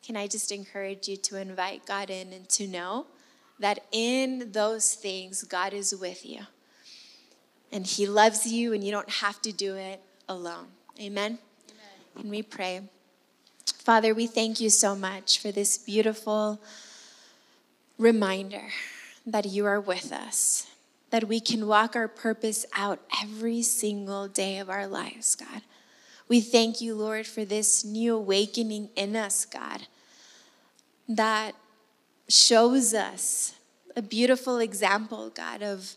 can 0.04 0.16
I 0.16 0.28
just 0.28 0.52
encourage 0.52 1.08
you 1.08 1.18
to 1.18 1.42
invite 1.42 1.86
God 1.86 2.10
in 2.10 2.32
and 2.32 2.48
to 2.50 2.68
know 2.68 3.08
that 3.60 3.80
in 3.92 4.52
those 4.52 4.94
things, 4.94 5.44
God 5.44 5.74
is 5.74 5.96
with 5.96 6.26
you. 6.26 6.42
And 7.72 7.86
He 7.86 8.06
loves 8.06 8.46
you, 8.46 8.74
and 8.74 8.84
you 8.84 8.92
don't 8.92 9.10
have 9.10 9.42
to 9.42 9.52
do 9.52 9.76
it 9.76 10.02
alone. 10.30 10.68
Amen? 11.00 11.40
Amen. 11.40 11.40
And 12.18 12.30
we 12.30 12.42
pray. 12.42 12.82
Father, 13.74 14.14
we 14.14 14.28
thank 14.28 14.60
you 14.60 14.70
so 14.70 14.96
much 14.96 15.40
for 15.40 15.52
this 15.52 15.78
beautiful 15.78 16.60
reminder 17.98 18.70
that 19.26 19.46
you 19.46 19.66
are 19.66 19.80
with 19.80 20.12
us, 20.12 20.68
that 21.10 21.28
we 21.28 21.40
can 21.40 21.68
walk 21.68 21.96
our 21.96 22.08
purpose 22.08 22.66
out 22.76 23.00
every 23.22 23.62
single 23.62 24.28
day 24.28 24.60
of 24.60 24.70
our 24.70 24.88
lives, 24.88 25.36
God. 25.36 25.62
We 26.28 26.42
thank 26.42 26.82
you, 26.82 26.96
Lord, 26.96 27.26
for 27.28 27.46
this 27.46 27.84
new 27.84 28.16
awakening 28.16 28.90
in 28.96 29.16
us, 29.16 29.46
God, 29.46 29.88
that 31.08 31.54
shows 32.28 32.94
us 32.94 33.54
a 33.96 34.02
beautiful 34.02 34.58
example, 34.58 35.30
God, 35.30 35.62
of, 35.62 35.96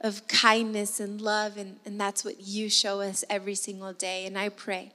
of 0.00 0.26
kindness 0.28 1.00
and 1.00 1.20
love, 1.20 1.56
and, 1.56 1.80
and 1.84 2.00
that's 2.00 2.24
what 2.24 2.40
you 2.46 2.68
show 2.68 3.00
us 3.00 3.24
every 3.28 3.54
single 3.54 3.92
day. 3.92 4.26
And 4.26 4.38
I 4.38 4.50
pray 4.50 4.92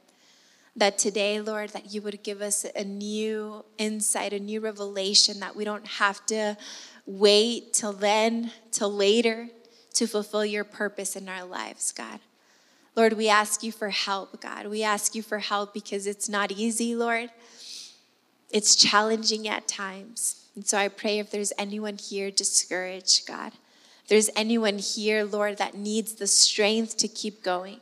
that 0.76 0.98
today, 0.98 1.40
Lord, 1.40 1.70
that 1.70 1.94
you 1.94 2.02
would 2.02 2.22
give 2.24 2.42
us 2.42 2.66
a 2.76 2.84
new 2.84 3.64
insight, 3.78 4.34
a 4.34 4.40
new 4.40 4.60
revelation, 4.60 5.40
that 5.40 5.56
we 5.56 5.64
don't 5.64 5.88
have 5.88 6.26
to 6.28 6.58
wait 7.06 7.74
till 7.74 7.94
then, 7.94 8.52
till 8.72 8.92
later 8.92 9.50
to 9.94 10.08
fulfill 10.08 10.46
your 10.46 10.64
purpose 10.64 11.16
in 11.16 11.30
our 11.30 11.46
lives, 11.46 11.92
God. 11.92 12.20
Lord, 12.96 13.14
we 13.14 13.30
ask 13.30 13.64
you 13.64 13.72
for 13.72 13.90
help, 13.90 14.42
God. 14.42 14.68
We 14.68 14.84
ask 14.84 15.16
you 15.16 15.22
for 15.22 15.40
help 15.40 15.74
because 15.74 16.08
it's 16.08 16.28
not 16.28 16.52
easy, 16.52 16.96
Lord. 16.96 17.30
It's 18.50 18.76
challenging 18.76 19.48
at 19.48 19.68
times. 19.68 20.48
And 20.56 20.66
so 20.66 20.78
I 20.78 20.88
pray 20.88 21.20
if 21.20 21.32
there's 21.32 21.52
anyone 21.58 21.98
here 21.98 22.32
discouraged, 22.32 23.28
God, 23.28 23.54
if 24.04 24.10
there's 24.10 24.30
anyone 24.36 24.78
here, 24.78 25.24
Lord, 25.24 25.58
that 25.58 25.76
needs 25.76 26.14
the 26.14 26.28
strength 26.28 26.98
to 26.98 27.08
keep 27.08 27.44
going 27.44 27.82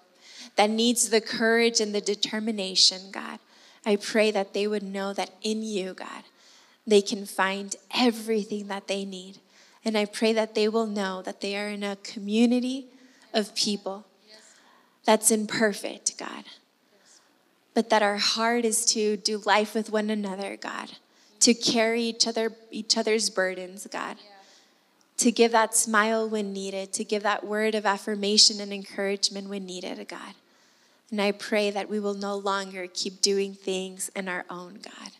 that 0.55 0.69
needs 0.69 1.09
the 1.09 1.21
courage 1.21 1.79
and 1.79 1.93
the 1.93 2.01
determination, 2.01 3.11
God. 3.11 3.39
I 3.85 3.95
pray 3.95 4.31
that 4.31 4.53
they 4.53 4.67
would 4.67 4.83
know 4.83 5.13
that 5.13 5.31
in 5.41 5.63
you, 5.63 5.93
God, 5.93 6.23
they 6.85 7.01
can 7.01 7.25
find 7.25 7.75
everything 7.95 8.67
that 8.67 8.87
they 8.87 9.05
need. 9.05 9.39
And 9.85 9.97
I 9.97 10.05
pray 10.05 10.31
that 10.33 10.55
they 10.55 10.69
will 10.69 10.87
know 10.87 11.21
that 11.21 11.41
they 11.41 11.57
are 11.57 11.67
in 11.67 11.83
a 11.83 11.97
community 11.97 12.87
of 13.33 13.55
people 13.55 14.05
that's 15.05 15.31
imperfect, 15.31 16.17
God. 16.17 16.45
But 17.73 17.89
that 17.89 18.03
our 18.03 18.17
heart 18.17 18.65
is 18.65 18.85
to 18.87 19.17
do 19.17 19.39
life 19.39 19.73
with 19.73 19.91
one 19.91 20.09
another, 20.09 20.55
God, 20.55 20.91
to 21.39 21.53
carry 21.53 22.03
each 22.03 22.27
other 22.27 22.53
each 22.71 22.97
other's 22.97 23.29
burdens, 23.29 23.87
God. 23.91 24.17
To 25.17 25.31
give 25.31 25.51
that 25.51 25.75
smile 25.75 26.27
when 26.27 26.53
needed, 26.53 26.93
to 26.93 27.03
give 27.03 27.23
that 27.23 27.45
word 27.45 27.75
of 27.75 27.85
affirmation 27.85 28.59
and 28.59 28.71
encouragement 28.71 29.49
when 29.49 29.65
needed, 29.65 30.07
God. 30.07 30.35
And 31.13 31.21
I 31.21 31.31
pray 31.31 31.69
that 31.69 31.91
we 31.91 31.99
will 31.99 32.15
no 32.15 32.35
longer 32.35 32.87
keep 32.91 33.21
doing 33.21 33.53
things 33.53 34.09
in 34.15 34.27
our 34.27 34.45
own, 34.49 34.79
God, 34.81 35.11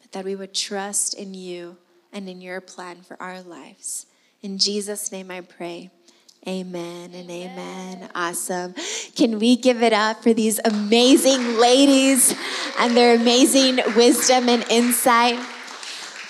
but 0.00 0.12
that 0.12 0.24
we 0.24 0.36
would 0.36 0.54
trust 0.54 1.14
in 1.14 1.34
you 1.34 1.76
and 2.12 2.28
in 2.28 2.40
your 2.40 2.60
plan 2.60 2.98
for 3.02 3.20
our 3.20 3.42
lives. 3.42 4.06
In 4.42 4.58
Jesus' 4.58 5.10
name 5.10 5.28
I 5.28 5.40
pray. 5.40 5.90
Amen 6.46 7.10
and 7.14 7.28
amen. 7.28 8.10
Awesome. 8.14 8.76
Can 9.16 9.40
we 9.40 9.56
give 9.56 9.82
it 9.82 9.92
up 9.92 10.22
for 10.22 10.32
these 10.32 10.60
amazing 10.64 11.56
ladies 11.56 12.32
and 12.78 12.96
their 12.96 13.16
amazing 13.16 13.80
wisdom 13.96 14.48
and 14.48 14.64
insight? 14.70 15.44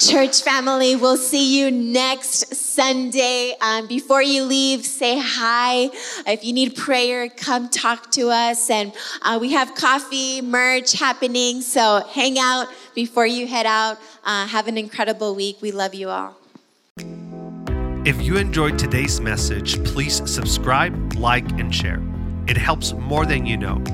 Church 0.00 0.42
family, 0.42 0.96
we'll 0.96 1.18
see 1.18 1.60
you 1.60 1.70
next 1.70 2.54
Sunday. 2.54 3.54
Um, 3.60 3.86
before 3.86 4.22
you 4.22 4.44
leave, 4.44 4.86
say 4.86 5.18
hi. 5.22 5.90
If 6.26 6.42
you 6.42 6.54
need 6.54 6.74
prayer, 6.74 7.28
come 7.28 7.68
talk 7.68 8.10
to 8.12 8.30
us. 8.30 8.70
And 8.70 8.94
uh, 9.20 9.36
we 9.38 9.52
have 9.52 9.74
coffee, 9.74 10.40
merch 10.40 10.92
happening. 10.92 11.60
So 11.60 12.02
hang 12.14 12.38
out 12.38 12.68
before 12.94 13.26
you 13.26 13.46
head 13.46 13.66
out. 13.66 13.98
Uh, 14.24 14.46
have 14.46 14.68
an 14.68 14.78
incredible 14.78 15.34
week. 15.34 15.58
We 15.60 15.70
love 15.70 15.94
you 15.94 16.08
all. 16.08 16.34
If 18.06 18.22
you 18.22 18.38
enjoyed 18.38 18.78
today's 18.78 19.20
message, 19.20 19.84
please 19.84 20.22
subscribe, 20.24 21.12
like, 21.16 21.46
and 21.60 21.74
share. 21.74 22.02
It 22.48 22.56
helps 22.56 22.94
more 22.94 23.26
than 23.26 23.44
you 23.44 23.58
know. 23.58 23.84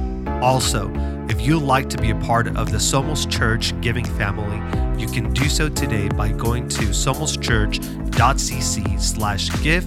Also, 0.41 0.89
if 1.29 1.41
you'd 1.41 1.65
like 1.65 1.91
to 1.91 1.99
be 1.99 2.11
a 2.11 2.17
part 2.21 2.47
of 2.57 2.71
the 2.71 2.79
Somos 2.79 3.29
Church 3.29 3.79
giving 3.81 4.05
family, 4.05 4.86
you 4.99 5.07
can 5.07 5.33
do 5.33 5.49
so 5.49 5.69
today 5.69 6.09
by 6.09 6.33
going 6.33 6.69
to 6.69 6.87
somoschurch.cc 6.87 9.01
slash 9.01 9.63
give. 9.63 9.85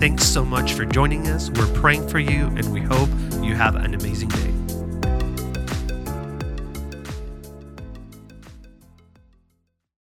Thanks 0.00 0.24
so 0.24 0.44
much 0.44 0.74
for 0.74 0.84
joining 0.84 1.28
us. 1.28 1.50
We're 1.50 1.72
praying 1.74 2.08
for 2.08 2.18
you 2.18 2.46
and 2.56 2.72
we 2.72 2.80
hope 2.80 3.08
you 3.42 3.54
have 3.54 3.76
an 3.76 3.94
amazing 3.94 4.28
day. 4.28 4.65